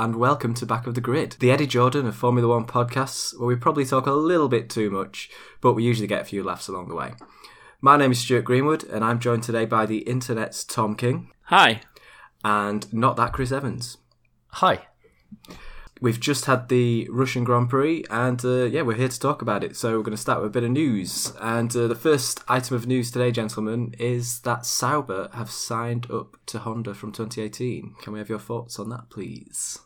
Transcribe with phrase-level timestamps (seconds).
[0.00, 3.38] Hello, and welcome to Back of the Grid, the Eddie Jordan of Formula One podcasts,
[3.38, 5.28] where we probably talk a little bit too much,
[5.60, 7.12] but we usually get a few laughs along the way.
[7.82, 11.82] My name is Stuart Greenwood, and I'm joined today by the internet's Tom King Hi.
[12.42, 13.98] and not that Chris Evans.
[14.52, 14.86] Hi.
[16.00, 19.62] We've just had the Russian Grand Prix, and uh, yeah, we're here to talk about
[19.62, 19.76] it.
[19.76, 21.34] So we're going to start with a bit of news.
[21.42, 26.38] And uh, the first item of news today, gentlemen, is that Sauber have signed up
[26.46, 27.96] to Honda from 2018.
[28.00, 29.78] Can we have your thoughts on that, please?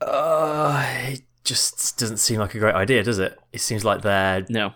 [0.00, 3.38] Uh, it just doesn't seem like a great idea, does it?
[3.52, 4.72] It seems like they're No.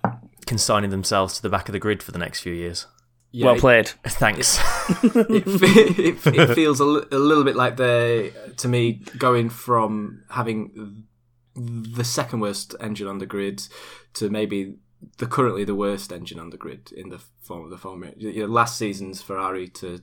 [0.47, 2.87] consigning themselves to the back of the grid for the next few years.
[3.31, 3.89] Yeah, well it- played.
[4.07, 4.59] Thanks.
[5.05, 11.05] it, fe- it, it feels a, little bit like they, to me, going from having
[11.57, 13.63] the second worst engine on the grid
[14.15, 14.77] to maybe
[15.19, 18.13] the currently the worst engine on the grid in the form of the Formula.
[18.17, 20.01] You know, last season's Ferrari to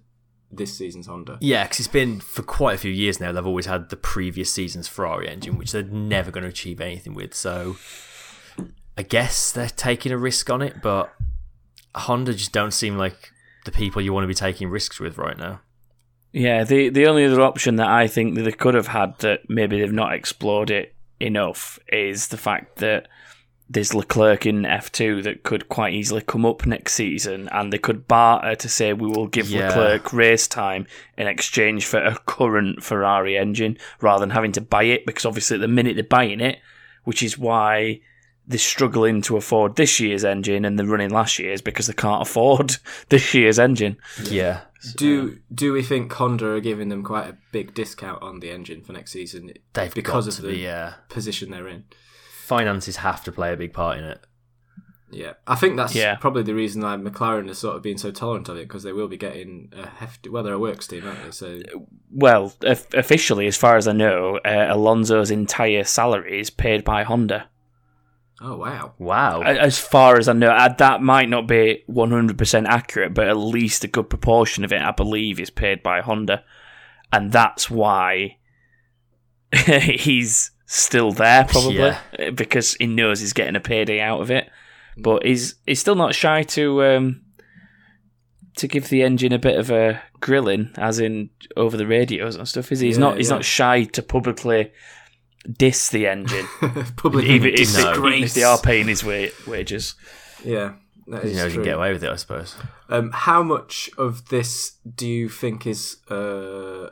[0.52, 1.38] this season's Honda.
[1.42, 3.32] yeah, because it's been for quite a few years now.
[3.32, 7.14] They've always had the previous season's Ferrari engine, which they're never going to achieve anything
[7.14, 7.34] with.
[7.34, 7.78] So
[8.98, 11.14] I guess they're taking a risk on it, but
[11.96, 13.32] Honda just don't seem like
[13.66, 15.62] the people you want to be taking risks with right now.
[16.34, 19.50] Yeah, the the only other option that I think that they could have had that
[19.50, 23.08] maybe they've not explored it enough is the fact that
[23.74, 28.06] there's Leclerc in F2 that could quite easily come up next season and they could
[28.06, 29.68] barter to say we will give Yeah.
[29.70, 34.84] Leclerc race time in exchange for a current Ferrari engine rather than having to buy
[34.84, 36.60] it because obviously at the minute they're buying it,
[37.06, 38.02] which is why
[38.46, 42.22] they're struggling to afford this year's engine and they're running last year's because they can't
[42.22, 42.76] afford
[43.10, 43.96] this year's engine.
[44.24, 44.62] Yeah.
[44.98, 48.82] Do do we think Honda are giving them quite a big discount on the engine
[48.82, 51.86] for next season They've because of the be, uh, position they're in?
[52.56, 54.20] Finances have to play a big part in it.
[55.10, 56.16] Yeah, I think that's Yeah.
[56.16, 58.92] probably the reason why McLaren is sort of being so tolerant of it because they
[58.94, 60.30] will be getting a hefty.
[60.30, 61.32] Well, they're a works team, aren't they?
[61.32, 61.62] So
[62.12, 67.04] Well, of- officially, as far as I know, uh, Alonso's entire salary is paid by
[67.04, 67.48] Honda.
[68.44, 69.42] oh wow, Wow.
[69.44, 73.84] As far as I know, uh, that might not be 100% accurate, but at least
[73.84, 76.44] a good proportion of it, I believe, is paid by Honda.
[77.14, 78.38] And that's why
[79.54, 82.30] he's still there, probably, Yeah.
[82.34, 84.50] because he knows he's getting a payday out of it.
[84.98, 86.84] But he's, he's still not shy to.
[86.84, 87.22] Um,
[88.58, 92.46] to give the engine a bit of a grilling, as in over the radios and
[92.48, 92.88] stuff, is he?
[92.88, 93.18] He's Yeah, not.
[93.18, 93.36] He's yeah.
[93.36, 94.72] not shy to publicly
[95.58, 96.46] diss the engine,
[96.98, 97.94] publicly even, if, No.
[98.08, 99.96] even if they are paying his wa- wages.
[100.44, 100.74] Yeah,
[101.12, 102.56] that you is know, you can get away with it, I suppose.
[102.90, 106.16] Um, how much of this do you think is uh,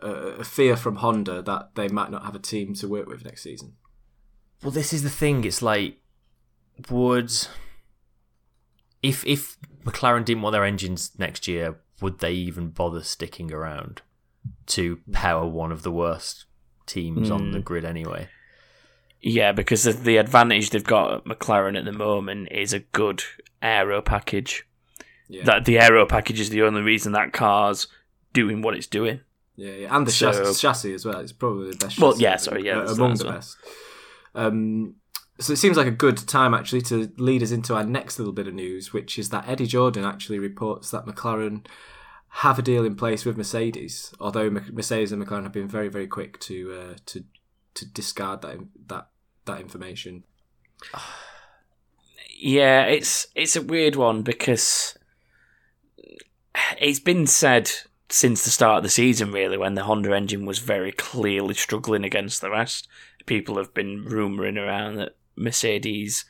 [0.01, 3.25] a a fear from Honda that they might not have a team to work with
[3.25, 3.73] next season?
[4.61, 5.43] Well, this is the thing.
[5.45, 5.97] It's like,
[6.89, 7.31] would
[9.01, 14.01] if if McLaren didn't want their engines next year, would they even bother sticking around
[14.67, 16.45] to power one of the worst
[16.85, 18.27] teams on the grid anyway?
[19.21, 23.21] Yeah, because the, the advantage they've got at McLaren at the moment is a good
[23.61, 24.65] aero package.
[25.27, 27.87] Yeah, That the aero package is the only reason that car's
[28.33, 29.21] doing what it's doing.
[29.55, 29.95] yeah, yeah.
[29.95, 31.19] and the So- chassis, chassis as well.
[31.19, 31.99] It's probably the best.
[31.99, 33.33] Well, yeah, sorry, yeah, uh, among the well.
[33.33, 33.57] best.
[34.33, 34.95] Um,
[35.39, 38.33] so it seems like a good time actually to lead us into our next little
[38.33, 41.65] bit of news, which is that Eddie Jordan actually reports that McLaren
[42.29, 46.07] have a deal in place with Mercedes, although Mercedes and McLaren have been very, very
[46.07, 47.23] quick to uh, to
[47.75, 49.09] to discard that that
[49.45, 50.23] that information.
[52.41, 54.97] Yeah, it's it's a weird one because
[56.79, 57.69] it's been said
[58.09, 62.05] since the start of the season, really, when the Honda engine was very clearly struggling
[62.05, 62.87] against the rest.
[63.25, 66.23] People have been rumouring around that Mercedes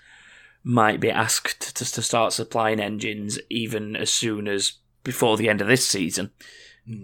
[0.63, 5.61] might be asked to, to start supplying engines even as soon as before the end
[5.61, 6.31] of this season.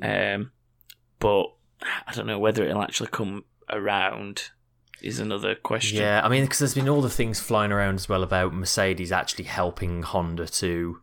[0.02, 0.52] Um,
[1.20, 1.46] but
[2.08, 4.50] I don't know whether it'll actually come around.
[5.02, 6.00] Is another question.
[6.00, 9.12] Yeah, I mean, because there's been all the things flying around as well about Mercedes
[9.12, 11.00] actually helping Honda to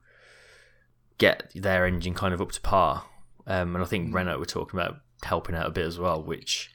[1.19, 3.05] get their engine kind of up to par.
[3.47, 6.71] Um, and I think Renault were talking about helping out a bit as well, which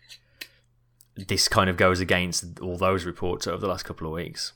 [1.15, 4.53] this kind of goes against all those reports over the last couple of weeks.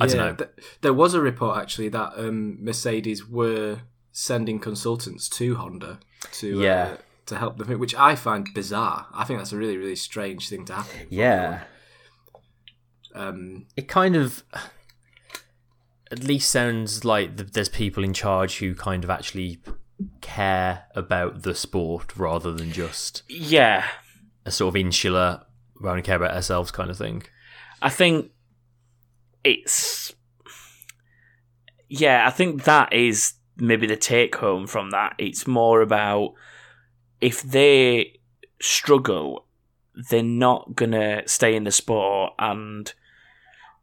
[0.00, 0.34] I don't know.
[0.34, 0.50] th-
[0.80, 6.00] there was a report actually that um, Mercedes were sending consultants to Honda
[6.32, 6.96] to uh, Yeah.
[7.26, 9.06] To help them, which I find bizarre.
[9.12, 11.06] I think that's a really really strange thing to happen.
[11.10, 11.64] Yeah.
[13.14, 14.42] Um, It kind of
[16.10, 19.60] at least sounds like there's people in charge who kind of actually
[20.20, 23.86] care about the sport rather than just Yeah,
[24.44, 25.42] a sort of insular,
[25.80, 27.22] we only care about ourselves kind of thing.
[27.80, 28.30] I think
[29.44, 30.12] it's
[31.88, 35.14] yeah, I think that is maybe the take home from that.
[35.18, 36.32] It's more about
[37.22, 38.18] if they
[38.60, 39.46] struggle
[40.10, 42.92] they're not gonna stay in the sport and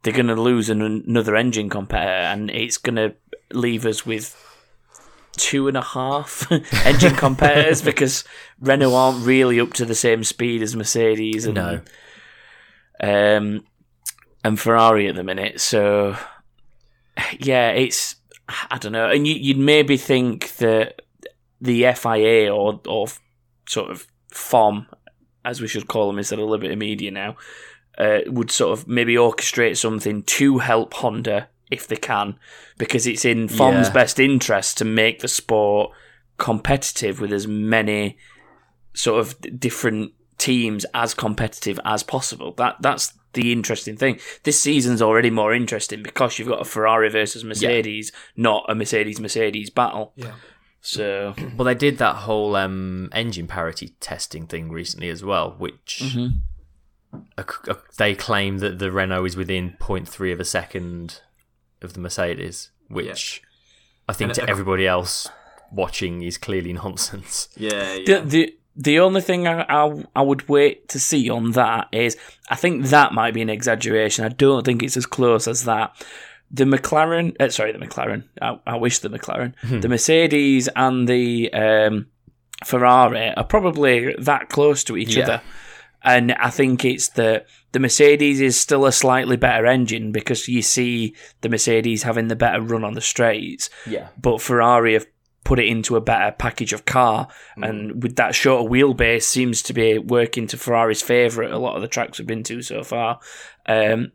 [0.02, 3.12] they're gonna lose an, another engine competitor, and it's gonna
[3.52, 4.34] leave us with
[5.36, 6.50] two and a half
[6.84, 8.24] engine competitors because
[8.60, 11.80] Renault aren't really up to the same speed as Mercedes and No.
[13.00, 13.64] um,
[14.42, 15.60] and Ferrari at the minute.
[15.60, 16.16] So
[17.38, 18.16] yeah, it's
[18.70, 21.02] I don't know, and you, you'd maybe think that
[21.60, 23.06] the FIA or or
[23.70, 24.86] sort of FOM,
[25.44, 27.36] as we should call them instead of Liberty Media now,
[27.98, 32.38] uh, would sort of maybe orchestrate something to help Honda if they can,
[32.78, 33.92] because it's in FOM's Yeah.
[33.92, 35.92] best interest to make the sport
[36.36, 38.16] competitive with as many
[38.94, 42.52] sort of different teams as competitive as possible.
[42.56, 44.18] That that's the interesting thing.
[44.42, 49.20] This season's already more interesting because you've got a Ferrari versus Mercedes, not a Mercedes
[49.20, 50.12] Mercedes battle.
[50.16, 50.32] Yeah.
[50.80, 56.02] So Well, they did that whole um, engine parity testing thing recently as well, which
[57.36, 61.20] a- a- they claim that the Renault is within 0.3 of a second
[61.82, 63.42] of the Mercedes, which
[64.08, 65.28] I think And to a- everybody else
[65.72, 67.48] watching is clearly nonsense.
[67.56, 68.20] Yeah, yeah.
[68.20, 72.16] the the the only thing I, I I would wait to see on that is
[72.48, 74.24] I think that might be an exaggeration.
[74.24, 75.92] I don't think it's as close as that.
[76.52, 78.24] The McLaren, uh, sorry, the McLaren.
[78.42, 82.06] I, I wish the McLaren, the Mercedes and the um,
[82.64, 85.24] Ferrari are probably that close to each Yeah.
[85.24, 85.42] other.
[86.02, 90.60] And I think it's the the Mercedes is still a slightly better engine because you
[90.62, 94.08] see the Mercedes having the better run on the straights Yeah.
[94.20, 95.06] but Ferrari have
[95.44, 97.26] put it into a better package of car,
[97.56, 101.76] and with that shorter wheelbase, seems to be working to Ferrari's favour at a lot
[101.76, 103.18] of the tracks we've been to so far.
[103.66, 104.12] Um,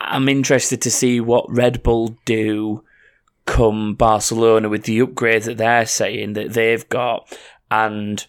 [0.00, 2.84] I'm interested to see what Red Bull do
[3.46, 7.36] come Barcelona with the upgrades that they're saying that they've got,
[7.70, 8.26] and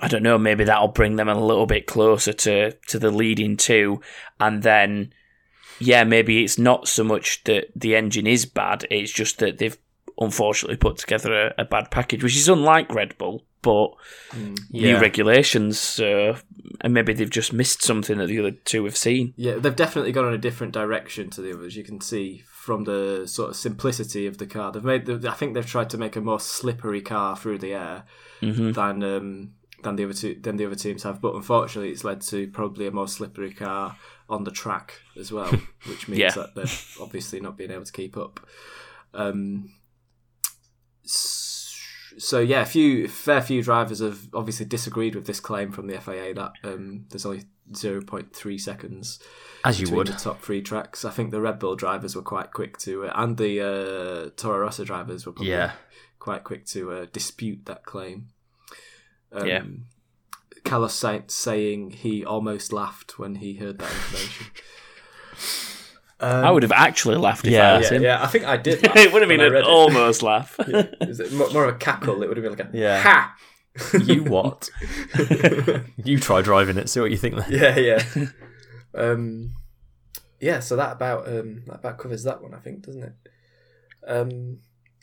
[0.00, 3.56] I don't know, maybe that'll bring them a little bit closer to to the leading
[3.56, 4.00] two,
[4.38, 5.12] and then
[5.78, 9.78] yeah, maybe it's not so much that the engine is bad, it's just that they've
[10.20, 13.88] unfortunately put together a, a bad package, which is unlike Red Bull, but
[14.30, 15.00] mm, new Yeah.
[15.00, 16.36] regulations, so
[16.80, 19.34] and maybe they've just missed something that the other two have seen.
[19.36, 21.76] Yeah, they've definitely gone in a different direction to the others.
[21.76, 24.70] You can see from the sort of simplicity of the car.
[24.72, 25.06] They've made.
[25.06, 28.04] The, I think they've tried to make a more slippery car through the air
[28.40, 31.20] than um, than the other two than the other teams have.
[31.20, 33.96] But unfortunately, it's led to probably a more slippery car
[34.28, 35.50] on the track as well,
[35.86, 36.30] which means Yeah.
[36.30, 38.40] that they're obviously not being able to keep up.
[39.14, 39.74] Um,
[41.04, 41.41] s-
[42.18, 46.00] so yeah, a few fair few drivers have obviously disagreed with this claim from the
[46.00, 47.44] FIA that um, there's only
[47.76, 49.18] zero point three seconds
[49.64, 50.06] As you between would.
[50.08, 51.04] the top three tracks.
[51.04, 54.58] I think the Red Bull drivers were quite quick to, uh, and the uh, Toro
[54.60, 55.72] Rosso drivers were probably Yeah.
[56.18, 58.28] quite quick to uh, dispute that claim.
[59.32, 59.62] Um, Yeah.
[60.64, 64.46] Carlos Sainz saying he almost laughed when he heard that information.
[66.22, 67.74] I would have actually laughed if Yeah.
[67.74, 68.02] I was yeah, him.
[68.02, 68.82] yeah, I think I did.
[68.82, 69.68] Laugh it would have been an read it.
[69.68, 70.54] almost laugh.
[70.60, 72.22] Is it more, more of a cackle?
[72.22, 73.00] It would have been like a Yeah.
[73.02, 73.34] ha.
[74.04, 74.68] You what?
[76.04, 77.46] you try driving it, see what you think then.
[77.50, 78.26] yeah, yeah.
[78.94, 79.52] um,
[80.40, 83.12] yeah, so that about um, that about covers that one, I think, doesn't it?
[84.06, 84.58] Um,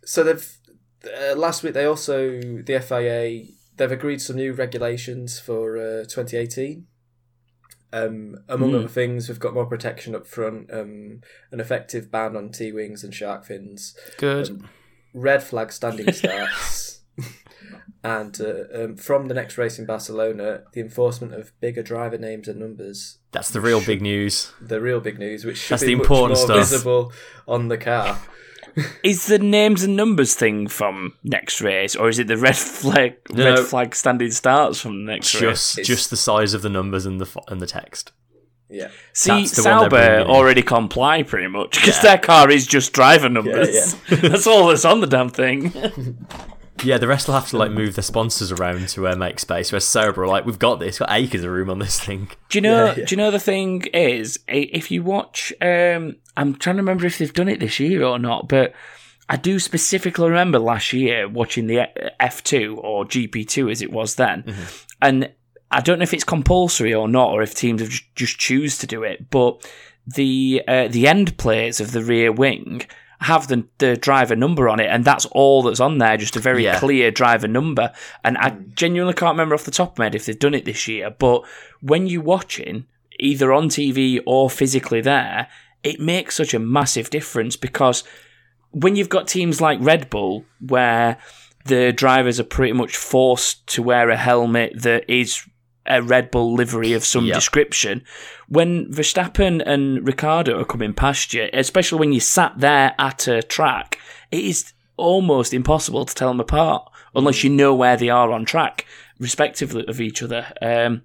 [0.06, 0.58] so they've
[1.06, 3.46] uh, last week they also the FIA
[3.76, 6.86] they've agreed some new regulations for uh, 2018.
[7.92, 8.76] Um, among Hmm.
[8.76, 13.04] other things, we've got more protection up front, um, an effective ban on T wings
[13.04, 14.62] and shark fins, Good.
[15.14, 17.02] red flag standing starts,
[18.04, 22.48] and uh, um, from the next race in Barcelona, the enforcement of bigger driver names
[22.48, 23.18] and numbers.
[23.32, 24.52] That's the real big news.
[24.62, 26.70] The real big news, which should That's be the much important more stuff.
[26.70, 27.12] visible
[27.48, 28.20] on the car.
[29.04, 33.16] Is the names and numbers thing from next race, or is it the red flag
[33.32, 33.56] No.
[33.56, 35.42] red flag standing starts from the next race?
[35.42, 38.12] Just It's- just the size of the numbers and the and the text.
[38.72, 43.28] Yeah, See, the one Sauber already comply pretty much because their car is just driver
[43.28, 43.96] numbers.
[44.10, 45.74] that's all that's on the damn thing.
[46.84, 49.72] Yeah, the rest will have to like move their sponsors around to uh, make space.
[49.72, 52.30] Whereas Sauber are like, we've got this, got acres of room on this thing.
[52.50, 52.86] Do you know?
[52.86, 53.06] Yeah, yeah.
[53.06, 57.18] Do you know the thing is, if you watch, um, I'm trying to remember if
[57.18, 58.74] they've done it this year or not, but
[59.28, 61.88] I do specifically remember last year watching the
[62.20, 64.56] F2 or GP2 as it was then,
[65.02, 65.32] and
[65.72, 68.88] I don't know if it's compulsory or not, or if teams have just choose to
[68.88, 69.70] do it, but
[70.08, 72.82] the uh, the end plates of the rear wing
[73.22, 76.40] have the the driver number on it, and that's all that's on there, just a
[76.40, 76.80] very Yeah.
[76.80, 77.92] clear driver number.
[78.24, 78.70] And I hmm.
[78.74, 81.10] genuinely can't remember off the top of my head if they've done it this year,
[81.10, 81.44] but
[81.82, 82.86] when you're watching
[83.20, 85.48] either on TV or physically there,
[85.84, 88.04] it makes such a massive difference because
[88.72, 91.18] when you've got teams like Red Bull where
[91.66, 95.46] the drivers are pretty much forced to wear a helmet that is
[95.90, 97.36] a Red Bull livery of some Yep.
[97.36, 98.04] description.
[98.48, 103.42] When Verstappen and Ricciardo are coming past you, especially when you sat there at a
[103.44, 104.00] track,
[104.32, 108.46] it is almost impossible to tell them apart unless you know where they are on
[108.46, 108.86] track,
[109.20, 110.46] respectively of each other.
[110.62, 111.02] Um,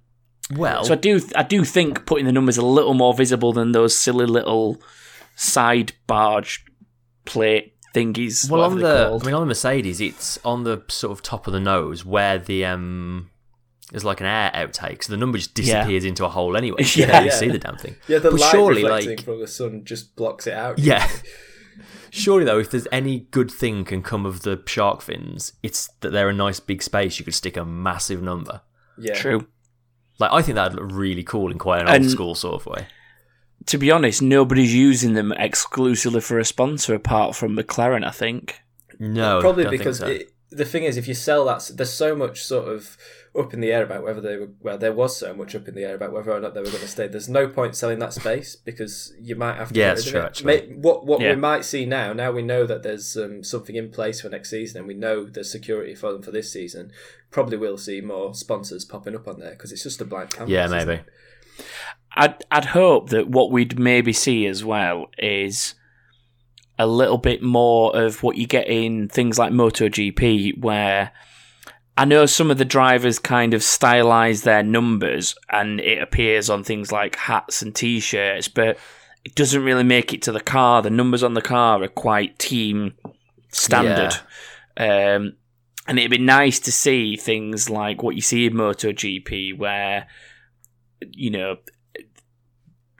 [0.54, 3.72] Well, so I do, I do think putting the numbers a little more visible than
[3.72, 4.82] those silly little
[5.36, 6.64] side barge
[7.24, 8.50] plate thingies.
[8.50, 9.22] well on the called.
[9.22, 12.38] I mean on the Mercedes, it's on the sort of top of the nose where
[12.38, 13.30] the um
[13.94, 15.78] there's like an air outtake, so the number just Yeah.
[15.78, 16.78] disappears into a hole anyway.
[16.82, 17.04] You Yeah.
[17.06, 17.34] can barely Yeah.
[17.36, 17.96] see the damn thing.
[18.08, 20.78] Yeah, the But light surely, reflecting like- from the sun just blocks it out.
[20.78, 21.08] Yeah.
[22.10, 26.10] Surely though, if there's any good thing can come of the shark fins, it's that
[26.10, 28.60] they're a nice big space you could stick a massive number.
[28.98, 29.14] yeah.
[29.14, 29.46] True.
[30.20, 32.66] Like I think that'd look really cool in quite an And- old school sort of
[32.66, 32.86] way.
[33.66, 38.04] To be honest, nobody's using them exclusively for a sponsor apart from McLaren.
[38.06, 38.60] I think.
[39.00, 40.06] No, Probably don't think because so.
[40.06, 42.96] it, the thing is, if you sell that, there's so much sort of
[43.36, 44.50] up in the air about whether they were.
[44.60, 46.66] Well, there was so much up in the air about whether or not they were
[46.66, 47.08] going to stay.
[47.08, 49.78] There's no point selling that space because you might have to.
[49.78, 50.28] Yeah, get it's true, of it.
[50.28, 50.74] actually.
[50.76, 51.30] What what Yeah.
[51.30, 54.50] we might see now, now we know that there's um, something in place for next
[54.50, 56.92] season, and we know there's security for them for this season.
[57.30, 60.50] Probably will see more sponsors popping up on there because it's just a blank canvas.
[60.52, 61.00] yeah, maybe.
[62.16, 65.74] I'd I'd hope that what we'd maybe see as well is
[66.78, 71.12] a little bit more of what you get in things like MotoGP, where
[71.96, 76.64] I know some of the drivers kind of stylize their numbers, and it appears on
[76.64, 78.78] things like hats and t-shirts, but
[79.24, 80.82] it doesn't really make it to the car.
[80.82, 82.94] The numbers on the car are quite team
[83.50, 84.14] standard.
[84.76, 85.36] Um,
[85.86, 90.08] and it'd be nice to see things like what you see in MotoGP, where
[91.12, 91.58] you know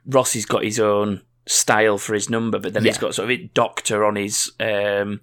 [0.06, 3.50] Rossi's got his own style for his number, but then he's got sort of a
[3.54, 5.20] doctor on his um,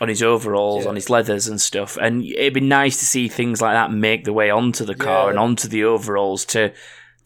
[0.00, 0.88] on his overalls, Yeah.
[0.90, 1.98] on his leathers and stuff.
[2.00, 5.24] And it'd be nice to see things like that make the way onto the car
[5.24, 5.30] Yeah.
[5.30, 6.72] and onto the overalls to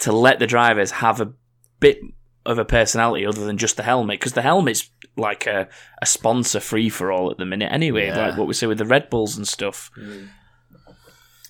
[0.01, 1.33] to let the drivers have a
[1.79, 2.01] bit
[2.45, 5.69] of a personality other than just the helmet, because the helmet's like a,
[6.03, 8.27] a sponsor free for all at the minute anyway, Yeah.
[8.29, 9.91] like what we say with the Red Bulls and stuff.
[9.97, 10.29] Mm.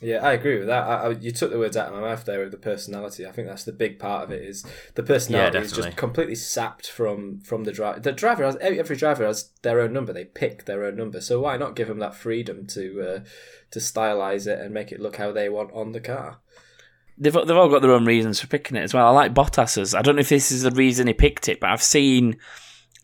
[0.05, 0.83] Yeah, I agree with that.
[0.83, 3.27] I, I, you took the words out of my mouth there with the personality.
[3.27, 4.43] I think that's the big part of it.
[4.43, 4.63] Is
[4.97, 8.01] the personality is just completely sapped from from the driver.
[8.01, 10.13] The driver has every driver has their own number.
[10.13, 11.23] They pick their own number.
[11.23, 13.21] So why not give them that freedom to uh,
[13.71, 16.37] to stylize it and make it look how they want on the car?
[17.17, 19.07] They've they've all got their own reasons for picking it as well.
[19.07, 19.95] I like Bottas's.
[19.95, 22.37] I don't know if this is the reason he picked it, but I've seen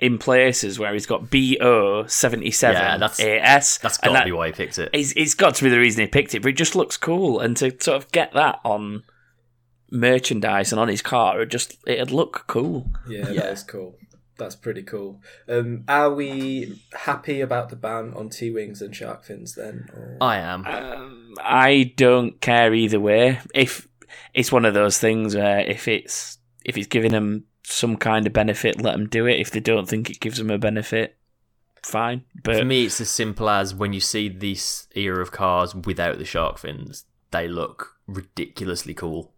[0.00, 3.78] in places where he's got BO seventy seven Yeah, that's- AS.
[3.78, 4.90] That's and got to that- be why he picked it.
[4.92, 7.40] It's, it's got to be the reason he picked it, but it just looks cool,
[7.40, 9.02] and to sort of get that on
[9.90, 12.90] merchandise and on his car, it just it'd look cool.
[13.09, 13.42] Yeah, Yeah.
[13.42, 13.97] that is cool.
[14.38, 15.21] That's pretty cool.
[15.49, 19.87] Um, are we happy about the ban on T wings and shark fins then?
[19.92, 20.16] Or...
[20.21, 20.64] I am.
[20.66, 23.40] Um, I don't care either way.
[23.54, 23.87] If
[24.33, 28.32] it's one of those things where if it's if it's giving them some kind of
[28.32, 29.40] benefit, let them do it.
[29.40, 31.16] If they don't think it gives them a benefit,
[31.82, 32.24] fine.
[32.42, 36.18] But For me, it's as simple as when you see this era of cars without
[36.18, 39.32] the shark fins, they look ridiculously cool.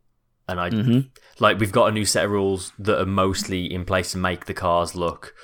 [0.49, 1.11] And I Mhm.
[1.39, 4.47] like we've got a new set of rules that are mostly in place to make
[4.47, 5.35] the cars look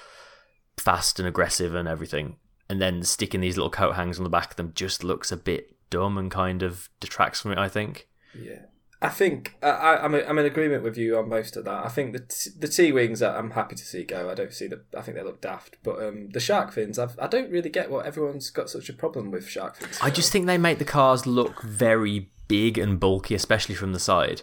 [0.76, 2.36] fast and aggressive and everything.
[2.68, 5.36] And then sticking these little coat hangs on the back of them just looks a
[5.36, 7.58] bit dumb and kind of detracts from it.
[7.58, 8.08] I think.
[8.34, 8.66] Yeah,
[9.00, 11.84] I think I, I, I'm I'm in agreement with you on most of that.
[11.84, 14.28] I think the t- the T wings I'm happy to see go.
[14.28, 17.18] I don't see the I think they look daft, but um, the shark fins I've,
[17.18, 19.98] I don't really get what everyone's got such a problem with shark fins.
[20.02, 24.00] I just think they make the cars look very big and bulky, especially from the
[24.00, 24.42] side.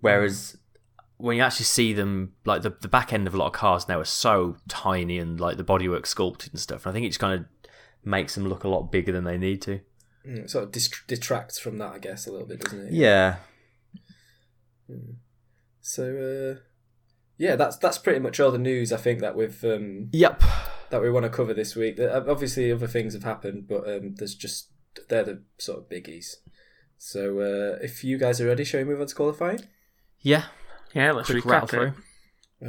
[0.00, 0.56] Whereas
[1.18, 3.88] when you actually see them, like the, the back end of a lot of cars
[3.88, 6.84] now are so tiny and like the bodywork sculpted and stuff.
[6.84, 7.46] And I think it just kind of
[8.04, 9.80] makes them look a lot bigger than they need to.
[10.26, 12.92] Mm, sort of dist- detracts from that, I guess, a little bit, doesn't it?
[12.92, 13.36] Yeah.
[15.80, 16.60] So uh,
[17.38, 20.42] yeah, that's that's pretty much all the news I think that we've um, Yep.
[20.90, 21.98] that we want to cover this week.
[21.98, 24.68] Uh, Obviously, other things have happened, but um, there's just
[25.08, 26.36] they're the sort of biggies.
[26.98, 29.60] So uh, if you guys are ready, shall we move on to qualifying?
[30.20, 30.44] Yeah.
[30.94, 31.70] yeah, let's Quick recap rattle it.
[31.70, 31.92] through.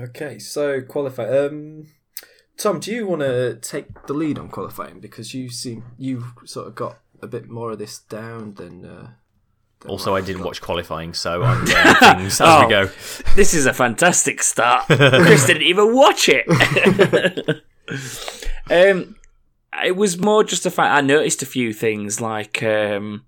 [0.06, 1.26] Okay, so qualify.
[1.26, 1.86] Um,
[2.58, 6.68] Tom, do you want to take the lead on qualifying because you seem you've sort
[6.68, 8.84] of got a bit more of this down than.
[8.86, 9.10] Uh, than
[9.88, 10.48] Also, I didn't got.
[10.48, 12.64] watch qualifying, so I'm learning things as Oh.
[12.66, 12.86] we go.
[13.36, 14.86] This is a fantastic start.
[14.88, 16.46] Chris didn't even watch it.
[18.70, 19.16] um,
[19.84, 20.94] it was more just a fact.
[20.94, 23.26] I noticed a few things like um,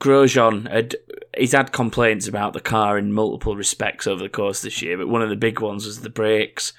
[0.00, 0.96] Grosjean had
[1.36, 4.96] he's had complaints about the car in multiple respects over the course of this year,
[4.96, 6.72] but one of the big ones was the brakes.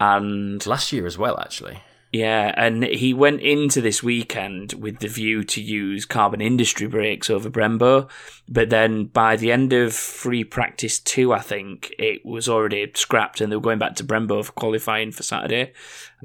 [0.00, 1.82] And Last year as well, actually.
[2.10, 7.28] Yeah, and he went into this weekend with the view to use carbon industry brakes
[7.28, 8.08] over Brembo,
[8.48, 13.42] but then by the end of free practice two, I think it was already scrapped,
[13.42, 15.72] and they were going back to Brembo for qualifying for Saturday,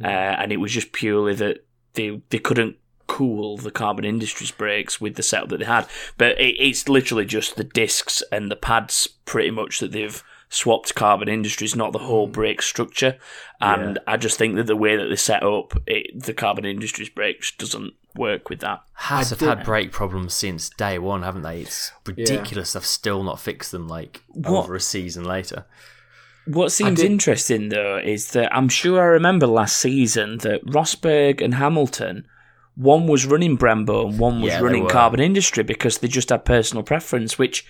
[0.01, 5.01] uh, and it was just purely that they they couldn't cool the carbon industries brakes
[5.01, 5.85] with the setup that they had,
[6.17, 10.23] but it, it's literally just the discs and the pads pretty much that they've
[10.53, 13.17] swapped carbon industries, not the whole brake structure.
[13.60, 17.10] And I just think that the way that they set up it, the carbon industries
[17.10, 18.83] brakes doesn't work with that.
[18.93, 21.62] Haas have had brake problems since day one, haven't they?
[21.62, 22.74] It's ridiculous.
[22.74, 25.65] They've still not fixed them like What- over a season later.
[26.45, 31.41] What seems did- interesting though is that I'm sure I remember last season that Rosberg
[31.41, 32.27] and Hamilton,
[32.75, 34.88] one was running Brembo and one was Yeah, running.
[34.89, 37.65] Carbon Industry because they just had personal preference, which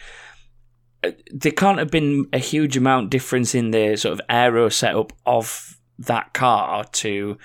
[1.31, 5.77] there can't have been a huge amount difference in the sort of aero setup of
[6.00, 7.38] that car to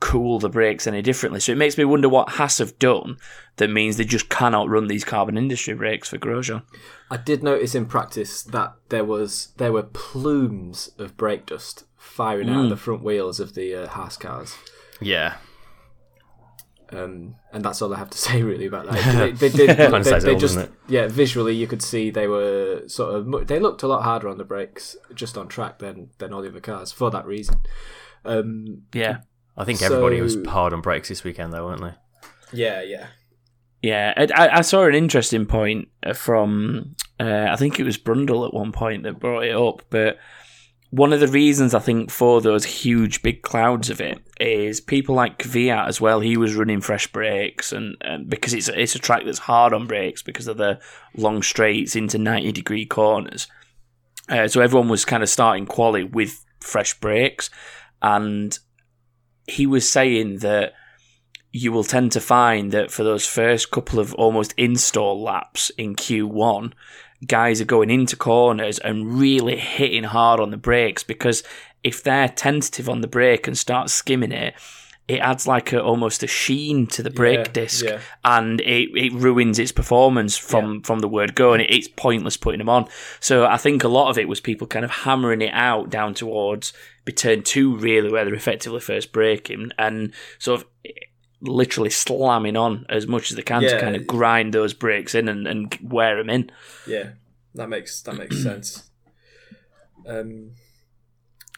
[0.00, 1.40] cool the brakes any differently.
[1.40, 3.16] So it makes me wonder what Haas have done
[3.56, 6.62] that means they just cannot run these Carbon Industry brakes for Grosjean.
[7.10, 12.48] I did notice in practice that there was there were plumes of brake dust firing
[12.48, 14.56] out of the front wheels of the uh, Haas cars.
[15.00, 15.36] Yeah.
[16.92, 19.14] Um, and that's all I have to say really about that.
[19.38, 19.76] They, they did.
[19.76, 21.06] Kinda they, they just doesn't yeah.
[21.08, 23.46] Visually, you could see they were sort of.
[23.46, 26.48] They looked a lot harder on the brakes just on track than than all the
[26.48, 27.56] other cars for that reason.
[28.24, 29.18] Um, Yeah.
[29.56, 31.94] I think everybody was So- hard on brakes this weekend, though, weren't they?
[32.52, 33.06] yeah, yeah.
[33.82, 38.46] Yeah, I, I saw an interesting point uh, from uh, I think it was Brundle
[38.46, 40.18] at one point that brought it up, but
[40.90, 45.14] one of the reasons I think for those huge big clouds of it is people
[45.14, 46.18] like Kvyat as well.
[46.18, 49.86] He was running fresh brakes, and, and because it's it's a track that's hard on
[49.86, 50.80] brakes because of the
[51.16, 53.46] long straights into ninety degree corners.
[54.28, 57.50] Uh, so everyone was kind of starting quali with fresh brakes,
[58.02, 58.58] and
[59.46, 60.72] he was saying that
[61.52, 65.96] you will tend to find that for those first couple of almost install laps in
[65.96, 66.72] Q1,
[67.26, 71.42] guys are going into corners and really hitting hard on the brakes because
[71.84, 74.54] if they're tentative on the brake and start skimming it,
[75.08, 78.00] it adds like a, almost a sheen to the brake Yeah, disc yeah.
[78.24, 82.36] and it, it ruins its performance from, from the word go and it, it's pointless
[82.36, 82.86] putting them on.
[83.18, 86.14] So I think a lot of it was people kind of hammering it out down
[86.14, 86.72] towards
[87.04, 90.66] be turn two really where they're effectively first braking and sort of
[91.40, 95.28] literally slamming on as much as they can to kind of grind those brakes in
[95.28, 96.50] and, and wear them in.
[96.86, 97.10] Yeah,
[97.54, 98.90] that makes that makes sense.
[100.06, 100.52] Um,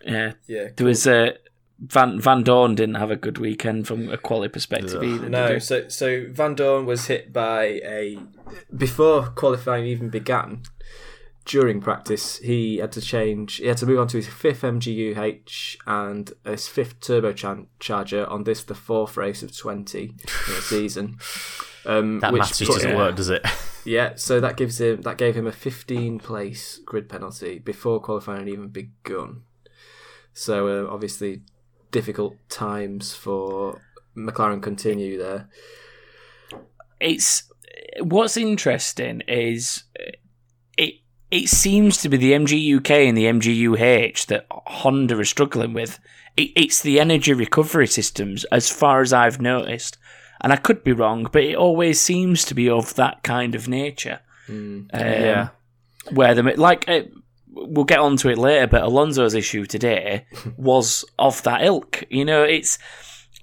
[0.04, 1.32] Yeah, yeah, there was uh,
[1.78, 5.04] Van Vandoorne didn't have a good weekend from a quality perspective Ugh.
[5.04, 5.28] either.
[5.28, 5.48] no.
[5.54, 5.62] did?
[5.62, 8.18] So so Vandoorne was hit by a
[8.76, 10.62] before qualifying even began.
[11.44, 13.56] During practice, he had to change.
[13.56, 18.62] He had to move on to his fifth MGUH and his fifth turbocharger on this,
[18.62, 21.16] the fourth race of twenty in the season.
[21.84, 22.96] Um, That which maths just put- doesn't yeah.
[22.96, 23.44] work, does it?
[23.84, 28.38] Yeah, so that gives him that gave him a 15 place grid penalty before qualifying
[28.38, 29.42] had even begun.
[30.32, 31.42] So uh, obviously
[31.90, 33.80] difficult times for
[34.16, 35.48] McLaren continue there.
[37.00, 37.42] it's
[38.00, 39.82] what's interesting is
[41.32, 45.98] it seems to be the MGUK and the MGUH that Honda are struggling with.
[46.36, 49.98] It, it's the energy recovery systems, as far as I've noticed,
[50.42, 53.66] and I could be wrong, but it always seems to be of that kind of
[53.68, 54.20] nature.
[54.48, 55.48] Um, Yeah.
[56.10, 57.02] where the like uh,
[57.52, 62.04] we'll get onto it later, but Alonso's issue today was of that ilk.
[62.10, 62.78] You know, it's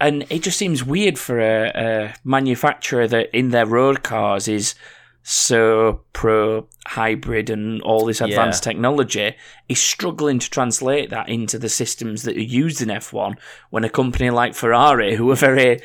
[0.02, 4.76] and it just seems weird for a, a manufacturer that in their road cars is
[5.24, 9.36] so pro hybrid and all this advanced technology
[9.68, 13.36] is struggling to translate that into the systems that are used in F1
[13.70, 15.80] when a company like Ferrari who are very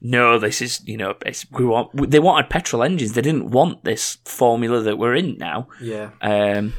[0.00, 3.12] no this is you know it's, we want they wanted petrol engines.
[3.12, 5.68] They didn't want this formula that we're in now.
[5.80, 6.10] Yeah.
[6.22, 6.72] um,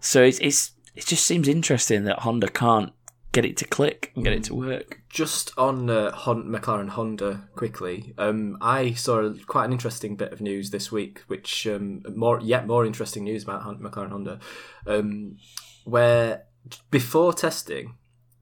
[0.00, 2.92] so it's, it's it just seems interesting that Honda can't
[3.32, 5.00] get it to click and get it to work.
[5.08, 10.40] Just on uh, Hon- McLaren Honda quickly, um, I saw quite an interesting bit of
[10.40, 14.40] news this week, which um, more yet more interesting news about Hon- McLaren Honda,
[14.86, 15.36] um,
[15.84, 16.44] where
[16.90, 17.96] before testing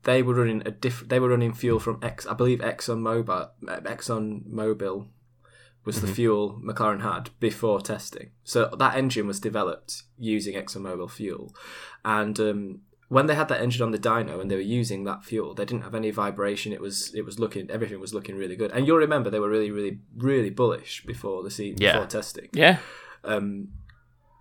[0.04, 3.50] they were running a diff- they were running fuel from X I believe Exxon Mobil
[3.64, 5.08] Exxon Mobil
[5.84, 8.30] was the fuel McLaren had before testing.
[8.44, 11.54] So that engine was developed using ExxonMobil fuel,
[12.04, 15.24] and um, when they had that engine on the dyno and they were using that
[15.24, 16.72] fuel, they didn't have any vibration.
[16.72, 18.70] It was it was looking everything was looking really good.
[18.72, 21.92] And you'll remember they were really really really bullish before the season Yeah.
[21.94, 22.48] before testing.
[22.52, 22.78] Yeah,
[23.24, 23.68] Um,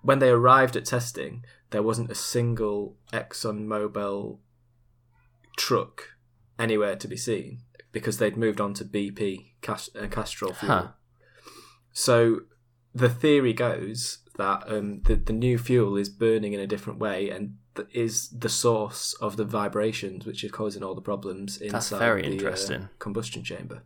[0.01, 4.39] when they arrived at testing, there wasn't a single ExxonMobil
[5.57, 6.09] truck
[6.59, 7.59] anywhere to be seen
[7.91, 10.71] because they'd moved on to BP Cas- uh, Castrol fuel.
[10.71, 10.87] Huh.
[11.93, 12.41] So
[12.93, 17.29] the theory goes that um, the the new fuel is burning in a different way
[17.29, 17.55] and
[17.93, 22.27] is the source of the vibrations which are causing all the problems inside very the
[22.27, 22.89] uh, interesting.
[22.99, 23.83] combustion chamber.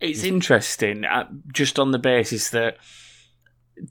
[0.00, 2.78] It's interesting, uh, just on the basis that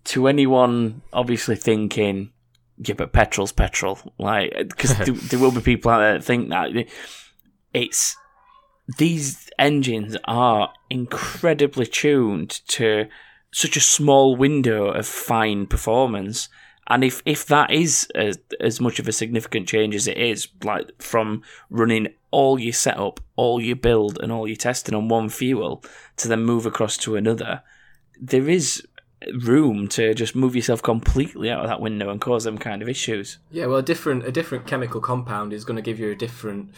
[0.05, 2.31] to anyone obviously thinking,
[2.77, 6.49] yeah, but petrol's petrol, like because there, there will be people out there that think
[6.49, 6.87] that
[7.73, 8.15] it's
[8.97, 13.05] these engines are incredibly tuned to
[13.51, 16.49] such a small window of fine performance.
[16.89, 20.47] And if, if that is as, as much of a significant change as it is,
[20.63, 25.29] like from running all your setup, all your build, and all your testing on one
[25.29, 25.83] fuel
[26.17, 27.61] to then move across to another,
[28.19, 28.85] there is
[29.41, 32.89] room to just move yourself completely out of that window and cause them kind of
[32.89, 33.37] issues.
[33.51, 36.71] Yeah, well, a different a different chemical compound is going to give you a different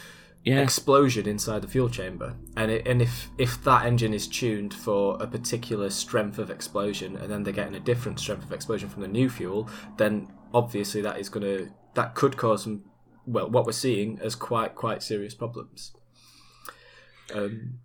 [0.44, 0.60] Yeah.
[0.60, 5.16] explosion inside the fuel chamber, and it, and if if that engine is tuned for
[5.22, 9.02] a particular strength of explosion, and then they're getting a different strength of explosion from
[9.02, 12.82] the new fuel, then obviously that is going to that could cause some
[13.24, 15.92] well what we're seeing as quite quite serious problems.
[17.34, 17.78] Um,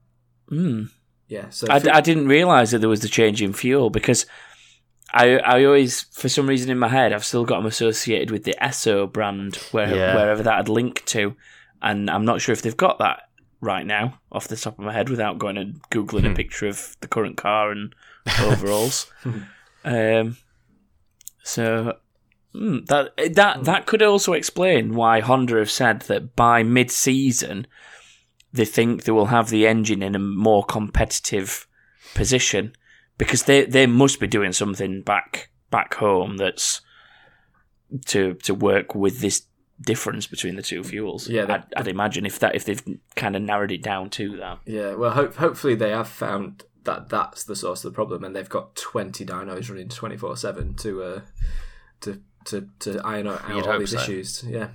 [0.51, 0.89] Mm.
[1.27, 4.25] yeah, so I, fu- I didn't realise that there was the change in fuel because
[5.13, 8.45] I I always for some reason in my head I've still got them associated with
[8.45, 10.15] the Esso brand where Yeah.
[10.15, 11.35] wherever that had linked to,
[11.81, 13.23] and I'm not sure if they've got that
[13.61, 16.31] right now off the top of my head without going and googling Hmm.
[16.31, 17.93] a picture of the current car and
[18.41, 19.11] overalls.
[19.85, 20.37] um,
[21.43, 21.97] so.
[22.53, 27.67] mm, That that that could also explain why Honda have said that by mid-season
[28.53, 31.67] they think they will have the engine in a more competitive
[32.15, 32.73] position
[33.17, 36.81] because they they must be doing something back back home that's
[38.05, 39.43] to to work with this
[39.81, 41.27] difference between the two fuels.
[41.29, 42.83] Yeah, I'd, that- I'd imagine if that if they've
[43.15, 44.59] kind of narrowed it down to that.
[44.65, 48.35] yeah, well, hope, hopefully they have found that that's the source of the problem, and
[48.35, 51.21] they've got twenty dynos running twenty four seven to uh
[52.01, 53.99] to to to iron out You'd all these so.
[53.99, 54.43] issues.
[54.47, 54.69] Yeah.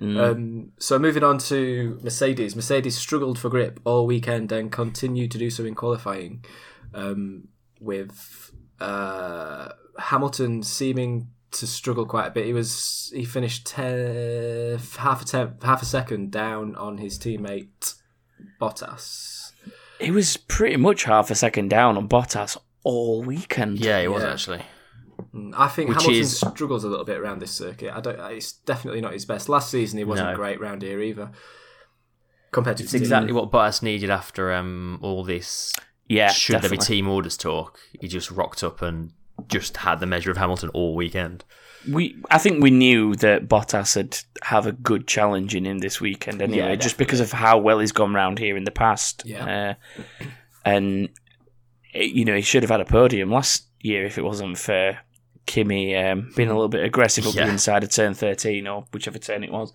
[0.00, 0.18] Mm.
[0.18, 2.56] Um, so moving on to Mercedes.
[2.56, 6.42] Mercedes struggled for grip all weekend and continued to do so in qualifying,
[6.94, 7.48] um,
[7.80, 12.46] with uh, Hamilton seeming to struggle quite a bit.
[12.46, 13.82] He was he finished te-
[14.98, 17.94] half a te- half a second down on his teammate
[18.60, 19.52] Bottas.
[20.00, 23.78] He was pretty much half a second down on Bottas all weekend.
[23.78, 24.32] Yeah, it was Yeah.
[24.32, 24.62] actually.
[25.34, 27.92] Mm, I think Which Hamilton is- struggles a little bit around this circuit.
[27.94, 28.18] I don't.
[28.32, 29.48] It's definitely not his best.
[29.48, 30.36] Last season he wasn't No.
[30.36, 31.30] great round here either.
[32.52, 35.72] Compared to It's exactly what Bottas needed after um, all this
[36.08, 36.30] yeah.
[36.30, 36.84] should there definitely.
[36.84, 37.80] be team orders talk.
[38.00, 39.12] He just rocked up and
[39.48, 41.44] just had the measure of Hamilton all weekend.
[41.90, 46.00] we I think we knew that Bottas would have a good challenge in him this
[46.00, 49.22] weekend anyway, Yeah, just because of how well he's gone round here in the past.
[49.26, 49.76] Yeah.
[49.78, 50.24] Uh,
[50.64, 51.08] and
[51.92, 54.98] you know he should have had a podium last year if it wasn't for
[55.46, 57.44] Kimi um, being a little bit aggressive up Yeah.
[57.46, 59.72] the inside of turn thirteen or whichever turn it was.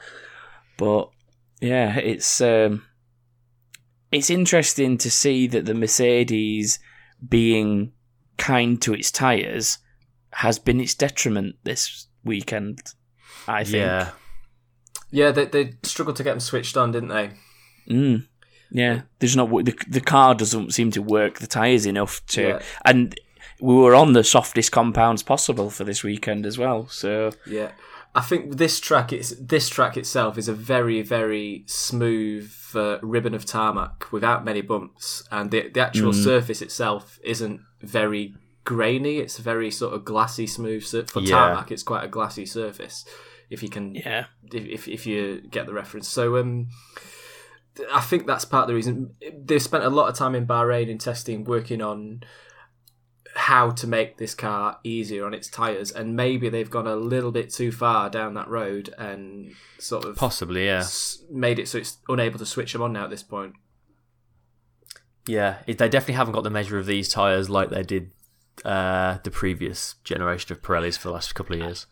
[0.78, 1.10] But
[1.62, 2.86] yeah, it's um,
[4.12, 6.80] it's interesting to see that the Mercedes
[7.28, 7.92] being
[8.40, 9.78] kind to its tires
[10.34, 12.80] has been its detriment this weekend.
[13.48, 13.76] I think.
[13.76, 14.10] Yeah,
[15.12, 17.32] Yeah, they they struggled to get them switched on, didn't they?
[17.90, 18.28] Mm.
[18.72, 22.62] Yeah, there's not the the car doesn't seem to work the tires enough to, Yeah.
[22.86, 23.16] and
[23.60, 26.88] we were on the softest compounds possible for this weekend as well.
[26.88, 27.72] So Yeah,
[28.14, 33.34] I think this track it's this track itself is a very very smooth uh, ribbon
[33.34, 39.18] of tarmac without many bumps, and the the actual surface itself isn't very grainy.
[39.18, 41.30] It's a very sort of glassy smooth sur- for Yeah.
[41.36, 41.72] tarmac.
[41.72, 43.06] It's quite a glassy surface.
[43.50, 46.08] If you can, yeah, if, if if you get the reference.
[46.08, 46.68] So um,
[47.92, 50.88] I think that's part of the reason they've spent a lot of time in Bahrain
[50.88, 52.22] in testing, working on
[53.36, 57.32] how to make this car easier on its tires, and maybe they've gone a little
[57.32, 60.66] bit too far down that road and sort of possibly.
[60.66, 63.54] Yeah, s- made it so it's unable to switch them on now at this point.
[65.30, 65.58] Yeah.
[65.68, 68.12] It, they definitely haven't got the measure of these tires like they did
[68.66, 71.86] uh, the previous generation of Pirellis for the last couple of years.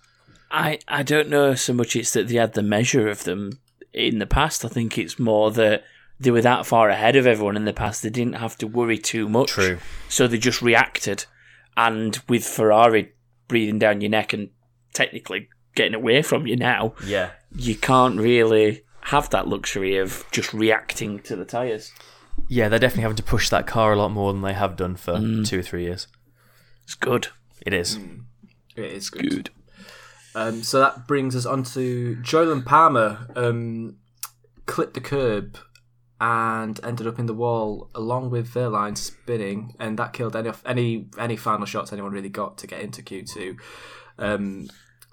[0.49, 3.59] I I don't know so much it's that they had the measure of them
[3.93, 4.65] in the past.
[4.65, 5.83] I think it's more that
[6.19, 8.01] they were that far ahead of everyone in the past.
[8.01, 9.49] They didn't have to worry too much.
[9.49, 9.77] True.
[10.09, 11.25] So they just reacted,
[11.75, 13.13] and with Ferrari
[13.47, 14.49] breathing down your neck and
[14.93, 20.53] technically getting away from you now, Yeah, you can't really have that luxury of just
[20.53, 21.91] reacting to the tyres.
[22.47, 22.69] Yeah.
[22.69, 25.19] They're definitely having to push that car a lot more than they have done for
[25.43, 26.07] two or three years.
[26.83, 27.27] It's good.
[27.65, 27.99] It is.
[28.75, 29.49] It is good.
[30.35, 33.97] Um, so that brings us on to Jolyon Palmer um,
[34.67, 35.57] clipped the curb
[36.21, 41.07] and ended up in the wall along with Wehrlein spinning, and that killed any any
[41.17, 43.57] any final shots anyone really got to get into Q two.
[44.19, 44.69] Um,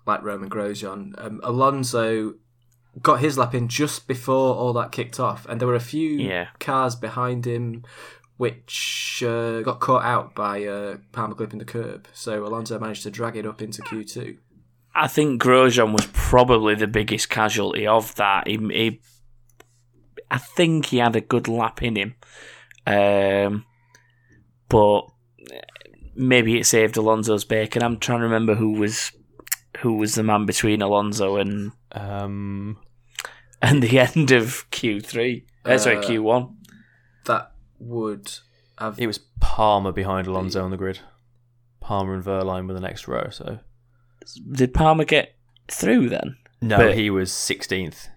[0.07, 2.35] like Romain Grosjean, um, Alonso
[3.02, 6.11] got his lap in just before all that kicked off, and there were a few
[6.11, 6.48] Yeah.
[6.61, 7.85] cars behind him
[8.37, 12.09] which uh, got caught out by uh, Palmer clipping the curb.
[12.12, 14.38] So Alonso managed to drag it up into Q two.
[14.94, 18.46] I think Grosjean was probably the biggest casualty of that.
[18.48, 19.00] He, he
[20.30, 22.14] I think he had a good lap in him,
[22.87, 23.64] um,
[24.68, 25.02] but
[26.16, 27.83] maybe it saved Alonso's bacon.
[27.83, 29.12] I'm trying to remember who was
[29.85, 32.79] who was the man between Alonso and Um,
[33.62, 35.44] and the end of Q3.
[35.64, 36.55] Uh, sorry, Uh, Q1.
[37.27, 38.33] That would
[38.79, 41.01] have it was Palmer behind Alonso on the grid.
[41.81, 43.29] Palmer and Wehrlein were the next row.
[43.31, 43.59] So
[44.51, 45.35] Did Palmer get
[45.68, 46.37] through then?
[46.62, 48.09] no, But- he was sixteenth.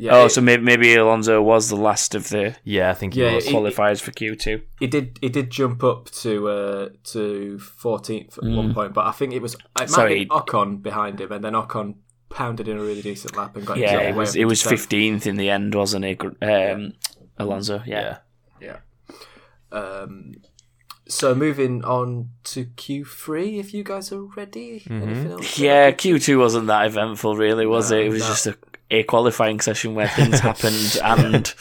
[0.00, 0.14] Yeah.
[0.16, 3.22] oh, it- so maybe, maybe Alonso was the last of the Yeah, I think he
[3.22, 3.46] Yeah, was.
[3.46, 4.62] it- qualifiers for Q2.
[4.80, 5.18] He did.
[5.20, 9.42] He did jump up to uh, to fourteenth at one point, but I think it
[9.42, 9.90] was it might Mm.
[9.90, 10.18] Sorry.
[10.20, 11.94] have been Ocon behind him, and then Ocon
[12.30, 15.26] pounded in a really decent lap and got Yeah, it way was it was fifteenth
[15.26, 16.18] in the end, wasn't it?
[16.18, 16.92] Gr- Um,
[17.38, 18.18] Alonso, yeah.
[18.60, 18.76] yeah.
[19.72, 19.78] Yeah.
[19.78, 20.32] Um,
[21.08, 24.82] so moving on to Q three, if you guys are ready.
[24.88, 25.58] Anything else?
[25.58, 28.06] Yeah, Q2 wasn't that eventful, really, was No, it?
[28.06, 28.28] It was no.
[28.28, 28.58] just a,
[28.90, 31.54] a qualifying session where things happened and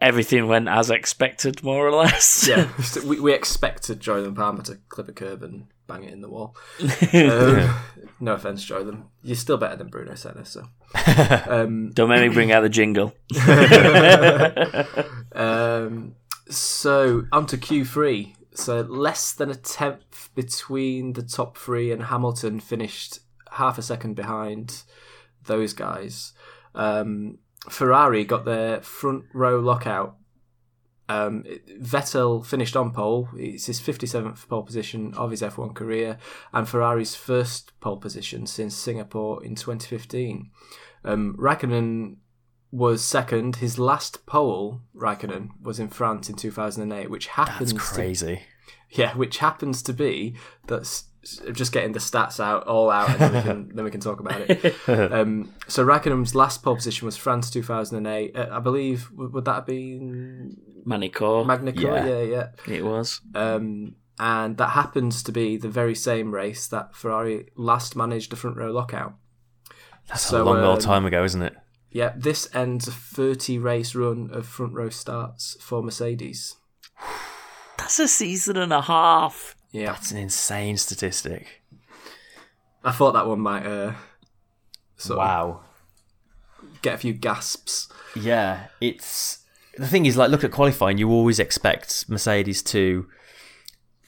[0.00, 2.46] everything went as expected, more or less.
[2.48, 2.68] yeah,
[3.04, 6.56] we, we expected Jordan Palmer to clip a curb and bang it in the wall.
[7.14, 7.74] Um,
[8.20, 9.04] no offense, Jordan.
[9.22, 10.64] You're still better than Bruno Senna, so.
[11.46, 13.12] Um, Don't make me bring out the jingle.
[15.34, 16.14] um,
[16.48, 18.34] so on to Q3.
[18.54, 23.18] So less than a tenth between the top three, and Hamilton finished
[23.50, 24.82] half a second behind
[25.46, 26.32] those guys.
[26.74, 30.16] Um, Ferrari got their front row lockout.
[31.08, 31.44] Um,
[31.80, 33.28] Vettel finished on pole.
[33.36, 36.18] It's his 57th pole position of his F1 career
[36.52, 40.50] and Ferrari's first pole position since Singapore in 2015.
[41.04, 42.16] Um, Raikkonen
[42.72, 43.56] was second.
[43.56, 48.40] His last pole, Raikkonen, was in France in 2008, which happens That's to crazy.
[48.90, 51.04] yeah, which happens to be that's
[51.52, 54.20] just getting the stats out all out, and then we can then we can talk
[54.20, 54.74] about it.
[55.14, 58.36] Um, so Raikkonen's last pole position was France 2008.
[58.36, 60.56] Uh, I believe would would that have been
[60.86, 62.06] Manico, Magna Yeah.
[62.06, 62.46] Yeah, yeah.
[62.66, 63.20] it was.
[63.34, 68.36] Um, and that happens to be the very same race that Ferrari last managed a
[68.36, 69.14] front row lockout.
[70.08, 71.56] That's So, a long old um, time ago, isn't it?
[71.90, 76.56] Yeah, this ends a 30 race run of front row starts for Mercedes.
[77.78, 79.56] That's a season and a half.
[79.74, 81.62] Yeah, That's an insane statistic.
[82.84, 83.94] I thought that one might uh,
[84.96, 85.60] sort of Wow.
[86.80, 87.88] get a few gasps.
[88.14, 89.40] Yeah, it's
[89.76, 90.98] the thing is like look at qualifying.
[90.98, 93.08] You always expect Mercedes to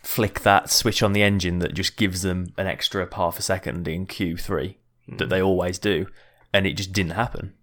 [0.04, 3.88] flick that switch on the engine that just gives them an extra half a second
[3.88, 4.76] in Q3
[5.18, 6.06] that they always do,
[6.52, 7.54] and it just didn't happen.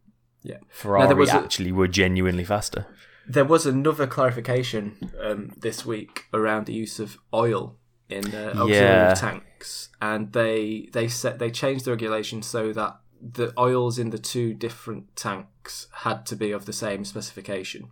[0.42, 0.58] Yeah.
[0.68, 2.86] Ferrari a- actually were genuinely faster.
[3.26, 7.78] There was another clarification um, this week around the use of oil
[8.10, 9.14] in uh, auxiliary Yeah.
[9.16, 14.18] tanks, and they they set they changed the regulation so that the oils in the
[14.18, 17.88] two different tanks had to be of the same specification.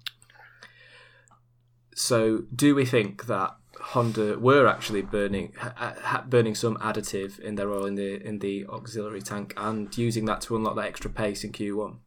[1.95, 7.55] So, do we think that Honda were actually burning ha- ha- burning some additive in
[7.55, 11.09] their oil in the in the auxiliary tank and using that to unlock that extra
[11.09, 11.97] pace in Q1,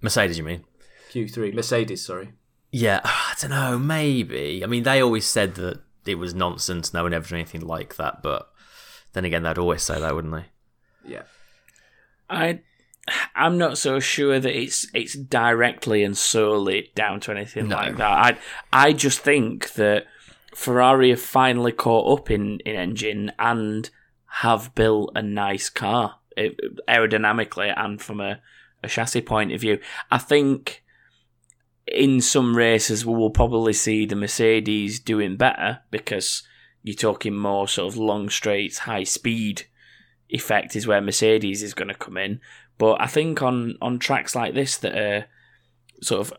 [0.00, 0.64] Mercedes, you mean?
[1.12, 2.32] Q3, Mercedes, sorry.
[2.70, 3.78] Yeah, I don't know.
[3.78, 4.62] Maybe.
[4.64, 6.92] I mean, they always said that it was nonsense.
[6.92, 8.22] No one ever did anything like that.
[8.22, 8.50] But
[9.12, 10.44] then again, they'd always say that, wouldn't they?
[11.06, 11.22] Yeah.
[12.30, 12.60] I,
[13.34, 17.76] I'm not so sure that it's it's directly and solely down to anything No.
[17.76, 18.38] like that.
[18.72, 20.06] I I just think that
[20.54, 23.90] Ferrari have finally caught up in, in engine and
[24.26, 28.40] have built a nice car it, aerodynamically and from a,
[28.82, 29.78] a chassis point of view.
[30.10, 30.81] I think
[31.86, 36.42] in some races we will probably see the Mercedes doing better because
[36.82, 39.66] you're talking more sort of long straights, high speed
[40.28, 42.40] effect is where Mercedes is going to come in.
[42.78, 45.26] But I think on on tracks like this that are
[46.00, 46.32] sort of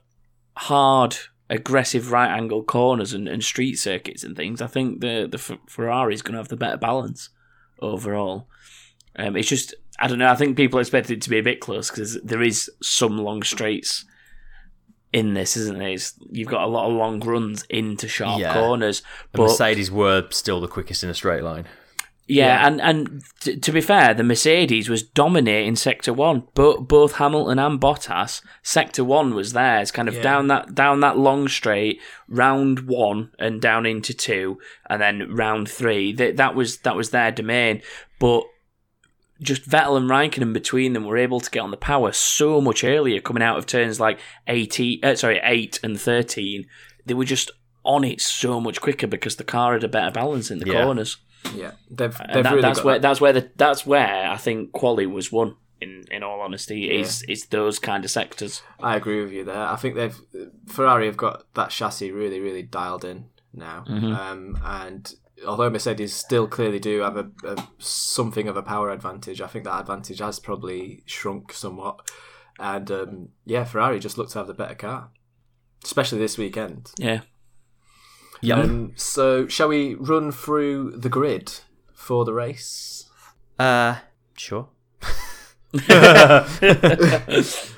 [0.58, 1.16] hard,
[1.50, 6.14] aggressive right angle corners and, and street circuits and things, I think the the Ferrari
[6.14, 7.30] is going to have the better balance
[7.80, 8.48] overall.
[9.16, 10.30] Um, it's just I don't know.
[10.30, 13.44] I think people expect it to be a bit close because there is some long
[13.44, 14.06] straights
[15.14, 15.94] in this, isn't it?
[15.94, 18.54] It's, you've got a lot of long runs into sharp Yeah.
[18.54, 21.66] corners, And but Mercedes were still the quickest in a straight line.
[22.26, 22.68] Yeah, Yeah.
[22.68, 26.44] and and t- to be fair, the Mercedes was dominating sector one.
[26.56, 30.22] But both Hamilton and Bottas, sector one was theirs, kind of Yeah.
[30.22, 32.00] down that down that long straight,
[32.30, 34.58] round one and down into two,
[34.90, 36.14] and then round three.
[36.14, 37.82] That that was that was their domain.
[38.20, 38.46] But
[39.44, 42.84] just Vettel and Raikkonen between them were able to get on the power so much
[42.84, 46.66] earlier, coming out of turns like eighteen, uh, sorry, eight and thirteen.
[47.06, 47.52] They were just
[47.86, 50.84] on it so much quicker because the car had a better balance in the Yeah.
[50.84, 51.18] corners.
[51.54, 53.02] Yeah, they've they've And that, really that's where that.
[53.02, 55.58] that's where the that's where I think quali was won.
[55.82, 58.62] In in all honesty, is is those kind of sectors.
[58.82, 59.68] I agree with you there.
[59.68, 60.16] I think they've
[60.68, 63.84] Ferrari have got that chassis really, really dialed in now.
[63.90, 64.14] Mm-hmm.
[64.14, 65.14] Um, and
[65.46, 69.66] although Mercedes still clearly do have a, a something of a power advantage, I think
[69.66, 72.10] that advantage has probably shrunk somewhat.
[72.60, 75.10] And um, yeah, Ferrari just look to have the better car,
[75.84, 76.92] especially this weekend.
[76.98, 77.22] Yeah,
[78.42, 78.60] Yeah.
[78.60, 81.52] Um, so, shall we run through the grid
[81.94, 83.10] for the race?
[83.60, 83.98] uh,
[84.36, 84.70] sure.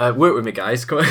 [0.00, 0.86] Uh, work with me, guys.
[0.86, 1.04] Come on.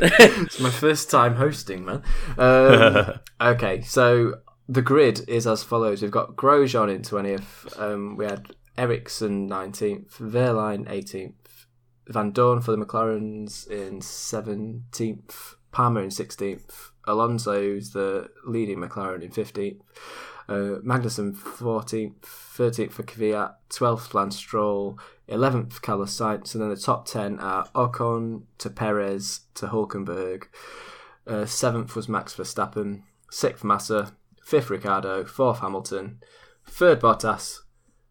[0.00, 2.02] it's my first time hosting, man.
[2.36, 6.02] Um, okay, so the grid is as follows.
[6.02, 7.80] We've got Grosjean in 20th.
[7.80, 11.66] Um, we had Ericsson 19th, Wehrlein 18th,
[12.10, 19.78] Vandoorne for the McLarens in 17th, Palmer in 16th, Alonso's the leading McLaren in 15th,
[20.48, 26.76] uh, Magnussen 14th, 13th for Kvyat, 12th Lance Stroll, 11th Carlos Sainz, and then the
[26.76, 30.44] top 10 are Ocon to Perez to Hulkenberg.
[31.26, 34.12] Uh, 7th was Max Verstappen, 6th Massa,
[34.48, 36.20] 5th Ricciardo, 4th Hamilton,
[36.70, 37.58] 3rd Bottas,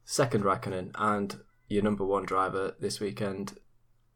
[0.05, 3.57] 2nd Raikkonen, and your number one driver this weekend,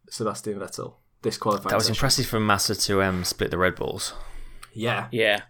[0.10, 0.96] Sebastian Vettel.
[1.22, 1.96] This qualifying That was session.
[1.98, 4.14] impressive from Massa to um, split the Red Bulls.
[4.74, 5.08] Yeah.
[5.12, 5.42] yeah.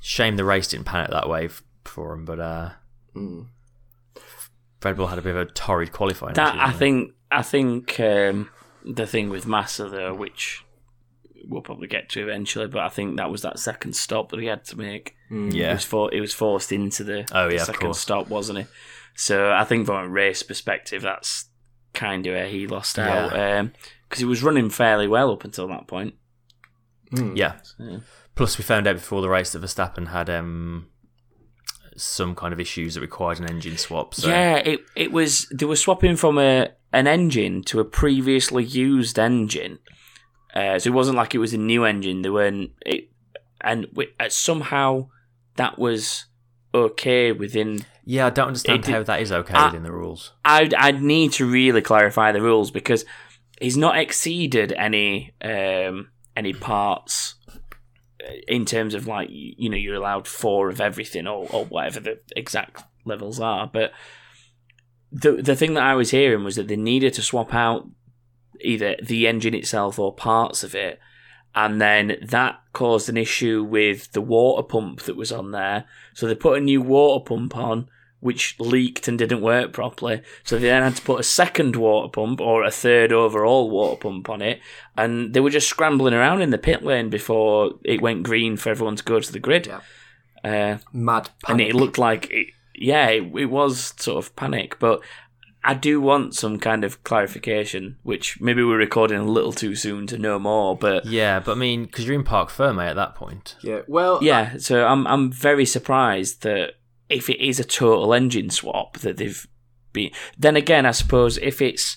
[0.00, 1.48] Shame the race didn't pan out that way
[1.90, 2.70] for him, but uh,
[3.14, 3.48] Mm.
[4.82, 6.34] Red Bull had a bit of a torrid qualifying.
[6.34, 8.50] That actually, I didn't think I think um,
[8.84, 10.64] the thing with Massa though, which
[11.44, 14.46] we'll probably get to eventually, but I think that was that second stop that he
[14.46, 15.16] had to make.
[15.30, 15.48] Mm.
[15.48, 15.54] it?
[15.54, 18.60] He was for, he was forced into the, Oh, the yeah, of second stop, wasn't
[18.60, 18.66] he?
[19.14, 21.46] So I think from a race perspective, that's
[21.92, 23.32] kind of where he lost out
[24.08, 26.14] because he was running fairly well up until that point.
[27.12, 27.36] Mm.
[27.36, 27.58] Yeah.
[27.78, 27.98] Yeah.
[28.34, 30.88] Plus, we found out before the race that Verstappen had um,
[32.02, 34.14] some kind of issues that required an engine swap.
[34.14, 38.64] So Yeah, it it was they were swapping from a an engine to a previously
[38.64, 39.78] used engine,
[40.54, 42.22] uh, so it wasn't like it was a new engine.
[42.22, 43.10] They weren't it,
[43.60, 45.08] and we, uh, somehow
[45.56, 46.26] that was
[46.74, 47.84] okay within.
[48.04, 50.32] yeah, I don't understand It how that is okay I- within the rules.
[50.44, 53.04] I'd I'd need to really clarify the rules because
[53.60, 57.34] he's not exceeded any um any parts
[58.46, 62.18] in terms of like you know you're allowed four of everything or, or whatever the
[62.36, 63.92] exact levels are but
[65.10, 67.88] the the thing that I was hearing was that they needed to swap out
[68.60, 71.00] either the engine itself or parts of it
[71.54, 75.84] and then that caused an issue with the water pump that was on there.
[76.14, 77.88] So they put a new water pump on
[78.20, 80.22] which leaked and didn't work properly.
[80.44, 83.96] So they then had to put a second water pump or a third overall water
[83.98, 84.60] pump on it.
[84.96, 88.68] And they were just scrambling around in the pit lane before it went green for
[88.70, 89.66] everyone to go to the grid.
[89.66, 89.80] Yeah.
[90.44, 94.78] Uh, Mad and it looked like, it, yeah, it, it was sort of panic.
[94.78, 95.00] But
[95.62, 100.06] I do want some kind of clarification, which maybe we're recording a little too soon
[100.08, 100.76] to know more.
[100.76, 103.56] But Yeah, but I mean, because you're in Parc Fermé at that point.
[103.62, 103.80] yeah.
[103.86, 106.74] Well, yeah, so I'm I'm very surprised that
[107.10, 109.46] if it is a total engine swap that they've
[109.92, 110.10] been.
[110.38, 111.96] Then again, I suppose if it's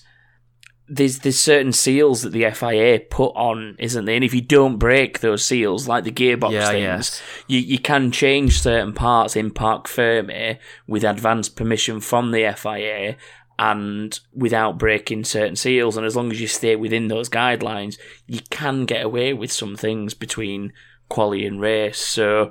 [0.86, 4.16] there's there's certain seals that the FIA put on, isn't there?
[4.16, 7.22] And if you don't break those seals, like the gearbox Yeah, things, yes.
[7.48, 13.16] you you can change certain parts in Parc Fermé with advance permission from the FIA.
[13.56, 17.96] And without breaking certain seals, and as long as you stay within those guidelines,
[18.26, 20.72] you can get away with some things between
[21.08, 21.98] quali and race.
[21.98, 22.50] So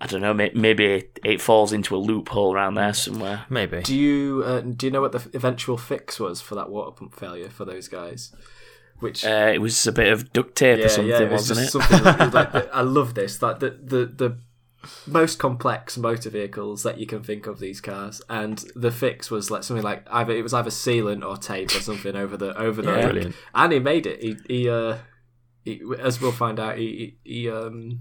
[0.00, 0.34] I don't know.
[0.34, 3.46] Maybe it falls into a loophole around there somewhere.
[3.48, 3.80] Maybe.
[3.82, 7.14] Do you uh, do you know what the eventual fix was for that water pump
[7.14, 8.34] failure for those guys?
[8.98, 11.70] Which Uh, it was a bit of duct tape or something, it was wasn't it?
[11.70, 13.40] something that- like I love this.
[13.42, 14.38] Like the, the the
[15.06, 19.50] most complex motor vehicles that you can think of these cars, and the fix was
[19.50, 22.82] like something like either it was either sealant or tape or something over the over
[22.82, 23.30] the Yeah.
[23.54, 24.22] and he made it.
[24.22, 24.98] He he, uh,
[25.64, 28.00] he as we'll find out, he, he he um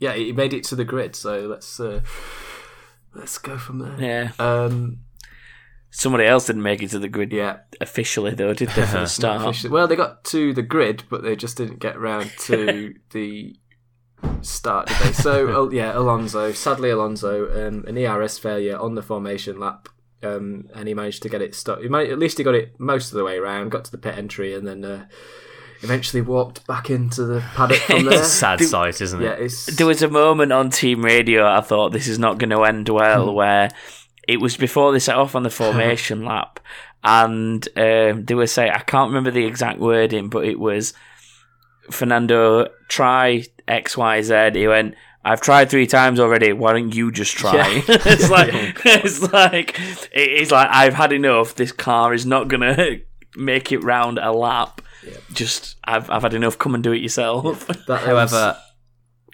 [0.00, 1.14] yeah he made it to the grid.
[1.14, 2.00] So let's uh,
[3.14, 3.96] let's go from there.
[3.98, 4.32] yeah.
[4.44, 4.98] Um,
[5.92, 7.58] Somebody else didn't make it to the grid yeah.
[7.80, 8.86] officially, though, did they?
[8.86, 9.42] For the start.
[9.42, 13.56] Officially- Well, they got to the grid, but they just didn't get round to the
[14.40, 15.12] start, did they?
[15.12, 16.52] So oh, yeah, Alonso.
[16.52, 19.88] Sadly, Alonso, um, an ERS failure on the formation lap,
[20.22, 21.80] um, and he managed to get it stuck.
[21.80, 23.70] He might, at least he got it most of the way around.
[23.70, 25.06] Got to the pit entry, and then uh,
[25.82, 28.24] eventually walked back into the paddock from there.
[28.24, 29.24] Sad sight, isn't it?
[29.24, 32.50] yeah, it's There was a moment on team radio I thought this is not going
[32.50, 33.70] to end well, where
[34.28, 36.60] it was before they set off on the formation lap,
[37.02, 40.92] and um, they were saying I can't remember the exact wording, but it was
[41.90, 44.50] Fernando try X Y Z.
[44.54, 44.94] He went.
[45.22, 46.54] I've tried three times already.
[46.54, 47.54] Why don't you just try?
[47.54, 47.82] Yeah.
[47.88, 48.50] it's like
[48.86, 49.78] it's like
[50.12, 51.54] it's like I've had enough.
[51.54, 52.98] This car is not gonna
[53.36, 54.80] make it round a lap.
[55.32, 56.58] Just I've I've had enough.
[56.58, 57.66] Come and do it yourself.
[57.86, 58.56] that However,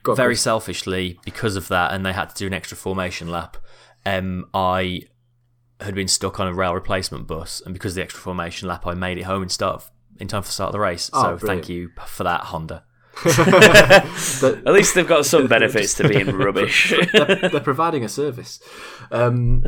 [0.03, 0.43] Go very Chris.
[0.43, 3.57] selfishly, because of that, and they had to do an extra formation lap,
[4.05, 5.03] um, I
[5.81, 8.87] had been stuck on a rail replacement bus, and because of the extra formation lap,
[8.87, 9.83] I made it home in start
[10.21, 11.11] in time for the start of the race.
[11.13, 11.65] Oh, so brilliant.
[11.65, 12.85] thank you for that, Honda.
[13.25, 16.95] The- At least they've got some benefits to being rubbish.
[17.13, 18.61] they're, they're providing a service.
[19.11, 19.65] Um,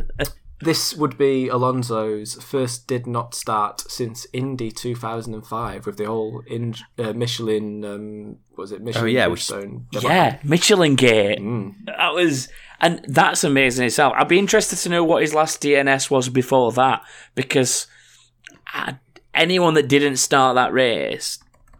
[0.61, 6.75] this would be Alonso's first did not start since Indy 2005 with the whole in,
[6.97, 7.85] uh, Michelin.
[7.85, 9.03] Um, was it Michelin?
[9.03, 9.49] Oh, yeah, which-
[9.91, 11.39] yeah, Michelin Gate.
[11.39, 11.75] Mm.
[11.85, 12.49] That was,
[12.81, 14.13] and that's amazing itself.
[14.17, 17.03] I'd be interested to know what his last DNS was before that,
[17.35, 17.87] because
[18.67, 18.97] I,
[19.33, 21.39] anyone that didn't start that race,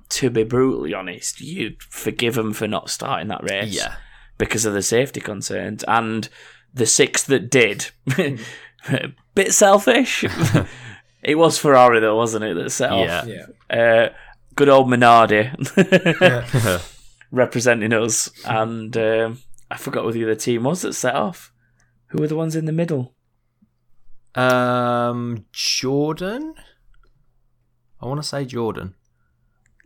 [0.10, 3.76] to be brutally honest, you'd forgive him for not starting that race.
[3.76, 3.96] Yeah.
[4.38, 6.30] because of the safety concerns, and
[6.74, 7.92] the six that did,
[9.36, 10.24] bit selfish.
[11.24, 13.28] it was Ferrari though, wasn't it, that set off?
[13.28, 13.46] Yeah.
[13.70, 14.10] Uh,
[14.56, 15.52] good old Minardi
[17.32, 21.54] representing us, and um, I forgot who the other team was that set off.
[22.08, 23.14] Who were the ones in the middle?
[24.36, 26.56] Um, Jordan.
[28.02, 28.96] I want to say Jordan.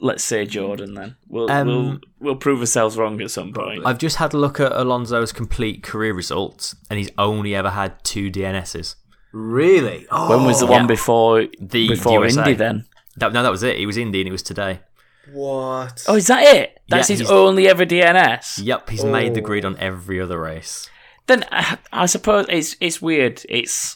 [0.03, 0.95] Let's say Jordan.
[0.95, 3.83] Then we'll Um, we'll we'll prove ourselves wrong at some point.
[3.85, 8.03] I've just had a look at Alonso's complete career results, and he's only ever had
[8.03, 8.95] two DNSs.
[9.31, 10.05] Really?
[10.11, 10.71] Oh, when was the yeah.
[10.71, 12.41] one before The before USA.
[12.41, 12.53] Indy?
[12.53, 12.85] Then
[13.15, 13.77] That, no, that was it.
[13.77, 14.81] He was Indy, and it was today.
[15.31, 16.03] what?
[16.09, 16.79] oh, is that it?
[16.89, 18.59] That's Yeah, his only ever DNS.
[18.61, 19.45] Yep, he's made the Oh.
[19.45, 20.89] grid on every other race.
[21.27, 23.41] then I, I suppose it's it's weird.
[23.47, 23.95] It's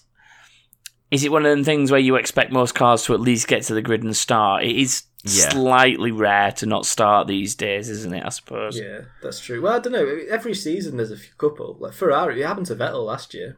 [1.12, 3.64] is it one of them things where you expect most cars to at least get
[3.64, 4.64] to the grid and start?
[4.64, 5.49] It is Yeah.
[5.49, 8.24] slightly rare to not start these days, isn't it?
[8.26, 8.80] I suppose.
[8.80, 9.61] Yeah, that's true.
[9.61, 10.20] Well, I don't know.
[10.30, 11.76] Every season there's a few couple.
[11.80, 13.57] Like Ferrari, it happened to Vettel last year.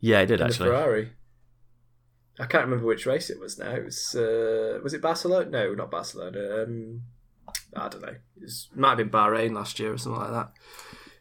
[0.00, 0.68] Yeah, he did in actually.
[0.68, 1.12] The Ferrari.
[2.38, 3.72] I can't remember which race it was now.
[3.72, 5.50] It was uh, was it Barcelona?
[5.50, 6.62] No, not Barcelona.
[6.62, 7.02] Um,
[7.76, 8.08] I don't know.
[8.36, 10.52] It was, might have been Bahrain last year or something like that.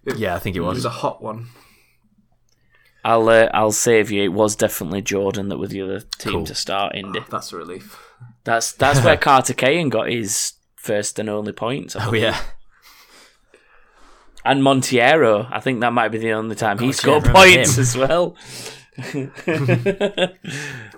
[0.06, 0.78] It, Yeah, I think it was.
[0.78, 0.86] It was was.
[0.86, 1.48] a hot one.
[3.04, 4.24] I'll uh, I'll save you.
[4.24, 6.46] It was definitely Jordan that was the other team Cool.
[6.46, 7.22] to start Indy.
[7.30, 8.00] That's a relief.
[8.44, 11.96] That's that's where Karthikeyan got his first and only points.
[12.00, 12.40] Oh yeah,
[14.46, 15.48] and Monteiro.
[15.52, 17.82] I think that might be the only time he God, yeah, scored points him.
[17.82, 18.36] as well.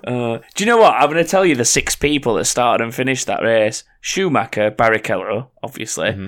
[0.06, 0.94] uh, do you know what?
[0.94, 4.72] I'm going to tell you the six people that started and finished that race: Schumacher,
[4.72, 6.10] Barrichello, obviously.
[6.10, 6.28] Mm-hmm.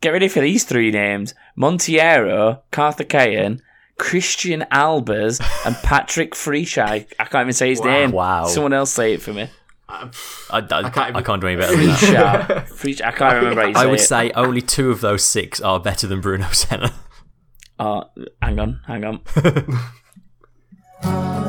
[0.00, 3.60] Get ready for these three names: Monteiro, Karthikeyan,
[3.98, 7.06] Christijan Albers, and Patrick Frischai.
[7.18, 7.86] I can't even say his Wow.
[7.86, 8.12] name.
[8.12, 8.46] Wow.
[8.46, 9.48] Someone else say it for me.
[9.88, 10.10] I,
[10.50, 11.96] I, I, can't can't, do any better than that.
[11.98, 12.68] Frischai.
[12.68, 14.02] Frisch- I can't remember how you say I would it.
[14.02, 16.92] say only two of those six are better than Bruno Senna.
[17.78, 18.04] Oh,
[18.42, 19.20] hang on, hang on.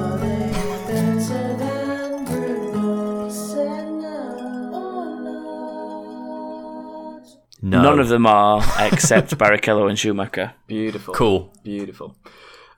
[7.61, 10.53] No, None of them are except Barrichello and Schumacher.
[10.67, 11.13] Beautiful.
[11.13, 11.53] Cool.
[11.63, 12.15] Beautiful.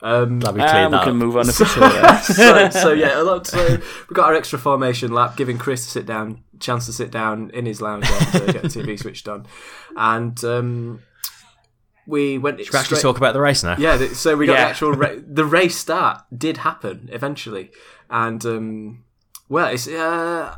[0.02, 1.16] Um, Glad we cleared And we can up.
[1.16, 1.90] move on officially.
[2.24, 3.46] so, so yeah, a lot.
[3.46, 3.78] So
[4.10, 7.52] we got our extra formation lap, giving Chris to sit down, chance to sit down
[7.54, 9.46] in his lounge and uh, get the TV switched on,
[9.98, 11.02] and um,
[12.08, 12.60] we went.
[12.64, 13.76] Should we actually talk about the race now?
[13.78, 14.64] Yeah, th- so we got Yeah.
[14.66, 17.72] the actual ra- the race start did happen eventually,
[18.10, 19.04] and um,
[19.50, 20.56] well, it's uh,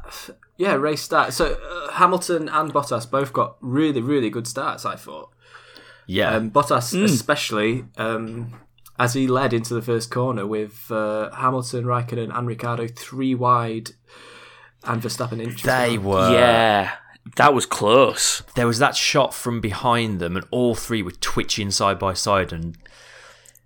[0.64, 1.34] yeah, race start.
[1.34, 4.86] So uh, Hamilton and Bottas both got really, really good starts.
[4.86, 5.30] I thought
[6.18, 6.36] Yeah.
[6.36, 7.06] um, Bottas Hmm.
[7.06, 8.28] especially um,
[9.00, 13.92] as he led into the first corner with uh, Hamilton, Raikkonen, and Ricciardo three wide,
[14.84, 15.64] and Verstappen inches.
[15.64, 16.06] they behind.
[16.06, 16.32] were.
[16.34, 16.92] yeah,
[17.38, 18.42] that was close.
[18.56, 22.52] There was that shot from behind them, and all three were twitching side by side.
[22.54, 22.78] And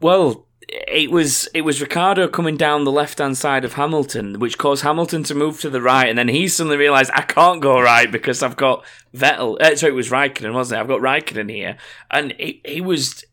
[0.01, 4.57] Well, it was it was Ricciardo coming down the left hand side of Hamilton, which
[4.57, 7.79] caused Hamilton to move to the right, and then he suddenly realised I can't go
[7.81, 8.83] right because I've got
[9.15, 9.59] Vettel.
[9.61, 10.81] Uh, sorry, it was Raikkonen, wasn't it?
[10.81, 11.77] I've got Raikkonen here,
[12.11, 13.23] and he, he was.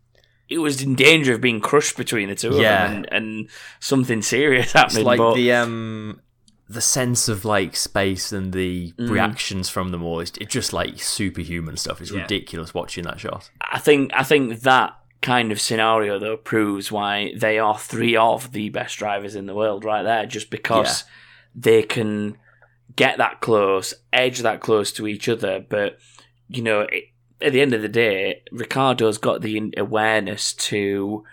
[0.49, 2.85] He was in danger of being crushed between the two Yeah.
[2.85, 6.21] of them, and, and something serious it's like but the um
[6.69, 11.01] the sense of like space and the reactions from them all, it's, it's just like
[11.01, 12.03] superhuman stuff.
[12.03, 12.23] It's Yeah.
[12.23, 13.51] ridiculous watching that shot.
[13.63, 18.53] I think I think that kind of scenario though proves why they are three of
[18.53, 21.05] the best drivers in the world right there, just because
[21.55, 22.37] they can
[22.97, 25.65] get that close, edge that close to each other.
[25.67, 25.99] But
[26.49, 27.05] you know, it,
[27.41, 31.25] at the end of the day, Ricciardo's got the awareness to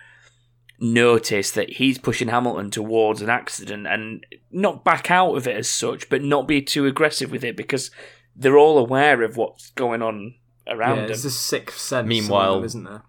[0.80, 5.70] notice that he's pushing Hamilton towards an accident and not back out of it as
[5.70, 7.92] such, but not be too aggressive with it because
[8.36, 10.36] they're all aware of what's going on
[10.68, 11.08] around Yeah, them.
[11.08, 12.08] there's a sixth sense.
[12.08, 13.04] Meanwhile- them, isn't there?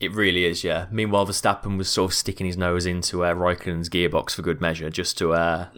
[0.00, 0.86] It really is, yeah.
[0.90, 4.88] Meanwhile, Verstappen was sort of sticking his nose into uh, Raikkonen's gearbox for good measure,
[4.88, 5.68] just to uh,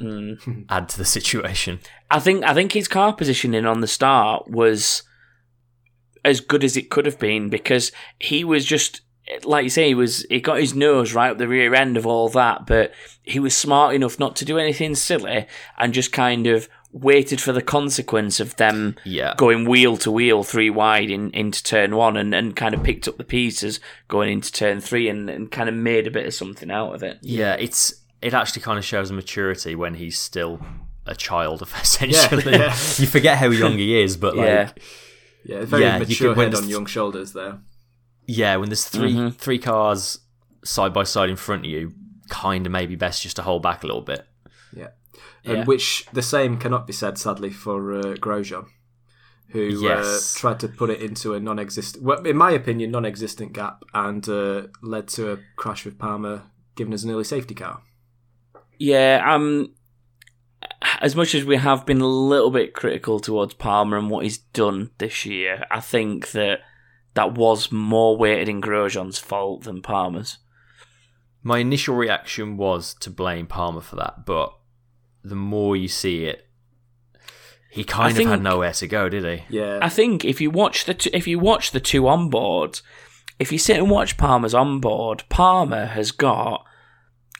[0.69, 1.81] add to the situation.
[2.09, 5.03] I think I think his car positioning on the start was
[6.25, 9.01] as good as it could have been because he was just
[9.45, 12.07] like you say he was he got his nose right up the rear end of
[12.07, 12.93] all that, but
[13.23, 15.47] he was smart enough not to do anything silly
[15.79, 19.35] and just kind of waited for the consequence of them Yeah.
[19.39, 23.09] going wheel to wheel three wide in, into turn one and, and kind of picked
[23.09, 26.35] up the pieces going into turn three and, and kind of made a bit of
[26.35, 27.19] something out of it.
[27.23, 30.61] Yeah, it's it actually kind of shows a maturity when he's still
[31.07, 32.53] a child, essentially.
[32.53, 32.67] yeah.
[32.99, 34.71] you forget how young he is, but like, Yeah.
[35.45, 37.59] Yeah, very Yeah, you mature could- when head on young shoulders there.
[38.27, 39.29] yeah, when there's 3 mm-hmm.
[39.31, 40.21] three cars
[40.63, 41.93] side by side in front of you,
[42.29, 44.25] kind of maybe best just to hold back a little bit.
[45.45, 45.53] Yeah.
[45.55, 45.65] Yeah.
[45.65, 48.67] Which the same cannot be said, sadly, for uh, Grosjean,
[49.49, 50.37] who Yes.
[50.37, 54.29] uh, tried to put it into a non-existent, well, in my opinion, non-existent gap, and
[54.29, 56.45] uh, led to a crash with Palmer,
[56.77, 57.83] giving us an early safety car.
[58.79, 59.75] Yeah, um,
[61.01, 64.39] as much as we have been a little bit critical towards Palmer and what he's
[64.39, 66.61] done this year, I think that
[67.15, 70.39] that was more weighted in Grosjean's fault than Palmer's.
[71.43, 74.53] My initial reaction was to blame Palmer for that, but
[75.25, 76.47] the more you see it,
[77.71, 79.45] he kind of think- had nowhere to go, did he?
[79.57, 82.81] Yeah, I think if you watch the two, if you watch the two on board,
[83.39, 86.65] if you sit and watch Palmer's on board, Palmer has got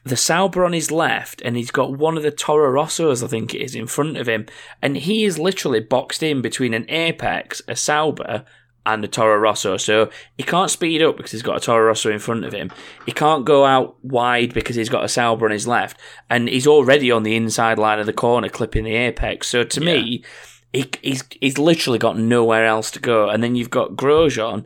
[0.05, 3.55] the Sauber on his left, and he's got one of the Toro Rossos, I think
[3.55, 4.47] it is, in front of him,
[4.81, 8.45] and he is literally boxed in between an Apex, a Sauber,
[8.85, 9.77] and a Toro Rosso.
[9.77, 12.71] So he can't speed up because he's got a Toro Rosso in front of him.
[13.07, 16.67] He can't go out wide because he's got a Sauber on his left, and he's
[16.67, 19.49] already on the inside line of the corner clipping the Apex.
[19.49, 20.25] So to me,
[20.73, 23.29] he, he's he's literally got nowhere else to go.
[23.29, 24.65] And then you've got Grosjean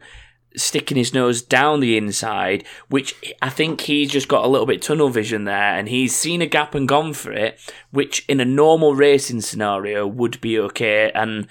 [0.57, 4.81] sticking his nose down the inside, which I think he's just got a little bit
[4.81, 7.61] tunnel vision there, and he's seen a gap and gone for it,
[7.91, 11.47] which in a normal racing scenario would be okay, and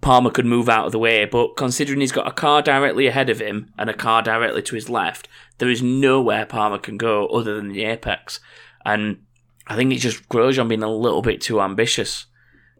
[0.00, 1.24] Palmer could move out of the way.
[1.24, 4.74] But considering he's got a car directly ahead of him and a car directly to
[4.74, 5.28] his left,
[5.58, 8.40] there is nowhere Palmer can go other than the apex,
[8.84, 9.18] and
[9.66, 12.26] I think it's just Grosjean being a little bit too ambitious.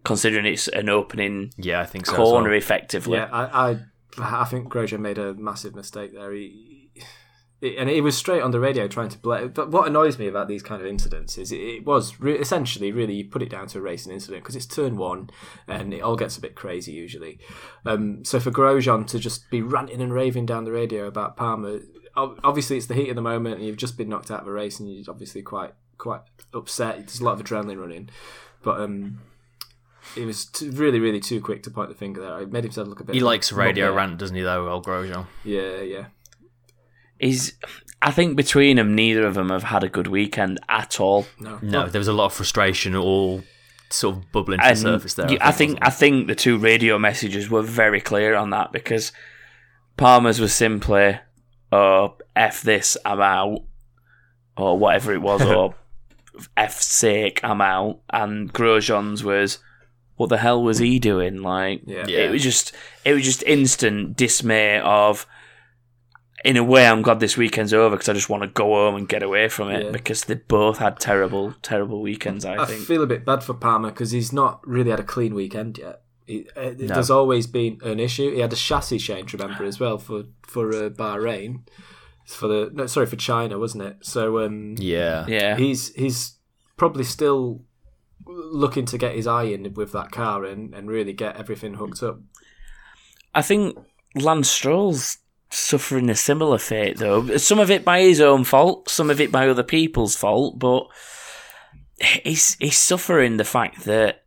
[0.05, 2.15] Considering it's an opening Yeah, I think so.
[2.15, 2.59] corner, well.
[2.59, 3.17] effectively.
[3.17, 3.29] yeah.
[3.33, 3.79] I, I,
[4.19, 6.31] I think Grosjean made a massive mistake there.
[6.31, 6.74] He, it,
[7.65, 9.49] and it was straight on the radio trying to blame.
[9.49, 13.15] But what annoys me about these kind of incidents is it, was re- essentially really
[13.15, 15.31] you put it down to a racing incident because it's turn one
[15.67, 17.39] and it all gets a bit crazy usually.
[17.87, 21.81] Um, so for Grosjean to just be ranting and raving down the radio about Palmer,
[22.17, 24.53] obviously it's the heat of the moment and you've just been knocked out of a
[24.53, 26.21] race and you're obviously quite quite
[26.53, 26.97] upset.
[26.99, 28.11] There's a lot of adrenaline running,
[28.63, 29.21] but um,
[30.17, 32.41] it was t- really really too quick to point the finger there.
[32.41, 33.15] It made himself look a bit.
[33.15, 35.27] He likes radio rant, doesn't he, though, El Grosjean?
[35.45, 36.07] Yeah, yeah.
[37.25, 37.53] He's.
[38.03, 41.27] I think between them, neither of them have had a good weekend at all.
[41.41, 43.43] No, No, there was a lot of frustration all
[43.91, 45.31] sort of bubbling to the surface there.
[45.31, 49.11] you- I think I think the two radio messages were very clear on that because
[49.97, 51.19] Palmer's was simply,
[51.73, 53.61] "Oh, f this, I'm out,"
[54.57, 55.75] or whatever it was, or
[56.57, 59.59] "f sake, I'm out," and Grosjean's was,
[60.17, 62.05] "What the hell was he doing?" Like, Yeah.
[62.07, 62.19] Yeah.
[62.25, 62.73] it was just
[63.05, 65.27] it was just instant dismay of.
[66.45, 68.97] In a way, I'm glad this weekend's over because I just want to go home
[68.97, 69.91] and get away from it Yeah.
[69.93, 72.45] because they both had terrible, terrible weekends.
[72.45, 72.83] I, I think.
[72.85, 76.03] feel a bit bad for Palmer because he's not really had a clean weekend yet.
[76.27, 76.87] He, uh, No.
[76.95, 78.31] There's always been an issue.
[78.35, 81.61] He had a chassis change, remember, as well for for uh, Bahrain,
[82.27, 83.97] for the no, sorry for China, wasn't it?
[84.03, 85.25] So um, Yeah.
[85.27, 86.37] yeah, he's he's
[86.77, 87.63] probably still
[88.27, 92.03] looking to get his eye in with that car and, and really get everything hooked
[92.03, 92.21] up.
[93.35, 93.79] I think
[94.15, 95.19] Lance Stroll's
[95.55, 97.37] suffering a similar fate, though.
[97.37, 100.87] Some of it by his own fault, some of it by other people's fault, but
[102.25, 104.25] he's he's suffering the fact that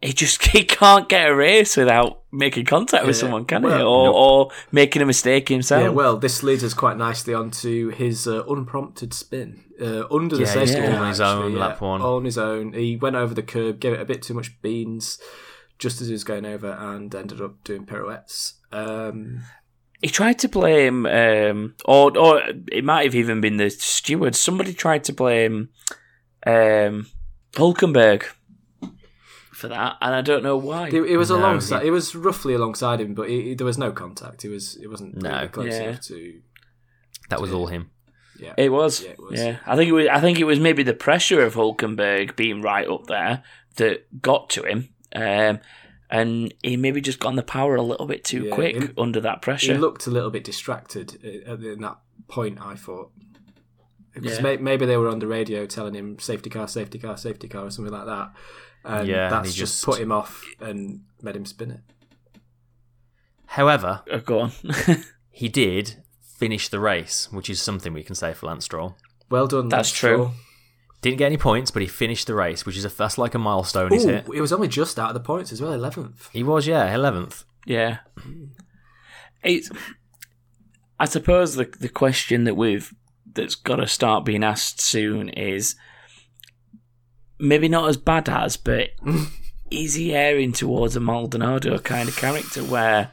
[0.00, 3.68] he just he can't get a race without making contact with Yeah, someone, can he?
[3.70, 3.76] Or,
[4.06, 4.14] nope.
[4.14, 5.82] or making a mistake himself.
[5.82, 10.42] Yeah, well, this leads us quite nicely onto his uh, unprompted spin uh, under the
[10.42, 10.90] Yeah, safety yeah.
[10.92, 11.00] car.
[11.04, 12.00] On his own, yeah, lap one.
[12.02, 15.18] On his own, he went over the curb, gave it a bit too much beans,
[15.78, 18.54] just as he was going over, and ended up doing pirouettes.
[18.72, 19.42] Um,
[20.02, 24.34] he tried to blame, um, or or it might have even been the steward.
[24.34, 25.68] Somebody tried to blame
[26.46, 27.06] um,
[27.54, 28.24] Hulkenberg
[29.52, 30.88] for that, and I don't know why.
[30.88, 31.82] it, it was No, alongside.
[31.82, 34.44] he- It was roughly alongside him, but he, he- there was no contact.
[34.44, 34.76] It was.
[34.76, 35.30] It wasn't No.
[35.30, 35.82] really close Yeah.
[35.82, 36.40] enough to.
[37.30, 37.90] That was all him.
[38.38, 38.54] Yeah.
[38.56, 39.02] It was.
[39.02, 39.40] Yeah, Yeah, it was.
[39.66, 40.06] I think it was.
[40.08, 43.42] I think it was maybe the pressure of Hulkenberg being right up there
[43.76, 45.60] that got to him, um,
[46.12, 48.94] and he maybe just got on the power a little bit too Yeah, quick it-
[48.98, 49.72] under that pressure.
[49.72, 51.98] he looked a little bit distracted uh, at- that
[52.28, 52.58] point.
[52.60, 53.10] I thought
[54.14, 54.42] because Yeah.
[54.42, 57.64] may, maybe they were on the radio telling him safety car, safety car, safety car,
[57.66, 58.32] or something like that,
[58.84, 61.80] and Yeah, and that's he just just- put him off and made him spin it.
[63.46, 64.52] However, Oh, go on.
[65.30, 68.96] he did finish the race, which is something we can say for Lance Stroll.
[69.30, 69.68] Well done.
[69.68, 70.14] That's Lance true.
[70.14, 70.32] Stroll.
[71.02, 73.38] Didn't get any points, but he finished the race, which is a that's like a
[73.38, 73.90] milestone.
[73.90, 74.26] He's Ooh, hit.
[74.34, 76.30] it was only just out of the points as well, eleventh.
[76.32, 77.44] He was, yeah, eleventh.
[77.66, 77.98] Yeah.
[79.42, 79.70] It's
[81.00, 82.94] I suppose the the question that we've
[83.34, 85.74] that's gotta start being asked soon is
[87.38, 88.90] maybe not as bad as, but
[89.70, 93.10] is he erring towards a Maldonado kind of character where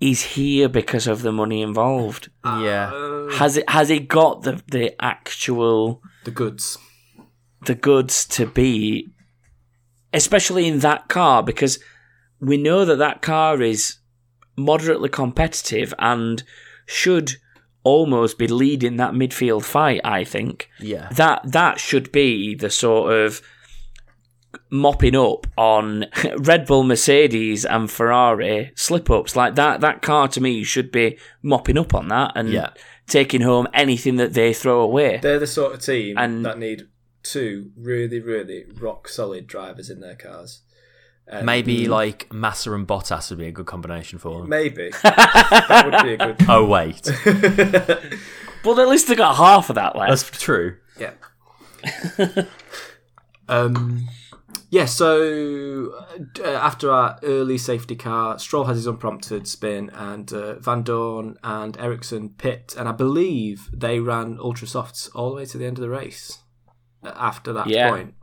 [0.00, 2.30] he's here because of the money involved?
[2.44, 2.90] Yeah.
[2.94, 6.78] Uh, Has it has he got the the actual the goods.
[7.66, 9.08] The goods to be,
[10.12, 11.78] especially in that car, because
[12.40, 13.98] we know that that car is
[14.56, 16.42] moderately competitive and
[16.86, 17.32] should
[17.84, 20.00] almost be leading that midfield fight.
[20.04, 21.08] I think Yeah.
[21.12, 23.40] that that should be the sort of
[24.70, 26.06] mopping up on
[26.38, 29.80] Red Bull, Mercedes, and Ferrari slip ups like that.
[29.80, 32.70] That car to me should be mopping up on that and Yeah.
[33.06, 35.18] taking home anything that they throw away.
[35.22, 36.86] They're the sort of team And- that need
[37.30, 40.62] two really, really rock solid drivers in their cars.
[41.30, 44.48] Um, Maybe like Massa and Bottas would be a good combination for them.
[44.48, 46.36] maybe that would be a good.
[46.48, 47.06] Oh wait,
[48.64, 50.08] Well, at least they got half of that left.
[50.30, 50.76] that's true.
[50.98, 51.12] Yeah.
[53.48, 54.08] um,
[54.70, 55.92] yeah, so
[56.42, 61.78] uh, after our early safety car, Stroll has his unprompted spin, and uh, Vandoorne and
[61.78, 65.78] Ericsson pit, and I believe they ran ultra softs all the way to the end
[65.78, 66.38] of the race.
[67.04, 67.90] After that Yeah.
[67.90, 68.14] point,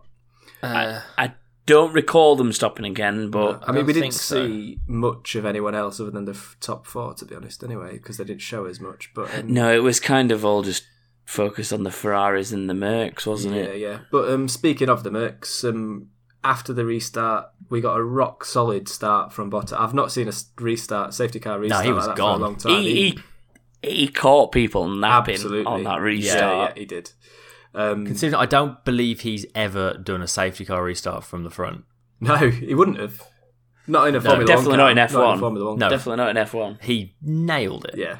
[0.63, 1.33] Uh, I
[1.65, 4.45] don't recall them stopping again, but I mean, don't we didn't think so.
[4.47, 7.63] see much of anyone else other than the f- top four, to be honest.
[7.63, 9.11] Anyway, because they didn't show as much.
[9.13, 10.83] But um, no, it was kind of all just
[11.25, 13.79] focused on the Ferraris and the Mercs, wasn't yeah, it?
[13.79, 13.87] yeah.
[13.89, 13.99] Yeah.
[14.11, 16.09] But um, speaking of the Mercs, um,
[16.43, 19.79] after the restart, we got a rock solid start from Bottas.
[19.79, 22.39] I've not seen a restart, safety car restart he was like that gone.
[22.39, 22.81] for a long time.
[22.83, 23.19] He, he
[23.89, 26.73] he caught people napping absolutely on that Yeah, restart.
[26.75, 27.11] yeah, he did.
[27.75, 31.83] Um, considering I don't believe he's ever done a safety car restart from the front.
[32.19, 33.21] no, he wouldn't have.
[33.87, 35.39] Not in a Formula definitely One not in Not F1.
[35.39, 35.79] Formula One.
[35.79, 35.89] No.
[35.89, 36.79] Definitely not in F one.
[36.81, 37.97] He nailed it.
[37.97, 38.19] Yeah.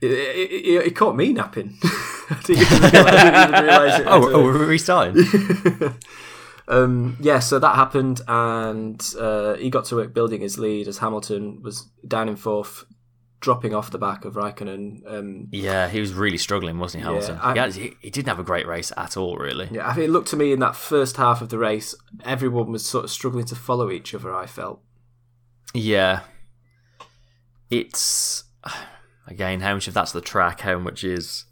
[0.00, 1.78] It, it, it, it caught me napping.
[1.84, 4.06] I didn't even realise, I didn't even realise it.
[4.08, 5.24] Oh, oh, we're restarting.
[6.68, 10.98] um, yeah, so that happened, and uh, he got to work building his lead as
[10.98, 12.84] Hamilton was down in fourth,
[13.42, 15.02] dropping off the back of Raikkonen.
[15.06, 17.38] Um, yeah, he was really struggling, wasn't he, Hamilton?
[17.42, 19.68] I- he, had- he, he didn't have a great race at all, really.
[19.70, 22.72] yeah, I think it looked to me in that first half of the race, everyone
[22.72, 24.34] was sort of struggling to follow each other.
[24.34, 24.80] I felt.
[25.74, 26.20] Yeah.
[27.70, 28.44] It's
[29.26, 31.44] again how much of that's the track, how much is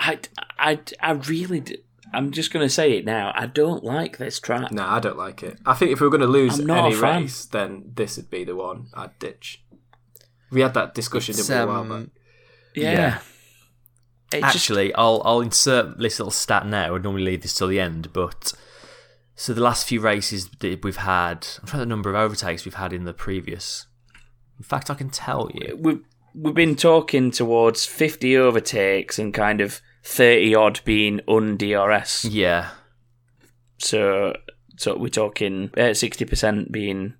[0.00, 0.18] I,
[0.58, 1.60] I, I really.
[1.60, 1.78] d-
[2.14, 3.32] I'm just going to say it now.
[3.34, 4.70] I don't like this track.
[4.70, 5.56] No, I don't like it.
[5.64, 8.54] I think if we were going to lose any race, then this would be the
[8.54, 9.64] one I'd ditch.
[10.52, 12.10] We had that discussion It's, didn't we, a while um, back?
[12.74, 12.92] Yeah.
[12.92, 13.18] Yeah.
[14.32, 16.94] It just- Actually, I'll I'll insert this little stat now.
[16.94, 18.52] I'd normally leave this till the end, but
[19.34, 22.74] so the last few races that we've had, I'm trying the number of overtakes we've
[22.74, 23.86] had in the previous.
[24.58, 25.76] In fact, I can tell you.
[25.80, 26.00] we've
[26.34, 32.24] we've been talking towards 50 overtakes and kind of 30 odd being un DRS.
[32.24, 32.70] Yeah,
[33.78, 34.34] So
[34.78, 37.14] so we're talking uh, 60% being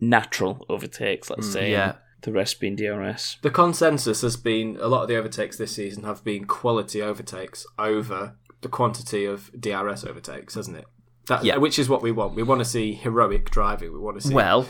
[0.00, 1.70] natural overtakes, let's say.
[1.70, 1.94] yeah.
[2.24, 3.38] And The rest being DRS.
[3.42, 7.66] The consensus has been a lot of the overtakes this season have been quality overtakes
[7.78, 10.86] over the quantity of DRS overtakes, hasn't it?
[11.28, 11.56] That, Yeah.
[11.58, 12.34] Which is what we want.
[12.34, 13.92] We want to see heroic driving.
[13.92, 14.34] We want to see.
[14.34, 14.66] Well,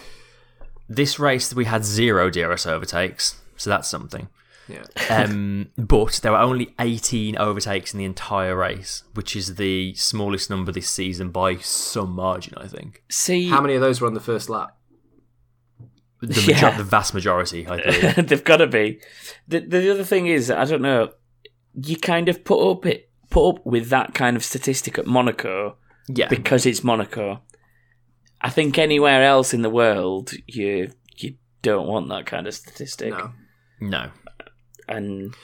[0.88, 4.28] this race we had zero DRS overtakes, so that's something.
[4.68, 4.84] Yeah.
[5.10, 10.50] Um, but there were only 18 overtakes in the entire race, which is the smallest
[10.50, 13.02] number this season by some margin, I think.
[13.08, 14.76] See, How many of those were on the first lap?
[16.20, 16.76] The, major- Yeah.
[16.76, 18.26] the vast majority, I believe.
[18.28, 19.00] they've got to be.
[19.46, 21.12] The, the other thing is, I don't know.
[21.80, 25.76] You kind of put up it put up with that kind of statistic at Monaco
[26.08, 26.28] yeah.
[26.28, 27.40] because it's Monaco.
[28.40, 33.10] I think anywhere else in the world, you you don't want that kind of statistic.
[33.10, 33.32] No.
[33.80, 34.10] no.
[34.88, 35.34] And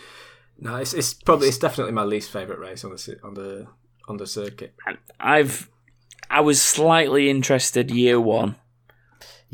[0.58, 3.66] No, it's, it's probably it's definitely my least favorite race on the on the
[4.08, 4.74] on the circuit.
[5.20, 5.68] I've
[6.30, 8.56] I was slightly interested year one,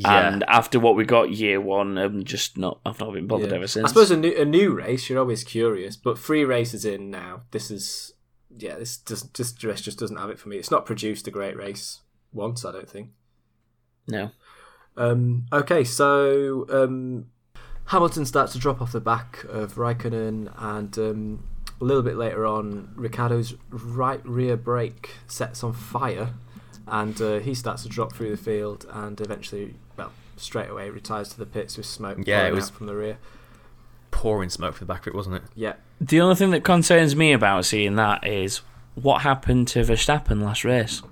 [0.03, 0.29] Yeah.
[0.33, 2.81] and after what we got year one, I'm just not.
[2.87, 3.57] I've not been bothered Yeah.
[3.57, 3.85] ever since.
[3.85, 7.43] I suppose a new a new race, you're always curious, but three races in now,
[7.51, 8.13] this is
[8.57, 10.57] yeah, this just this just doesn't have it for me.
[10.57, 12.01] It's not produced a great race
[12.33, 13.11] once, I don't think.
[14.09, 14.31] no.
[14.97, 17.27] Um, okay, so um,
[17.87, 21.45] Hamilton starts to drop off the back of Raikkonen, and um,
[21.81, 26.35] a little bit later on, Ricciardo's right rear brake sets on fire,
[26.89, 29.77] and uh, he starts to drop through the field, and eventually,
[30.41, 32.95] straight away retires to the pits with smoke Yeah, it pouring was- out from the
[32.97, 33.18] rear.
[34.11, 35.43] Pouring smoke from the back of it, wasn't it?
[35.55, 38.61] Yeah, The only thing that concerns me about seeing that is
[38.95, 41.03] what happened to Verstappen last race.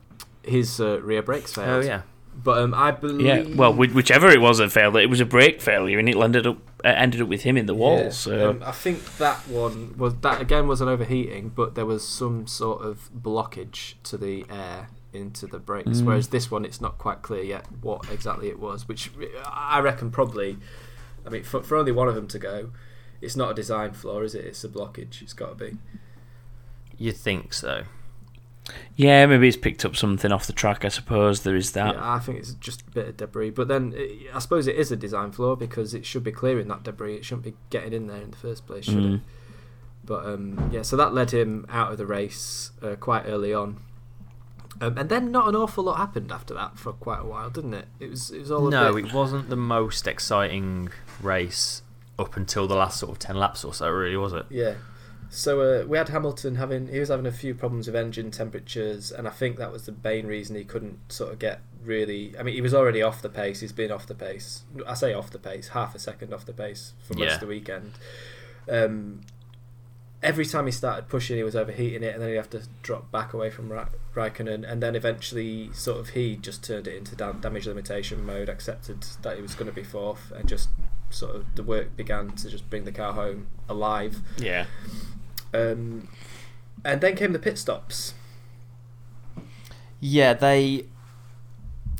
[0.43, 1.85] his uh, rear brakes failed.
[1.85, 2.03] Oh, yeah.
[2.43, 5.61] but um, I believe Yeah, well, whichever it was that failed, it was a brake
[5.61, 7.99] failure, and it ended up uh, ended up with him in the wall.
[7.99, 11.87] Yeah, So um, I think that one was that again was an overheating, but there
[11.87, 16.01] was some sort of blockage to the air into the brakes.
[16.01, 16.05] Mm.
[16.05, 18.87] Whereas this one, it's not quite clear yet what exactly it was.
[18.89, 19.11] Which
[19.45, 20.59] I reckon probably,
[21.27, 22.71] I mean, for, for only one of them to go,
[23.21, 24.45] it's not a design flaw, is it?
[24.45, 25.23] It's a blockage.
[25.23, 25.79] It's got to be.
[26.99, 27.85] You'd think so.
[28.97, 30.85] yeah, maybe he's picked up something off the track.
[30.85, 31.95] I suppose there is that.
[31.95, 33.51] Yeah, I think it's just a bit of debris.
[33.51, 36.69] But then it, I suppose it is a design flaw because it should be clearing
[36.69, 37.15] that debris.
[37.17, 39.15] It shouldn't be getting in there in the first place, should Mm.
[39.17, 39.21] it?
[40.05, 43.79] But um, yeah, so that led him out of the race uh, quite early on.
[44.81, 47.75] Um, and then not an awful lot happened after that for quite a while, didn't
[47.75, 47.87] it?
[48.01, 51.83] It was it was all a No, bit, it wasn't the most exciting race
[52.19, 54.47] up until the last sort of 10 laps or so, really, was it?
[54.51, 54.75] yeah.
[55.31, 59.13] So uh, we had Hamilton having he was having a few problems with engine temperatures,
[59.13, 62.35] and I think that was the main reason he couldn't sort of get really.
[62.39, 63.61] I mean, he was already off the pace.
[63.61, 64.63] He's been off the pace.
[64.87, 67.35] I say off the pace, half a second off the pace for most Yeah.
[67.35, 67.93] of the weekend.
[68.71, 69.21] Um,
[70.23, 73.11] every time he started pushing, he was overheating it, and then he'd have to drop
[73.11, 77.15] back away from Ra- Raikkonen, and then eventually, sort of, he just turned it into
[77.15, 80.69] dam- damage limitation mode, accepted that he was going to be fourth, and just
[81.11, 84.19] sort of the work began to just bring the car home alive.
[84.37, 84.67] Yeah.
[85.55, 86.09] Um,
[86.85, 88.15] and then came the pit stops.
[90.01, 90.87] Yeah, they.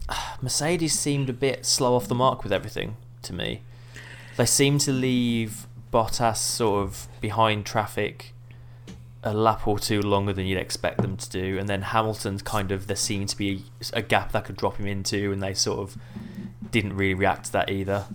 [0.43, 3.63] Mercedes seemed a bit slow off the mark with everything to me.
[4.37, 8.35] They seemed to leave Bottas sort of behind traffic
[9.23, 12.71] a lap or two longer than you'd expect them to do, and then Hamilton's kind
[12.71, 15.81] of there seemed to be a gap that could drop him into, and they sort
[15.81, 15.97] of
[16.71, 18.07] didn't really react to that either.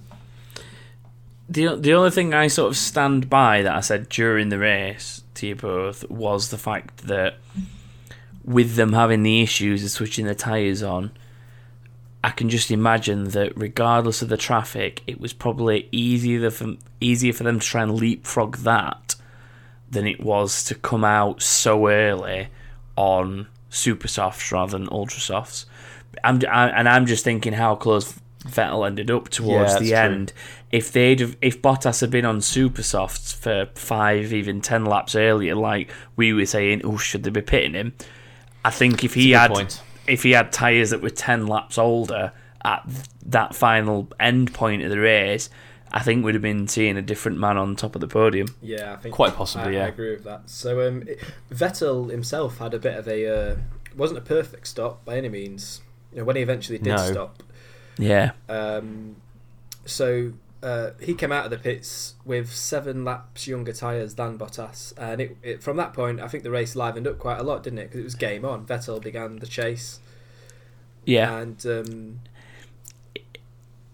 [1.50, 5.24] The the only thing I sort of stand by that I said during the race
[5.36, 7.36] to you both was the fact that
[8.46, 11.12] with them having the issues of switching the tyres on,
[12.24, 17.34] I can just imagine that regardless of the traffic, it was probably easier for easier
[17.34, 19.16] for them to try and leapfrog that
[19.92, 22.48] than it was to come out so early
[22.96, 25.66] on super softs rather than ultra softs.
[26.24, 29.98] I'm I, and I'm just thinking how close Vettel ended up towards Yeah, the true.
[29.98, 30.34] end.
[30.72, 35.16] If they'd have, if Bottas had been on super softs for five, even ten laps
[35.16, 37.94] earlier, like we were saying, oh, should they be pitting him?
[38.66, 39.82] I think if he had point.
[40.08, 42.32] If he had tyres that were ten laps older
[42.66, 42.84] at
[43.26, 45.50] that final end point of the race,
[45.92, 48.48] I think we'd have been seeing a different man on top of the podium.
[48.62, 49.86] Yeah, I think Quite possibly, I, yeah.
[49.86, 50.50] I agree with that.
[50.50, 51.20] So um, it-
[51.52, 53.56] Vettel himself had a bit of a uh,
[53.96, 55.82] wasn't a perfect stop by any means.
[56.12, 57.12] You know, when he eventually did No.
[57.12, 57.44] stop,
[57.98, 59.16] Yeah, Um,
[59.86, 60.34] so
[60.64, 65.20] uh, he came out of the pits with seven laps younger tyres than Bottas, and
[65.22, 67.80] it, it, from that point, I think the race livened up quite a lot, didn't
[67.80, 67.84] it?
[67.84, 68.66] Because it was game on.
[68.66, 70.00] Vettel began the chase,
[71.06, 71.38] yeah.
[71.38, 72.20] and um,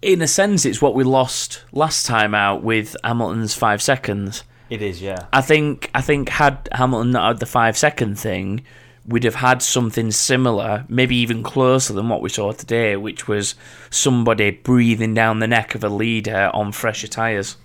[0.02, 4.44] In a sense, it's what we lost last time out with Hamilton's five seconds.
[4.70, 5.26] It is, yeah.
[5.34, 8.64] I think I think had Hamilton not had the five second thing,
[9.10, 13.56] we'd have had something similar, maybe even closer than what we saw today, which was
[13.90, 17.58] somebody breathing down the neck of a leader on fresher tyres.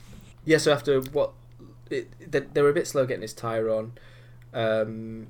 [0.44, 0.58] yeah.
[0.58, 1.32] So after what,
[1.90, 2.10] it,
[2.54, 3.92] they, were a bit slow getting his tyre on,
[4.54, 5.26] um,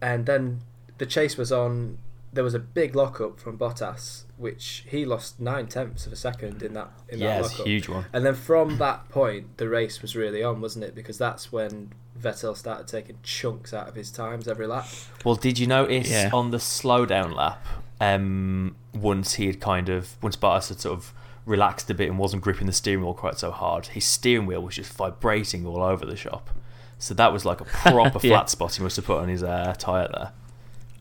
[0.00, 0.60] and then
[0.98, 1.98] the chase was on.
[2.32, 6.62] there was a big lockup from Bottas, which he lost nine tenths of a second
[6.62, 8.04] in that in Yeah, that it's a huge one.
[8.12, 10.94] And then from that point, the race was really on, wasn't it?
[10.94, 14.86] Because that's when Vettel started taking chunks out of his times every lap.
[15.24, 16.30] Well, did you notice Yeah.
[16.32, 17.64] on the slowdown lap,
[18.00, 21.12] um, once he had kind of, once Bottas had sort of
[21.46, 24.60] relaxed a bit and wasn't gripping the steering wheel quite so hard, his steering wheel
[24.62, 26.50] was just vibrating all over the shop.
[26.98, 28.32] So that was like a proper Yeah.
[28.36, 30.32] flat spot he must have put on his uh, tyre there.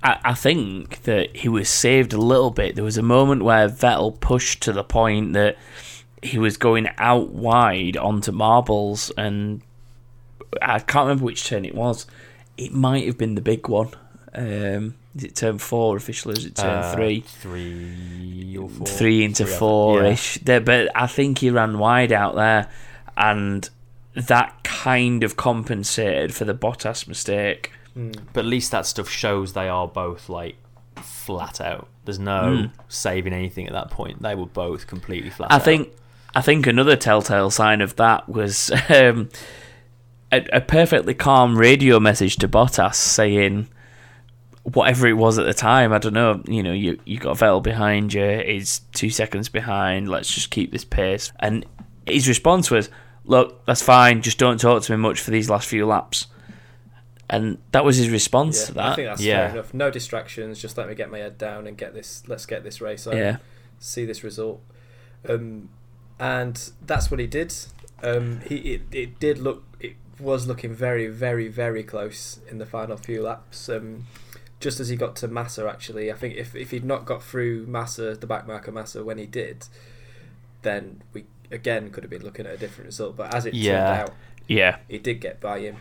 [0.06, 2.76] I, I think that he was saved a little bit.
[2.76, 5.58] There was a moment where Vettel pushed to the point that
[6.22, 9.62] he was going out wide onto marbles, and
[10.62, 12.06] I can't remember which turn it was.
[12.58, 13.89] It might have been the big one.
[14.34, 16.34] Um, is it turn four officially?
[16.36, 17.22] Or is it turn Uh, three?
[17.22, 18.86] Three or four?
[18.88, 19.60] three into Three, I think.
[19.60, 20.10] four Yeah.
[20.10, 20.38] ish.
[20.43, 22.68] There, but I think he ran wide out there,
[23.18, 23.70] and
[24.14, 27.72] that kind of compensated for the Bottas mistake.
[27.95, 30.55] But at least that stuff shows they are both like
[30.97, 31.87] flat out.
[32.03, 32.71] There's no Mm.
[32.89, 34.21] saving anything at that point.
[34.21, 35.63] They were both completely flat I out.
[35.63, 35.89] think
[36.35, 39.29] I think another telltale sign of that was um,
[40.31, 43.69] a, a perfectly calm radio message to Bottas saying
[44.63, 45.93] whatever it was at the time.
[45.93, 46.41] I don't know.
[46.47, 48.43] You know, you you got Vettel behind you.
[48.45, 50.09] He's two seconds behind.
[50.09, 51.31] Let's just keep this pace.
[51.39, 51.65] And
[52.05, 52.89] his response was,
[53.23, 54.21] "Look, that's fine.
[54.21, 56.27] Just don't talk to me much for these last few laps."
[57.30, 58.86] And that was his response Yeah, to that.
[58.86, 59.47] I think that's Yeah.
[59.47, 59.73] fair enough.
[59.73, 60.59] No distractions.
[60.61, 62.23] Just let me get my head down and get this.
[62.28, 63.17] Let's get this race on.
[63.17, 63.38] yeah.
[63.80, 64.61] See this result.
[65.28, 65.69] Um,
[66.19, 67.53] and that's what he did.
[68.03, 69.63] Um, he it, it did look.
[69.80, 73.67] It was looking very, very, very close in the final few laps.
[73.69, 74.05] Um,
[74.59, 77.65] just as he got to Massa, actually, I think if if he'd not got through
[77.67, 79.65] Massa, the back marker Massa, when he did,
[80.61, 83.17] then we again could have been looking at a different result.
[83.17, 83.71] But as it Yeah.
[83.73, 84.15] turned out,
[84.47, 84.77] Yeah.
[84.87, 85.77] he did get by him.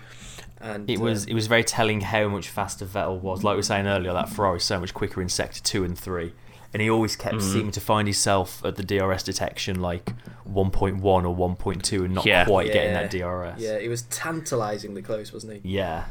[0.61, 3.45] And It was um, it was very telling how much faster Vettel was.
[3.45, 5.99] Like we were saying earlier, that Ferrari was so much quicker in sector two and
[5.99, 6.33] three,
[6.73, 7.43] and he always kept Mm.
[7.53, 10.13] seeming to find himself at the DRS detection like
[10.51, 12.45] 1.1 or 1.2 and not Yeah.
[12.47, 13.61] quite getting that DRS.
[13.61, 15.75] Yeah, he was tantalisingly close, wasn't he?
[15.77, 16.05] Yeah.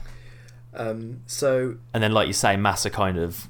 [0.76, 3.48] Um, so And then, like you say, Massa kind of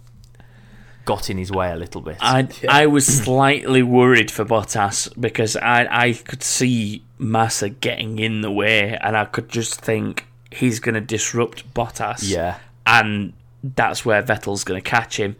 [1.05, 2.17] got in his way a little bit.
[2.21, 2.71] I Yeah.
[2.71, 8.51] I was slightly worried for Bottas because I I could see Massa getting in the
[8.51, 12.29] way, and I could just think he's going to disrupt Bottas.
[12.29, 12.59] yeah.
[12.85, 15.35] and that's where Vettel's going to catch him.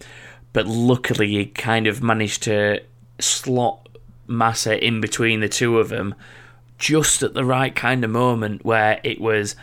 [0.54, 2.82] But luckily, he kind of managed to
[3.20, 3.90] slot
[4.28, 6.16] Massa in between the two of them,
[6.78, 9.56] just at the right kind of moment where it was.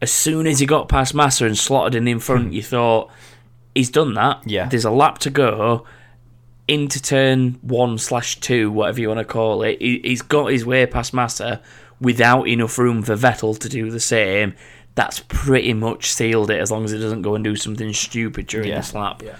[0.00, 2.52] As soon as he got past Massa and slotted in in front, hmm.
[2.52, 3.10] you thought
[3.74, 4.42] he's done that.
[4.44, 4.68] Yeah.
[4.68, 5.84] there's a lap to go
[6.66, 9.80] into turn one slash two, whatever you want to call it.
[9.80, 11.60] He, he's got his way past Massa
[12.00, 14.54] without enough room for Vettel to do the same.
[14.94, 18.46] That's pretty much sealed it as long as he doesn't go and do something stupid
[18.46, 18.76] during Yeah.
[18.76, 19.22] this lap.
[19.22, 19.36] yeah,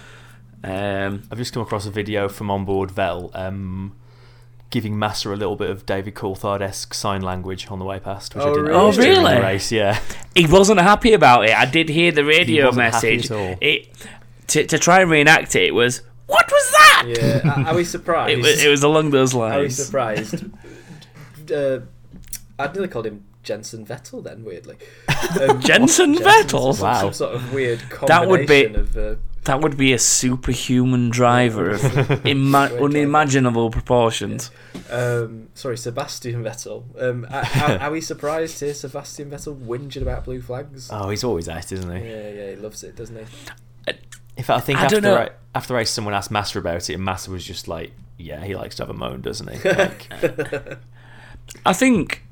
[1.07, 3.93] Um, I've just come across a video from onboard Vettel um,
[4.69, 8.35] giving Massa a little bit of David Coulthard esque sign language on the way past,
[8.35, 8.77] which I Oh, didn't really?
[8.79, 9.41] Oh, during the really?
[9.41, 9.71] race.
[9.71, 9.99] Yeah.
[10.35, 11.55] he wasn't happy about it.
[11.57, 13.31] I did hear the radio wasn't happy message.
[13.31, 13.55] at all.
[13.61, 13.87] It
[14.47, 17.03] to, to try and reenact it, it was what was that?
[17.07, 17.41] yeah.
[17.63, 18.31] Are- Are we surprised?
[18.37, 19.55] It was, it was along those lines.
[19.55, 20.45] Are we surprised?
[21.51, 21.79] uh,
[22.57, 24.75] I'd nearly called him Jensen Vettel then, weirdly.
[25.41, 26.79] Um, Jensen Vettel?
[26.79, 27.01] Wow.
[27.01, 28.95] some sort of weird That would be- of.
[28.95, 29.15] Uh,
[29.45, 31.83] That would be a superhuman driver of
[32.25, 34.51] imma- unimaginable proportions.
[34.91, 36.83] um, sorry, Sebastian Vettel.
[37.01, 40.89] Um, are, are, are we surprised here, Sebastian Vettel whinging about blue flags?
[40.91, 42.07] Oh, he's always at, isn't he?
[42.09, 43.25] Yeah, yeah, he loves it, doesn't he?
[43.87, 43.97] In
[44.43, 45.25] fact, I think I after, don't know.
[45.25, 48.43] the after the race, someone asked Massa about it, and Massa was just like, yeah,
[48.43, 49.69] he likes to have a moan, doesn't he?
[49.69, 50.09] Like,
[51.65, 52.23] I think.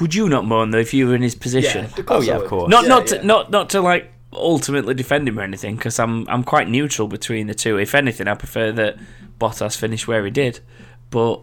[0.00, 1.84] Would you not moan though if you were in his position?
[1.84, 2.70] of course Oh, yeah, of course.
[2.70, 3.18] Not Yeah, not yeah.
[3.18, 7.08] To, not not to like ultimately defend him or anything because I'm I'm quite neutral
[7.08, 7.76] between the two.
[7.78, 8.96] If anything, I prefer that
[9.38, 10.60] Bottas finished where he did.
[11.10, 11.42] But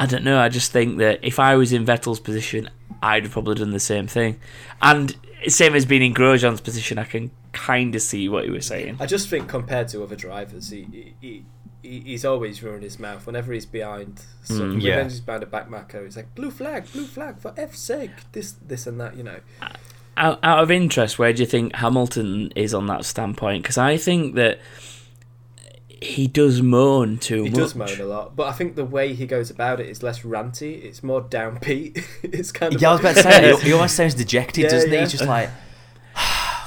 [0.00, 0.40] I don't know.
[0.40, 2.68] I just think that if I was in Vettel's position,
[3.02, 4.40] I'd have probably done the same thing.
[4.82, 5.14] And
[5.46, 7.30] same as being in Grosjean's position, I can
[7.66, 8.96] kind of see what he was saying.
[9.00, 11.44] I just think compared to other drivers, he, he,
[11.82, 14.22] he he's always running his mouth whenever he's behind.
[14.42, 14.90] So Mm, yeah.
[14.96, 18.10] whenever he's behind a back marker, he's like blue flag, blue flag for F's sake.
[18.32, 19.16] This, this, and that.
[19.16, 19.40] You know.
[20.16, 23.62] Out, out of interest, where do you think Hamilton is on that standpoint?
[23.62, 24.58] Because I think that
[26.00, 27.58] he does moan too He much.
[27.58, 30.22] does moan a lot, but I think the way he goes about it is less
[30.22, 30.82] ranty.
[30.84, 32.04] It's more downbeat.
[32.22, 32.80] it's kind of.
[32.80, 34.96] yeah, I was about to say, he, he almost sounds dejected, Yeah, doesn't he?
[34.98, 35.50] He's just like,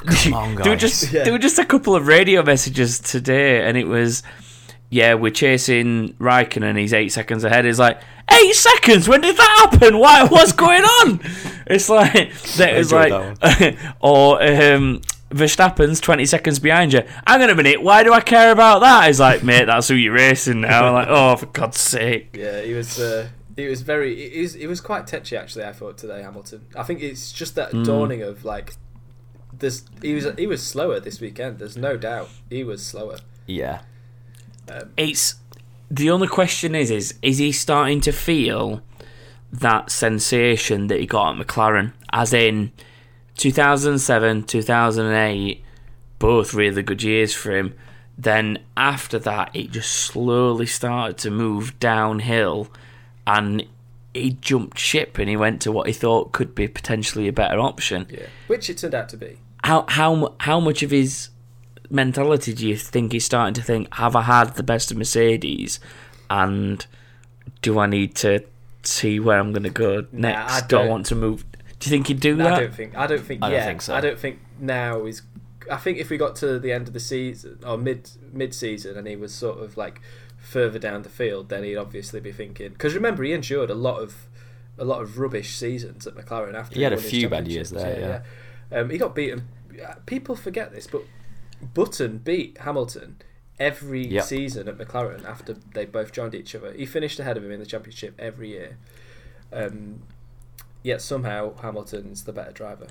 [0.23, 0.63] come on, guys.
[0.63, 1.23] There were just Yeah.
[1.23, 4.23] there were just a couple of radio messages today, and it was,
[4.89, 6.77] yeah, we're chasing Raikkonen.
[6.77, 7.65] He's eight seconds ahead.
[7.65, 7.99] He's like
[8.31, 9.07] eight seconds.
[9.07, 9.97] When did that happen?
[9.97, 10.25] Why?
[10.25, 11.19] What's going on?
[11.67, 14.99] It's like that was enjoyed like, or um,
[15.29, 17.01] Verstappen's 20 seconds behind you.
[17.25, 19.07] Hang on a minute, why do I care about that?
[19.07, 20.87] He's like, mate, that's who you're racing now.
[20.87, 22.35] I'm like, oh, for God's sake.
[22.37, 22.99] Yeah, he was.
[22.99, 24.21] Uh, he was very.
[24.35, 25.63] It was, it was quite touchy actually.
[25.63, 26.65] I thought today, Hamilton.
[26.75, 27.85] I think it's just that Mm.
[27.85, 28.73] dawning of like,
[29.53, 29.83] this.
[30.01, 30.27] He was.
[30.37, 31.59] He was slower this weekend.
[31.59, 32.29] There's no doubt.
[32.49, 33.17] He was slower.
[33.45, 33.81] Yeah.
[34.69, 35.35] Um, it's
[35.89, 38.81] the only question is is is he starting to feel
[39.51, 42.71] that sensation that he got at McLaren as in
[43.35, 45.63] 2007 2008
[46.19, 47.73] both really good years for him
[48.17, 52.69] then after that it just slowly started to move downhill
[53.27, 53.65] and
[54.13, 57.59] he jumped ship and he went to what he thought could be potentially a better
[57.59, 59.37] option Yeah, which it turned out to be.
[59.63, 61.29] how how how much of his
[61.89, 63.93] mentality do you think he's starting to think?
[63.95, 65.79] Have I had the best of Mercedes,
[66.29, 66.85] and
[67.61, 68.43] do I need to
[68.83, 70.51] see where I'm going to go next?
[70.51, 70.89] I do I don't.
[70.89, 71.43] want to move?
[71.79, 72.59] Do you think he'd do I that?
[72.59, 72.95] don't think.
[72.97, 73.43] I don't think.
[73.43, 73.95] I don't think so.
[73.95, 75.21] I don't think now is.
[75.71, 78.97] I think if we got to the end of the season or mid mid season
[78.97, 80.01] and he was sort of like
[80.41, 82.69] further down the field, then he'd obviously be thinking.
[82.73, 84.27] Because remember, he endured a lot of
[84.77, 88.23] a lot of rubbish seasons at McLaren after He had a few bad years there,
[88.71, 88.77] yeah.
[88.79, 89.47] Um, he got beaten.
[90.05, 91.03] People forget this, but
[91.73, 93.17] Button beat Hamilton
[93.59, 94.23] every Yep.
[94.23, 96.73] season at McLaren after they both joined each other.
[96.73, 98.77] He finished ahead of him in the championship every year.
[99.53, 100.01] Um,
[100.83, 102.87] yet somehow Hamilton's the better driver.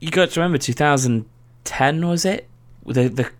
[0.00, 2.48] You got to remember 2010 was it?
[2.84, 3.30] The the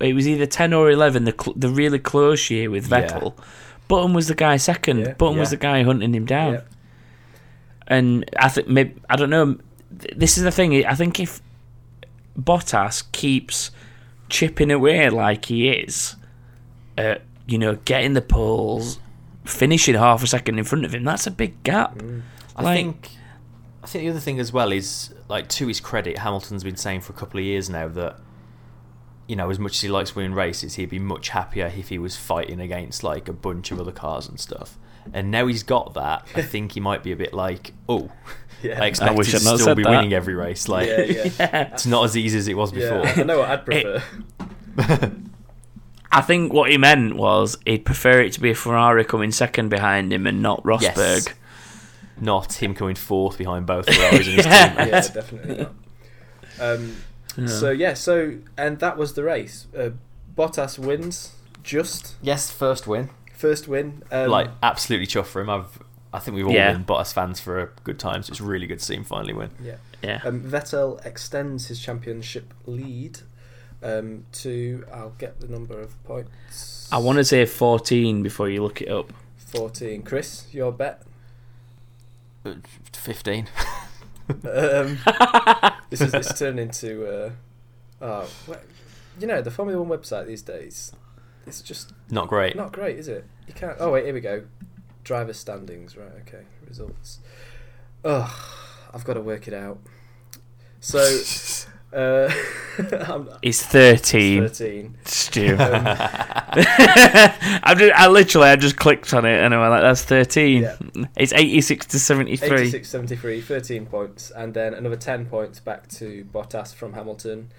[0.00, 1.24] it was either 10 or 11.
[1.24, 3.08] The cl- the really close year with Yeah.
[3.08, 3.34] Vettel.
[3.88, 4.98] Button was the guy second.
[5.00, 5.12] Yeah.
[5.14, 6.54] Button was the guy hunting him down.
[6.54, 6.60] Yeah.
[7.88, 9.58] And I think maybe I don't know.
[9.90, 10.84] This is the thing.
[10.86, 11.40] I think if
[12.40, 13.70] Bottas keeps
[14.28, 16.16] chipping away like he is,
[16.96, 17.16] uh,
[17.46, 18.98] you know, getting the poles,
[19.44, 22.00] finishing half a second in front of him, that's a big gap.
[22.56, 23.10] I Like- think
[23.84, 27.00] I think the other thing as well is like to his credit, Hamilton's been saying
[27.00, 28.16] for a couple of years now that
[29.28, 31.98] you know, as much as he likes winning races, he'd be much happier if he
[31.98, 34.78] was fighting against like a bunch of other cars and stuff.
[35.12, 38.10] And now he's got that, I think he might be a bit like, oh,
[38.62, 38.80] Yeah.
[38.82, 39.90] I expect wish to still be that.
[39.90, 40.68] winning every race.
[40.68, 43.00] Like, Yeah, yeah, it's not as easy as it was yeah.
[43.02, 43.20] before.
[43.22, 44.02] I know what I'd prefer.
[46.14, 49.70] I think what he meant was he'd prefer it to be a Ferrari coming second
[49.70, 51.26] behind him and not Rosberg.
[51.26, 51.28] Yes.
[52.20, 54.74] Not him coming fourth behind both Ferraris and his Yeah.
[54.74, 54.86] teammate.
[54.90, 55.72] yeah, definitely not.
[56.60, 56.96] Um,
[57.46, 59.66] So yeah, so and that was the race.
[59.76, 59.90] Uh,
[60.36, 63.08] Bottas wins, just Yes, first win.
[63.34, 64.02] first win.
[64.10, 65.48] Um, like absolutely chuffed for him.
[65.50, 65.78] I've
[66.14, 66.72] I think we've all Yeah.
[66.72, 69.32] been Bottas fans for a good time, so it's really good to see him finally
[69.32, 69.50] win.
[69.62, 69.76] yeah.
[70.02, 70.20] Yeah.
[70.24, 73.20] Um, Vettel extends his championship lead
[73.82, 76.88] um, to I'll get the number of points.
[76.92, 79.12] I want to say 14 before you look it up.
[79.38, 80.02] fourteen.
[80.02, 81.02] Chris, your bet.
[82.44, 82.54] Uh,
[82.92, 83.48] Fifteen.
[84.28, 84.98] Um,
[85.90, 87.30] this is this turned into uh,
[88.00, 88.28] oh,
[89.18, 90.92] you know the Formula One website these days.
[91.46, 92.54] It's just Not great.
[92.56, 93.24] not great, is it?
[93.48, 93.76] You can't.
[93.80, 94.44] Oh wait, here we go.
[95.04, 95.96] Driver standings.
[95.96, 96.12] Right.
[96.26, 96.44] Okay.
[96.68, 97.18] Results.
[98.04, 98.32] Oh,
[98.94, 99.78] I've got to work it out.
[100.80, 100.98] So,
[101.92, 102.32] uh,
[103.08, 104.48] I'm It's 13.
[104.48, 104.96] thirteen.
[105.04, 105.56] Stu.
[106.54, 110.62] I, just, I literally I just clicked on it and I went like that's 13.
[110.62, 110.76] Yeah.
[111.16, 112.60] It's 86 to 73.
[112.60, 117.50] 86, 73, 13 points, and then another 10 points back to Bottas from Hamilton,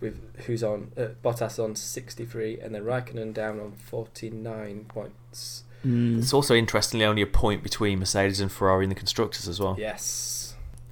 [0.00, 5.64] with who's on uh, Bottas on 63, and then Raikkonen down on 49 points.
[5.86, 6.18] Mm.
[6.18, 9.76] It's also interestingly only a point between Mercedes and Ferrari in the constructors as well.
[9.78, 10.39] Yes,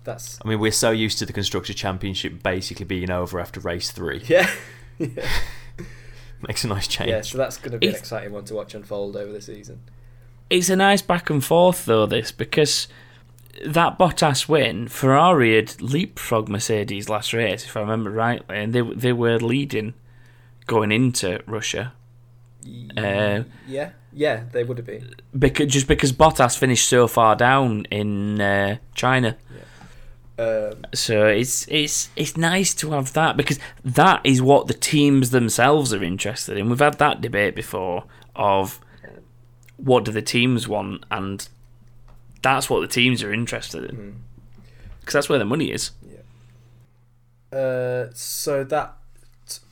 [0.08, 3.90] that's I mean, we're so used to the constructor championship basically being over after race
[3.92, 4.22] three.
[4.26, 4.50] yeah,
[4.98, 5.28] yeah,
[6.46, 7.10] Makes a nice change.
[7.10, 7.20] yeah.
[7.22, 9.80] So that's going to be an exciting one to watch unfold over the season.
[10.50, 12.88] It's a nice back and forth though this because
[13.66, 18.80] that Bottas win, Ferrari had leapfrogged Mercedes last race if I remember rightly, and they
[18.82, 19.94] they were leading
[20.66, 21.92] going into Russia.
[22.96, 25.14] Uh, Yeah, yeah, they would have been.
[25.38, 29.36] because just because Bottas finished so far down in uh, China.
[30.38, 35.30] Um, So it's it's it's nice to have that because that is what the teams
[35.30, 36.68] themselves are interested in.
[36.68, 38.04] We've had that debate before
[38.36, 38.80] of
[39.76, 41.48] what do the teams want, and
[42.42, 44.10] that's what the teams are interested in hmm.
[45.00, 45.90] because that's where the money is.
[47.52, 48.94] Uh, so that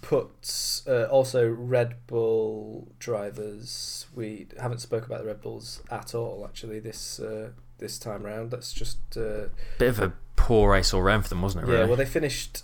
[0.01, 4.07] puts uh, also Red Bull drivers.
[4.15, 8.51] We haven't spoke about the Red Bulls at all actually this uh, this time round.
[8.51, 9.49] That's just uh,
[9.79, 10.13] Bit of a
[10.47, 11.73] poor race all round for them, wasn't it?
[11.73, 11.85] yeah.
[11.87, 12.63] Well, they finished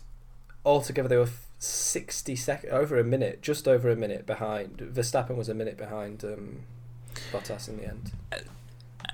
[0.64, 1.08] altogether.
[1.08, 1.28] They were
[1.58, 4.78] sixty second over a minute, just over a minute behind.
[4.78, 6.60] Verstappen was a minute behind um,
[7.32, 8.12] Bottas in the end.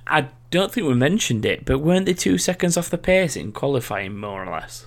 [0.06, 3.52] I don't think we mentioned it, but weren't they two seconds off the pace in
[3.52, 4.86] qualifying, more or less?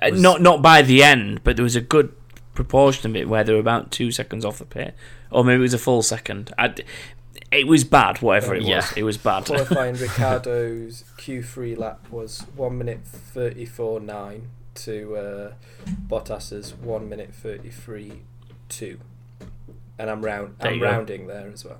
[0.00, 2.14] Uh, was- not not by the end, but there was a good
[2.54, 4.92] proportion of it where they were about two seconds off the pace,
[5.30, 6.52] or maybe it was a full second.
[6.56, 6.84] I d
[7.54, 8.76] it was bad, whatever it Yeah.
[8.76, 8.92] was.
[8.96, 9.44] It was bad.
[9.46, 15.52] Qualifying Ricciardo's Q3 lap was 1 minute 34 9 to uh,
[16.08, 18.22] Bottas's 1 minute 33
[18.68, 18.98] 2.
[19.98, 20.86] And I'm round There I'm you go.
[20.90, 21.78] rounding there as well.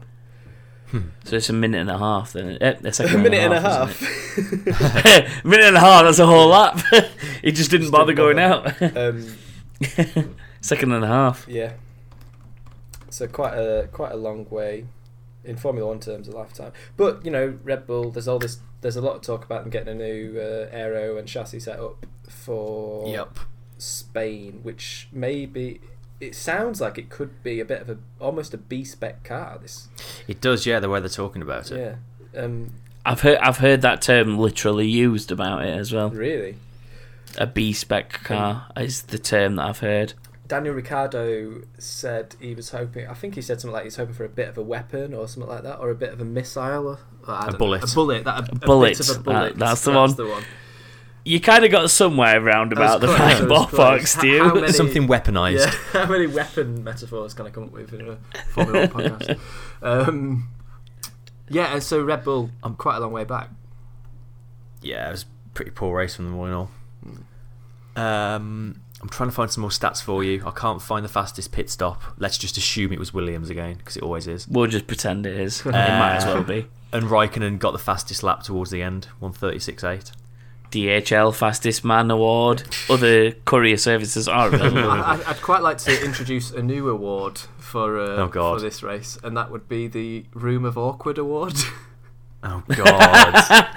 [1.25, 2.33] so it's a minute and a half.
[2.35, 4.03] Then eh, a A minute and a isn't half.
[4.03, 5.45] it?
[5.45, 6.05] a minute and a half.
[6.05, 6.79] That's a whole lap.
[7.43, 8.81] he just didn't Just bother didn't going out.
[8.97, 11.47] um, second and a half.
[11.49, 11.73] yeah.
[13.11, 14.87] So quite a quite a long way
[15.45, 16.73] in Formula One terms, a lifetime.
[16.97, 18.11] But you know, Red Bull.
[18.11, 18.59] There's all this.
[18.81, 21.79] There's a lot of talk about them getting a new uh, aero and chassis set
[21.79, 23.39] up for Yep.
[23.79, 25.81] Spain, which maybe
[26.21, 29.59] it sounds like it could be a bit of a almost a B spec car.
[29.61, 29.89] This,
[30.29, 31.99] It does, yeah, the way they're talking about it.
[32.35, 32.73] yeah, um,
[33.05, 36.11] I've heard I've heard that term literally used about it as well.
[36.11, 36.57] really.
[37.37, 40.13] A B spec car is the term that I've heard.
[40.55, 43.09] Daniel Ricciardo said he was hoping.
[43.09, 45.27] I think he said something like he's hoping for a bit of a weapon or
[45.27, 46.87] something like that, or a bit of a missile.
[46.91, 47.91] Or, I don't know, bullet.
[47.91, 48.23] A bullet.
[48.25, 49.57] That, a, a bullet, a bullet.
[49.57, 50.15] that- that's the one.
[50.15, 50.45] the one.
[51.25, 54.45] You kind of got somewhere round about the close, right I was ballpark, How- Stu.
[54.45, 55.59] how many- Something weaponized.
[55.59, 55.71] Yeah,
[56.05, 58.19] how many weapon metaphors can I come up with in a
[58.53, 59.41] Formula One podcast?
[59.83, 60.49] Um,
[61.49, 63.49] yeah, and so Red Bull, I'm quite a long way back.
[64.83, 66.71] Yeah, it was a pretty poor race from them all in all.
[67.97, 70.43] Um, I'm trying to find some more stats for you.
[70.47, 72.01] I can't find the fastest pit stop.
[72.17, 74.49] Let's just assume it was Williams again, because it always is.
[74.49, 75.61] We'll just pretend it is.
[75.67, 76.69] it might as well be.
[76.91, 80.11] And Raikkonen got the fastest lap towards the end, 136.8.
[80.71, 82.63] DHL Fastest Man Award.
[82.89, 84.91] Other courier services are available.
[84.91, 88.57] I, I'd quite like to introduce a new award for uh, Oh, God.
[88.57, 91.57] for this race, and that would be the Room of Awkward Award.
[92.45, 93.69] Oh, God.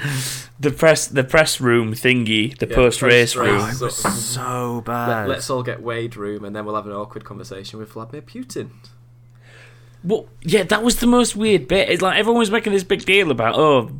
[0.59, 3.61] the press, the press room thingy, the Yeah, post race room.
[3.61, 5.29] Oh, it so bad.
[5.29, 8.21] Let, us all get Wade room, and then we'll have an awkward conversation with Vladimir
[8.21, 8.69] Putin.
[10.03, 11.89] Well, yeah, that was the most weird bit.
[11.89, 13.91] It's like everyone was making this big deal about oh,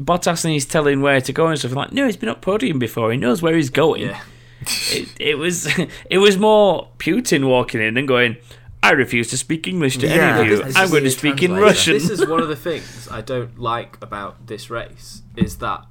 [0.00, 1.72] Bottas and he's telling where to go and stuff.
[1.72, 3.10] Like, no, he's been up podium before.
[3.12, 4.02] He knows where he's going.
[4.02, 4.22] Yeah,
[4.90, 5.68] It, it was
[6.10, 8.36] it was more Putin walking in and going,
[8.82, 10.64] I refuse to speak English to Yeah, any of you.
[10.74, 11.54] I'm going to the speak in.
[11.54, 11.94] Russian.
[11.94, 15.84] this is one of the things I don't like about this race is that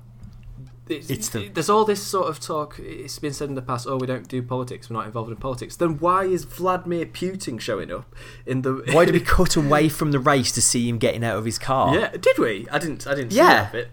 [0.88, 2.80] it's, It's the- there's all this sort of talk.
[2.80, 3.86] It's been said in the past.
[3.88, 4.90] Oh, we don't do politics.
[4.90, 5.76] We're not involved in politics.
[5.76, 8.16] Then why is Vladimir Putin showing up
[8.48, 8.82] in the?
[8.92, 11.60] Why did we cut away from the race to see him getting out of his
[11.60, 11.96] car?
[11.96, 12.66] Yeah, did we?
[12.72, 13.06] I didn't.
[13.06, 13.34] I didn't.
[13.34, 13.68] Yeah.
[13.68, 13.90] See that bit.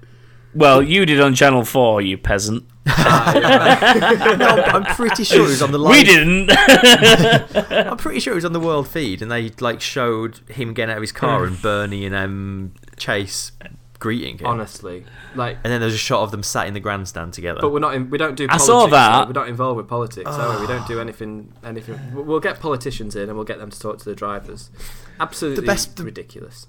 [0.54, 2.64] well, you did on Channel Four, you peasant.
[2.88, 4.36] Ah, yeah.
[4.36, 5.92] No, I'm pretty sure it was on the live.
[5.96, 6.50] We didn't.
[7.88, 10.90] I'm pretty sure it was on the world feed, and they like showed him getting
[10.92, 13.52] out of his car and Bernie and um, Chase
[13.98, 14.46] greeting him.
[14.46, 15.56] Honestly, like.
[15.64, 17.60] And then there's a shot of them sat in the grandstand together.
[17.60, 17.94] But we're not.
[17.94, 18.46] In, we don't do.
[18.50, 19.20] I saw that.
[19.20, 19.26] though.
[19.26, 20.30] We're not involved with politics.
[20.30, 20.60] are we?
[20.62, 21.52] we don't do anything.
[21.64, 21.98] Anything.
[22.14, 24.70] We'll we'll get politicians in and we'll get them to talk to the drivers.
[25.18, 26.66] Absolutely the best- the- ridiculous.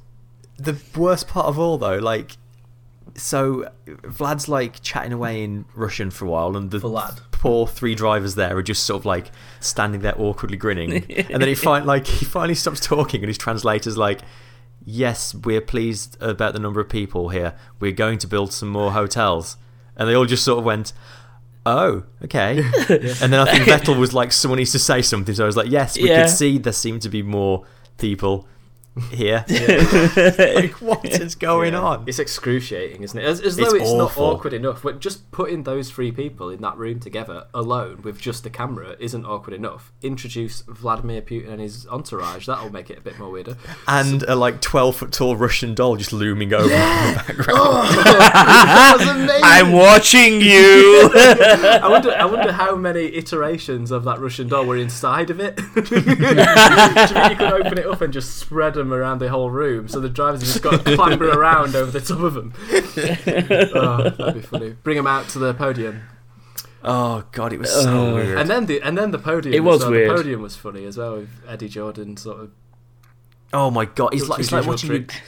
[0.57, 2.37] the worst part of all, though, like,
[3.15, 7.19] so Vlad's like chatting away in Russian for a while, and the Vlad.
[7.31, 11.47] poor three drivers there are just sort of like standing there awkwardly grinning, and then
[11.47, 14.21] he find like he finally stops talking, and his translator's like.
[14.89, 17.55] Yes, we're pleased about the number of people here.
[17.81, 19.57] We're going to build some more hotels.
[19.97, 20.93] And they all just sort of went,
[21.65, 22.59] Oh, okay.
[22.89, 25.35] And then I think Vettel was like, Someone needs to say something.
[25.35, 26.21] So I was like, Yes, we Yeah.
[26.21, 27.65] could see there seemed to be more
[27.97, 28.47] people
[28.99, 29.45] here.
[29.49, 31.81] like, what is going Yeah.
[31.81, 32.03] on?
[32.07, 33.23] It's excruciating, isn't it?
[33.25, 34.81] As, as though It's it's, not awkward enough.
[34.83, 38.95] But just putting those three people in that room together alone with just the camera
[38.99, 39.91] isn't awkward enough.
[40.01, 42.45] Introduce Vladimir Putin and his entourage.
[42.47, 43.57] That'll make it a bit more weirder.
[43.87, 47.49] And a like 12 foot tall Russian doll just looming over in the background.
[47.53, 49.41] Oh, amazing.
[49.43, 51.09] I'm watching you.
[51.15, 52.11] I wonder.
[52.11, 55.55] I wonder how many iterations of that Russian doll were inside of it.
[55.55, 59.49] Do you think you could open it up and just spread them around the whole
[59.49, 62.53] room, so the drivers have just got to clamber around over the top of them?
[63.75, 64.69] oh, that'd be funny.
[64.83, 66.01] Bring them out to the podium,
[66.83, 68.37] Oh, God, it was so Uh, weird.
[68.37, 69.53] and then the and then the podium.
[69.53, 69.91] It was as well.
[69.91, 70.09] weird.
[70.11, 72.51] The podium was funny as well with Eddie Jordan sort of.
[73.53, 74.13] oh, my God.
[74.13, 74.97] It's like, his it's like usual watching you.
[75.05, 75.21] trick.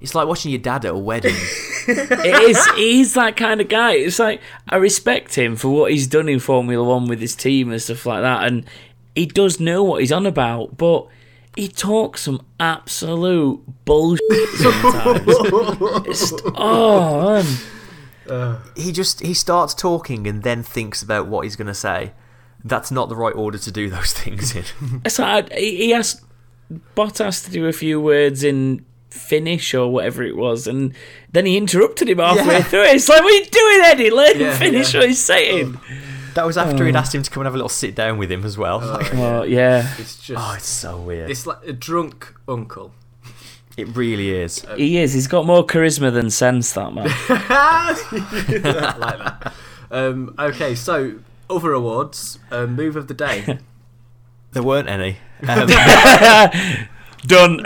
[0.00, 1.34] It's like watching your dad at a wedding.
[1.88, 2.66] it is.
[2.76, 3.92] He's that kind of guy.
[3.94, 7.70] It's like I respect him for what he's done in Formula One with his team
[7.72, 8.66] and stuff like that, and
[9.14, 11.06] he does know what he's on about, but.
[11.56, 15.22] He talks some absolute bullshit sometimes.
[16.06, 17.46] It's, oh man.
[18.28, 22.12] Uh, he just he starts talking and then thinks about what he's going to say.
[22.64, 24.64] That's not the right order to do those things in.
[25.04, 26.22] It's like he he asked
[26.96, 30.94] Bottas to do a few words in Finnish or whatever it was, and
[31.30, 32.62] then he interrupted him halfway Yeah.
[32.62, 32.82] through.
[32.84, 32.96] it.
[32.96, 34.10] It's like, what are you doing, Eddie?
[34.10, 35.00] Let him Yeah, finish yeah.
[35.00, 35.78] what he's saying.
[36.34, 38.30] That was after he'd asked him to come and have a little sit down with
[38.30, 38.80] him as well.
[38.80, 40.40] Like, Well, yeah, It's just.
[40.42, 41.30] oh, it's so weird.
[41.30, 42.92] it's like a drunk uncle.
[43.76, 44.64] It really is.
[44.76, 45.12] he is.
[45.12, 46.72] He's got more charisma than sense.
[46.74, 47.06] That man.
[47.08, 49.52] Like that.
[49.90, 51.18] Um, okay, so
[51.50, 52.38] other awards.
[52.50, 53.58] Um, move of the day.
[54.52, 55.16] There weren't any.
[55.48, 55.66] Um,
[57.26, 57.52] Done.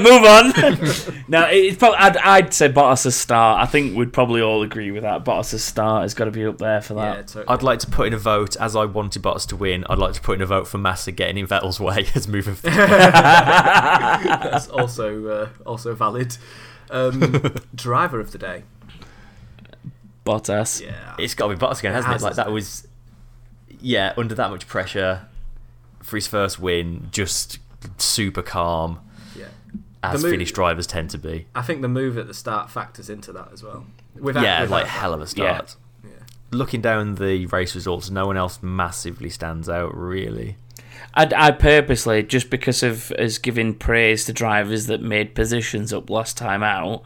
[0.00, 0.52] Move on.
[1.26, 3.62] now, it's probably, I'd, I'd say Bottas' start.
[3.62, 5.24] I think we'd probably all agree with that.
[5.24, 7.16] Bottas' a star has got to be up there for that.
[7.16, 7.44] yeah, totally.
[7.48, 10.12] I'd like to put in a vote, as I wanted Bottas to win, I'd like
[10.14, 14.68] to put in a vote for Massa getting in Vettel's way as move of That's
[14.68, 16.36] also uh, also valid.
[16.90, 18.64] Um, driver of the day.
[20.26, 20.82] Bottas.
[20.82, 21.14] Yeah.
[21.18, 22.26] It's got to be Bottas again, hasn't It has, it?
[22.26, 22.86] Like that hasn't was,
[23.80, 25.28] yeah, under that much pressure
[26.02, 27.58] for his first win, just
[27.98, 29.00] super calm,
[29.36, 29.46] Yeah.
[30.02, 31.46] as The mo- Finnish drivers tend to be.
[31.54, 33.86] I think the move at the start factors into that as well.
[34.18, 34.90] Without, yeah, without like that.
[34.90, 35.76] hell of a start.
[36.04, 36.10] Yeah.
[36.50, 40.56] Looking down the race results, no one else massively stands out, really.
[41.14, 46.08] I, I purposely, just because of us giving praise to drivers that made positions up
[46.10, 47.02] last time out,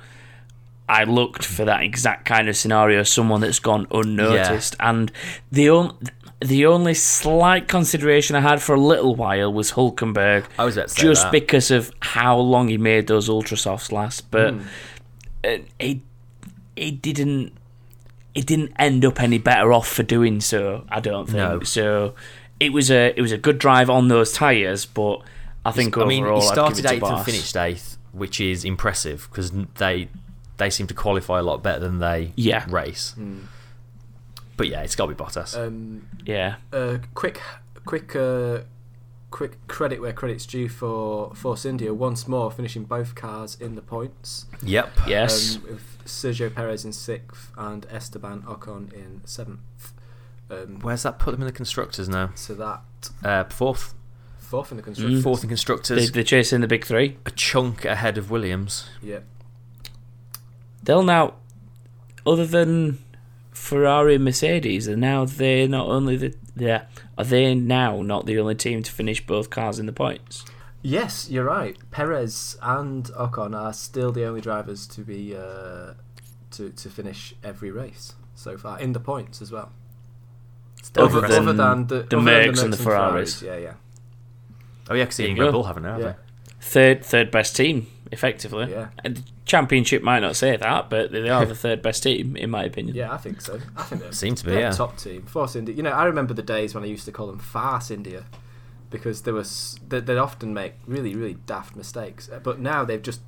[0.88, 4.76] I looked for that exact kind of scenario, someone that's gone unnoticed.
[4.78, 5.10] And
[5.50, 5.96] the on,
[6.40, 10.88] the only slight consideration I had for a little while was Hulkenberg, I was about
[10.88, 11.32] to say just that.
[11.32, 14.30] because of how long he made those ultra softs last.
[14.30, 14.54] But
[15.44, 16.02] uh, he
[16.76, 17.52] he didn't
[18.34, 20.84] it didn't end up any better off for doing so.
[20.90, 21.60] I don't think No.
[21.62, 22.14] so.
[22.60, 25.22] It was a it was a good drive on those tires, but
[25.64, 28.40] I think I mean, overall he I'd started give it eighth and finished eighth, which
[28.40, 30.08] is impressive because they
[30.58, 32.64] they seem to qualify a lot better than they Yeah.
[32.68, 33.14] race.
[34.56, 35.54] But yeah, it's got to be Bottas.
[35.56, 37.40] Um, Yeah, uh, quick,
[37.84, 38.60] quick, uh,
[39.30, 43.82] quick credit where credit's due for Force India once more finishing both cars in the
[43.82, 44.46] points.
[44.62, 44.90] yep.
[45.06, 45.56] yes.
[45.56, 49.92] Um, with Sergio Perez in sixth and Esteban Ocon in seventh.
[50.50, 52.30] Um, Where's that put them in the constructors now?
[52.34, 52.80] so that
[53.24, 53.94] Uh, fourth,
[54.38, 55.20] fourth in the construction.
[55.22, 57.18] fourth in they, constructors, they're chasing the big three.
[57.26, 58.88] a chunk ahead of Williams.
[59.02, 59.20] Yeah.
[60.82, 61.34] They'll now,
[62.24, 62.98] other than
[63.56, 66.84] Ferrari and Mercedes, are now they not only the yeah
[67.16, 70.44] are they now not the only team to finish both cars in the points?
[70.82, 71.76] Yes, you're right.
[71.90, 75.94] Perez and Ocon are still the only drivers to be uh,
[76.52, 79.72] to to finish every race so far in the points as well.
[80.82, 83.42] Still Other than other than the, the Mercs and the Ferraris.
[83.42, 83.74] Yeah, yeah,
[84.90, 85.52] oh yeah, because There even you Red go.
[85.52, 86.14] Bull haven't, have yeah.
[86.66, 88.70] Third third best team effectively.
[88.70, 88.88] Yeah.
[89.04, 92.50] And the championship might not say that, but they are the third best team in
[92.50, 92.96] my opinion.
[92.96, 93.60] Yeah, I think so.
[93.76, 94.70] I think they're, Seem to be, they're yeah.
[94.70, 95.22] top team.
[95.22, 95.74] Force India.
[95.74, 98.24] You know, I remember the days when I used to call them Farce India
[98.90, 102.28] because there was they, they'd often make really really daft mistakes.
[102.32, 103.20] Uh, But now they've just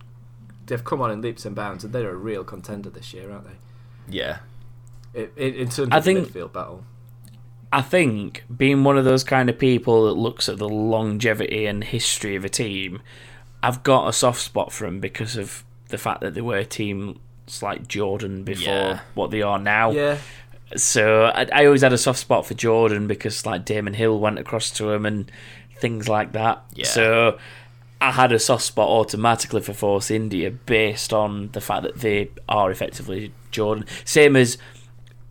[0.67, 3.45] they've come on in leaps and bounds and they're a real contender this year, aren't
[3.47, 3.57] they?
[4.09, 4.39] Yeah.
[5.15, 6.85] It, it, in terms I of think- midfield battle.
[7.71, 11.85] I think being one of those kind of people that looks at the longevity and
[11.85, 13.03] history of a team,
[13.63, 17.19] I've got a soft spot for them because of the fact that they were teams
[17.63, 19.01] like Jordan before Yeah.
[19.15, 19.91] what they are now.
[19.91, 20.19] Yeah,
[20.77, 24.39] So I, I always had a soft spot for Jordan because like Damon Hill went
[24.39, 25.31] across to him and
[25.81, 26.63] things like that.
[26.75, 26.87] Yeah.
[26.87, 27.39] So
[28.01, 32.31] I had a soft spot automatically for Force India based on the fact that they
[32.49, 33.87] are effectively Jordan.
[34.05, 34.59] Same as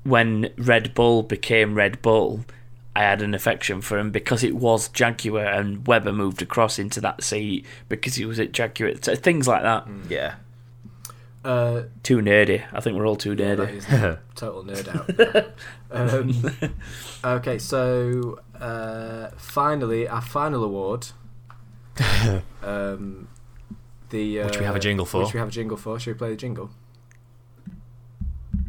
[0.04, 2.44] when Red Bull became Red Bull.
[2.98, 7.00] I had an affection for him because it was Jaguar and Webber moved across into
[7.02, 8.94] that seat because he was at Jaguar.
[9.04, 9.88] So things like that.
[10.10, 10.34] Yeah.
[11.46, 12.64] uh, Too nerdy.
[12.74, 13.72] I think we're all too nerdy.
[13.72, 15.54] is a total nerd out.
[15.92, 16.74] um,
[17.38, 21.10] okay, so uh, finally, our final award.
[22.64, 23.28] um,
[24.10, 25.24] the uh, Which we have a jingle for.
[25.24, 26.00] Which we have a jingle for.
[26.00, 26.72] Should we play the jingle?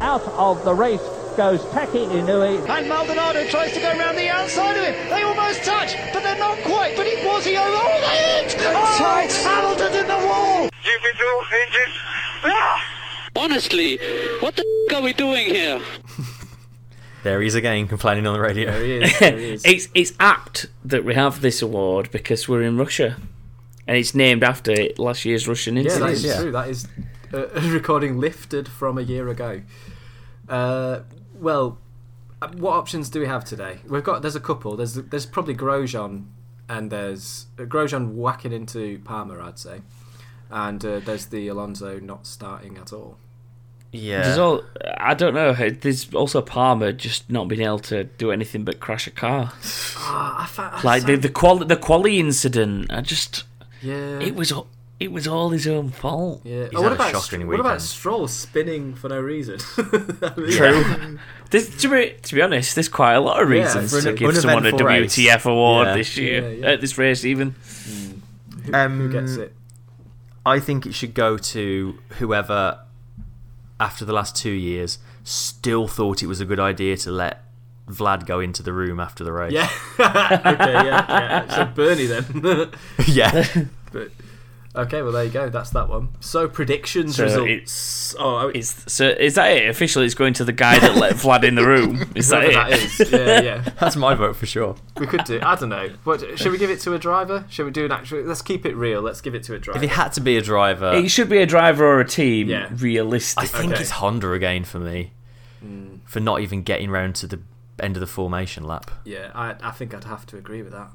[0.00, 1.00] Out of the race
[1.36, 2.68] goes Taki Inoue.
[2.68, 5.08] And Maldonado tries to go around the outside of him.
[5.10, 6.96] They almost touch, but they're not quite.
[6.96, 7.68] But it was he over.
[7.68, 8.56] Oh, they hit!
[8.60, 10.68] Oh, Hamilton's in the wall.
[13.36, 13.98] Honestly,
[14.40, 15.80] what the f- are we doing here?
[17.24, 18.70] There he is again, complaining on the radio.
[18.70, 19.18] There he is.
[19.18, 19.64] There he is.
[19.64, 23.16] it's it's apt that we have this award because we're in Russia,
[23.88, 26.24] and it's named after last year's Russian yeah, that incident.
[26.36, 26.52] is true.
[26.52, 26.86] That is
[27.32, 29.62] uh, a recording lifted from a year ago.
[30.48, 31.00] Uh,
[31.34, 31.78] well,
[32.40, 33.78] uh, what options do we have today?
[33.88, 34.76] We've got there's a couple.
[34.76, 36.26] There's there's probably Grosjean
[36.68, 39.82] and there's uh, Grosjean whacking into Palmer, I'd say,
[40.50, 43.18] and uh, there's the Alonso not starting at all.
[43.90, 44.22] Yeah.
[44.22, 44.62] There's all
[44.98, 45.54] I don't know.
[45.54, 49.52] There's also Palmer just not being able to do anything but crash a car.
[50.10, 52.90] Ah, I fa- Like the the quali the quali incident.
[52.90, 53.44] I just
[53.82, 54.52] yeah, it was
[55.00, 56.42] it was all his own fault.
[56.44, 56.64] Yeah.
[56.64, 57.80] He's Oh, what had a about shocking what about.
[57.80, 59.58] Stroll spinning for no reason?
[60.38, 61.18] True.
[61.50, 64.14] There's, to, be, to be honest, there's quite a lot of reasons for to an
[64.16, 65.16] give someone a uneventful race.
[65.16, 65.94] WTF award Yeah.
[65.94, 66.66] this year, Yeah, yeah.
[66.72, 67.54] at this race even.
[68.64, 69.54] Who, Um, who gets it?
[70.44, 72.80] I think it should go to whoever,
[73.78, 77.44] after the last two years, still thought it was a good idea to let
[77.88, 79.52] Vlad go into the room after the race.
[79.52, 79.70] Yeah.
[79.94, 80.72] okay.
[80.72, 81.06] Yeah.
[81.08, 81.48] yeah.
[81.54, 82.70] So Bernie then.
[83.06, 83.44] yeah.
[83.92, 84.10] but
[84.74, 85.02] okay.
[85.02, 85.48] Well, there you go.
[85.48, 86.08] That's that one.
[86.20, 88.14] So predictions So results.
[88.18, 89.68] oh, Is so is that it?
[89.68, 92.10] Officially, it's going to the guy that let Vlad in the room.
[92.14, 92.80] Is that whoever it?
[92.80, 93.10] that is.
[93.12, 93.40] Yeah.
[93.42, 93.68] Yeah.
[93.80, 94.76] That's my vote for sure.
[94.98, 95.40] We could do.
[95.42, 95.88] I don't know.
[96.04, 97.44] What should we give it to a driver?
[97.48, 98.22] Should we do an actual?
[98.22, 99.00] Let's keep it real.
[99.02, 99.78] Let's give it to a driver.
[99.78, 102.48] If it had to be a driver, It should be a driver or a team.
[102.48, 102.68] Yeah.
[102.76, 103.44] Realistic.
[103.44, 103.80] I think Okay.
[103.82, 105.12] it's Honda again for me.
[105.64, 106.00] Mm.
[106.04, 107.40] For not even getting round to the
[107.80, 108.90] end of the formation lap.
[109.04, 110.88] yeah, I, I think I'd have to agree with that.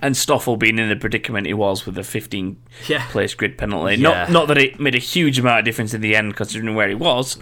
[0.00, 2.56] And Stoffel being in the predicament he was with the 15
[2.88, 3.06] Yeah.
[3.10, 3.94] place grid penalty.
[3.96, 4.08] Yeah.
[4.26, 6.88] Not not that it made a huge amount of difference in the end, considering where
[6.88, 7.38] he was,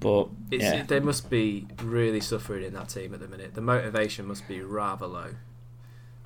[0.00, 0.82] but It's, yeah.
[0.82, 3.54] They must be really suffering in that team at the minute.
[3.54, 5.34] The motivation must be rather low.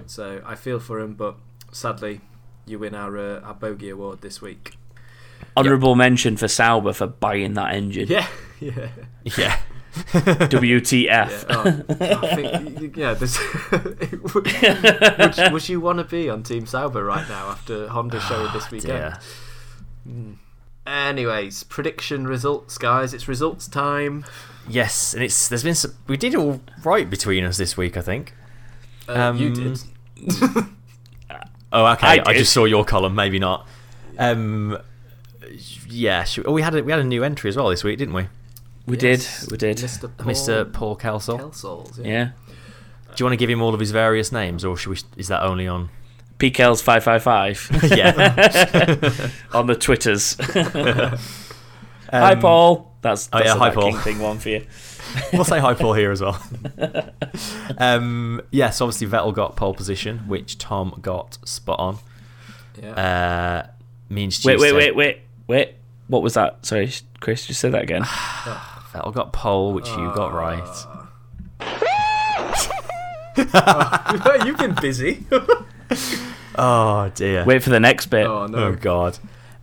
[0.06, 1.36] So I feel for him, but
[1.72, 2.20] sadly,
[2.66, 4.76] you win our uh, our bogey award this week.
[5.56, 8.08] Honourable mention for Sauber for buying that engine.
[8.16, 8.26] Yeah,
[8.60, 8.88] yeah.
[9.36, 9.58] Yeah.
[10.12, 11.06] WTF.
[11.06, 13.14] Yeah, oh, I think yeah.
[13.14, 13.38] This,
[14.34, 18.70] would, would you want to be on Team Sauber right now after Honda showing this
[18.70, 19.18] weekend?
[20.04, 20.36] Dear.
[20.86, 23.12] Anyways, prediction results, guys.
[23.12, 24.24] It's results time.
[24.68, 28.00] Yes, and it's there's been some, we did all right between us this week, I
[28.00, 28.34] think.
[29.08, 30.64] Uh, you Um, did.
[31.70, 32.06] Oh, okay.
[32.06, 33.14] I I, just saw your column.
[33.14, 33.68] Maybe not.
[34.18, 34.78] Um,
[35.86, 36.24] yeah.
[36.46, 38.26] Oh, we had a, we had a new entry as well this week, didn't we?
[38.88, 39.50] We Yes, did.
[39.52, 39.76] We did.
[39.76, 40.10] Mr.
[40.16, 40.72] Paul Mr.
[40.72, 41.38] Paul Kelsall.
[41.38, 42.04] Kelsols.
[42.04, 42.30] Yeah.
[42.46, 44.98] Do you want to give him all of his various names, or should we?
[45.20, 45.90] Is that only on?
[46.38, 49.30] PKL's 555 yeah.
[49.58, 50.36] on the Twitters.
[52.10, 52.94] hi, Um, Paul.
[53.02, 53.92] That's, oh, yeah, a hi, Paul.
[53.98, 54.66] Thing one for you.
[55.32, 56.40] we'll say hi, Paul, here as well.
[57.78, 61.98] um, yes, obviously Vettel got pole position, which Tom got spot on.
[62.82, 62.90] Yeah.
[62.92, 63.66] Uh,
[64.08, 65.74] me and Stu Wait, wait, wait, wait, wait.
[66.08, 66.64] What was that?
[66.64, 66.90] Sorry,
[67.20, 68.04] Chris, just say that again.
[68.92, 70.86] Vettel got pole, which you got right.
[74.46, 75.24] You've been busy.
[76.60, 77.44] Oh dear.
[77.44, 78.26] Wait for the next bit.
[78.26, 78.58] oh no.
[78.58, 79.16] Oh god.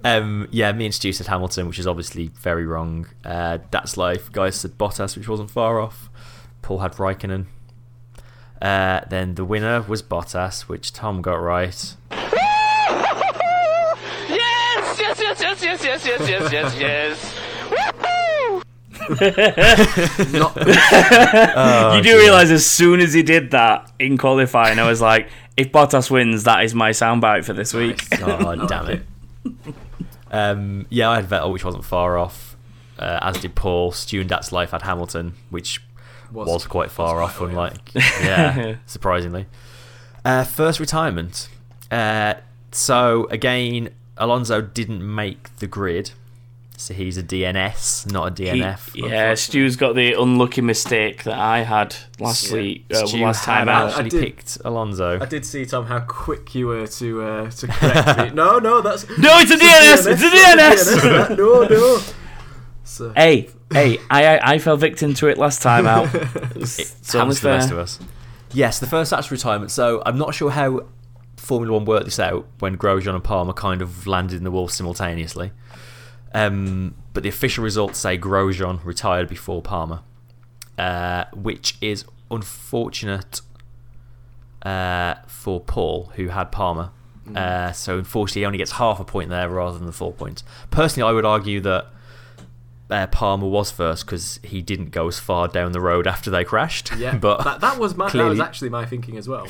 [0.05, 3.07] Um, yeah, me and Stu said Hamilton, which is obviously very wrong.
[3.25, 4.31] Uh, that's life.
[4.31, 6.09] Guys said Bottas, which wasn't far off.
[6.61, 7.47] Paul had Raikkonen.
[8.61, 11.95] Uh, then the winner was Bottas, which Tom got right.
[14.29, 17.34] Yes, yes, yes, yes, yes, yes, yes, yes, yes,
[19.21, 20.29] yes.
[21.95, 25.71] you do realise as soon as he did that in qualifying, I was like, if
[25.71, 28.03] Bottas wins, that is my soundbite for this week.
[28.21, 29.01] Oh damn it.
[30.31, 32.55] Um, yeah, I had Vettel, which wasn't far off.
[32.97, 33.91] Uh, as did Paul.
[33.91, 35.81] Stu and That's Life had Hamilton, which
[36.31, 39.45] Was- was, quite far was off, quite a way unlike yeah, surprisingly.
[40.23, 41.49] Uh, first retirement.
[41.91, 42.35] Uh,
[42.71, 46.11] so again, Alonso didn't make the grid,
[46.77, 48.43] so he's a DNS, not a
[48.93, 52.57] He- yeah, Stu's got the unlucky mistake that I had last Yeah.
[52.57, 53.89] week, uh, Stu last time out.
[53.89, 55.19] actually I did- picked Alonso.
[55.21, 58.29] I did see Tom how quick you were to uh, to correct me.
[58.35, 60.11] No, no, that's No, it's a DNS!
[60.11, 61.37] It's a DNS!
[61.37, 61.99] no, no.
[62.83, 66.13] So, Hey, hey, I, I I fell victim to it last time out.
[66.55, 67.77] It's, It it's happens to the rest fair.
[67.77, 67.99] of us.
[68.53, 69.71] Yes, the first actual retirement.
[69.71, 70.85] So I'm not sure how
[71.37, 74.67] Formula One worked this out when Grosjean and Palmer kind of landed in the wall
[74.67, 75.51] simultaneously.
[76.35, 80.01] Um, but the official results say Grosjean retired before Palmer,
[80.77, 83.39] uh, which is unfortunate
[84.61, 86.91] uh, for Paul, who had Palmer.
[87.33, 90.43] Uh, so unfortunately, he only gets half a point there rather than the full points.
[90.71, 91.87] Personally, I would argue that
[92.89, 96.43] uh, Palmer was first because he didn't go as far down the road after they
[96.43, 96.91] crashed.
[96.97, 99.47] yeah, but that, that was my that was actually my thinking as well.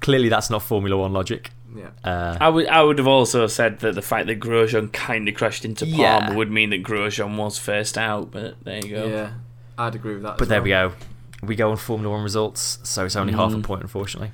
[0.00, 1.50] clearly that's not Formula One logic.
[1.76, 1.90] Yeah.
[2.02, 5.34] Uh, I would I would have also said that the fact that Grosjean kind of
[5.34, 6.34] crashed into Palmer Yeah.
[6.34, 9.06] would mean that Grosjean was first out, but there you go.
[9.06, 9.30] Yeah,
[9.76, 10.38] I'd agree with that.
[10.38, 10.88] but as there well.
[10.88, 11.46] we go.
[11.46, 13.62] We go on Formula One results, so it's only half a Mm.
[13.62, 14.32] point, unfortunately.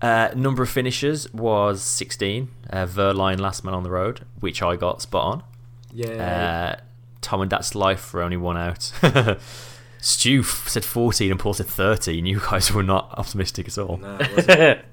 [0.00, 2.48] Uh, number of finishes was 16.
[2.70, 5.42] Uh, Wehrlein last man on the road, which I got spot on.
[5.92, 6.76] Yeah.
[6.78, 6.80] Uh,
[7.20, 8.92] Tom and That's Life were only one out.
[10.00, 12.26] Stu said 14 and Paul said 13.
[12.26, 13.98] You guys were not optimistic at all.
[13.98, 14.80] no, it wasn't.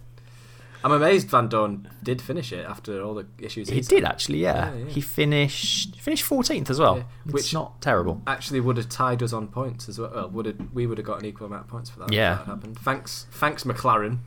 [0.83, 3.67] I'm amazed Vandoorne did finish it after all the issues.
[3.69, 4.11] He did had.
[4.13, 4.71] actually, yeah.
[4.73, 4.89] Yeah, yeah.
[4.91, 6.97] He finished finished 14th as well.
[6.97, 8.21] Yeah, Which which- is not terrible.
[8.27, 10.11] Actually, would have tied us on points as well.
[10.13, 12.09] well would have, we would have got an equal amount of points for that.
[12.09, 12.35] if Yeah.
[12.35, 12.79] that happened.
[12.79, 14.19] Thanks, thanks McLaren.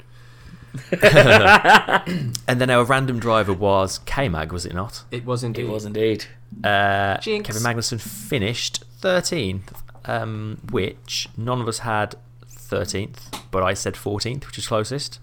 [1.02, 5.04] And then our random driver was K Mag, was it not?
[5.10, 5.64] It was indeed.
[5.66, 6.24] It was indeed.
[6.64, 7.46] Uh, Jinx.
[7.46, 9.72] Kevin Magnussen finished 13th,
[10.04, 12.14] um, which none of us had
[12.50, 15.18] 13th, but I said 14th, which is closest.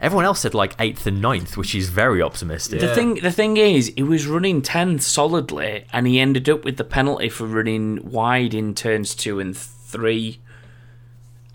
[0.00, 2.80] Everyone else said like 8th and ninth, which is very optimistic.
[2.80, 6.76] The thing, the thing is, he was running tenth solidly, and he ended up with
[6.76, 10.38] the penalty for running wide in turns two and three,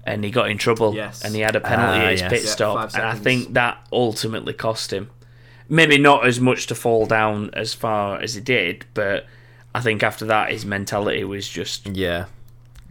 [0.04, 0.96] and he got in trouble.
[0.96, 1.24] Yes.
[1.24, 2.32] and he had a penalty Ah, at his yes.
[2.32, 3.24] pit Yeah, stop, five and I seconds.
[3.24, 5.10] think that ultimately cost him.
[5.70, 9.26] Maybe not as much to fall down as far as he did, but
[9.76, 12.26] I think after that his mentality was just Yeah.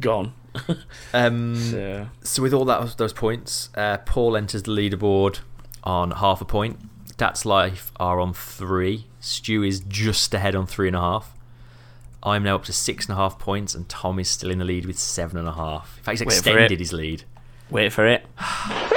[0.00, 0.32] gone.
[1.14, 5.40] Um, So So with all that those points, uh, Paul enters the leaderboard
[5.84, 6.78] on half a point.
[7.16, 9.06] Dat's Life are on three.
[9.20, 11.34] Stu is just ahead on three and a half.
[12.22, 14.64] I'm now up to six and a half points, and Tom is still in the
[14.64, 15.96] lead with seven and a half.
[15.98, 17.24] In fact, he's Wait extended his lead.
[17.70, 18.24] wait for it.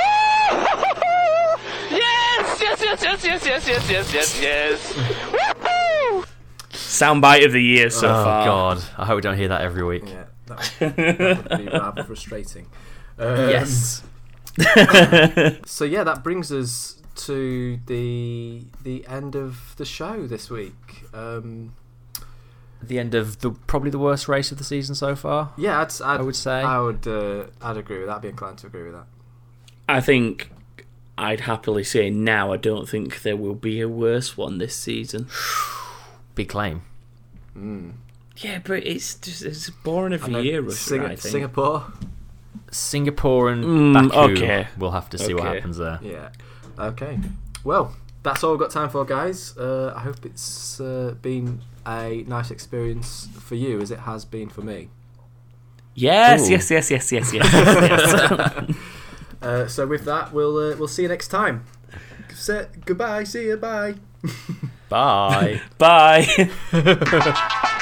[1.90, 4.94] Yes, yes, yes, yes, yes, yes, yes, yes, yes, yes.
[4.94, 6.26] Woohoo!
[6.72, 8.46] Soundbite of the year so oh far.
[8.46, 10.04] God, I hope we don't hear that every week.
[10.08, 12.68] Yeah, that would, that would be rather frustrating.
[13.18, 14.04] Um, Yes.
[15.66, 21.06] So yeah, that brings us to the the end of the show this week.
[21.14, 21.74] Um,
[22.82, 25.54] the end of the probably the worst race of the season so far.
[25.58, 26.52] yeah, I'd, I'd, I would say.
[26.52, 28.18] I would uh, I'd agree with that.
[28.18, 29.06] I'd be inclined to agree with that.
[29.90, 30.52] I think
[31.18, 35.28] I'd happily say now I don't think there will be a worse one this season.
[36.36, 36.82] Big claim.
[38.38, 41.20] Yeah, but it's just it's boring every year, Russia, Sing- I think.
[41.22, 41.86] Singapore.
[42.72, 44.34] Singapore and Mm, Baku.
[44.34, 44.68] okay.
[44.78, 45.56] We'll have to see what Okay.
[45.56, 46.00] happens there.
[46.02, 46.30] Yeah.
[46.80, 47.20] Okay.
[47.64, 47.94] Well,
[48.24, 49.56] that's all we've got time for, guys.
[49.58, 54.50] Uh, I hope it's uh, been a nice experience for you, as it has been
[54.50, 54.90] for me.
[55.94, 56.52] Yes, Ooh.
[56.54, 58.76] yes, yes, yes, yes, yes, yes.
[59.44, 61.66] Uh, so with that, we'll uh, we'll see you next time.
[62.34, 63.26] Say, goodbye.
[63.26, 63.58] See you.
[63.58, 63.96] Bye.
[64.90, 65.62] Bye.
[65.78, 67.80] Bye.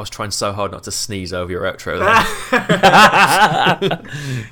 [0.00, 2.00] I was trying so hard not to sneeze over your outro.
[3.80, 4.02] There.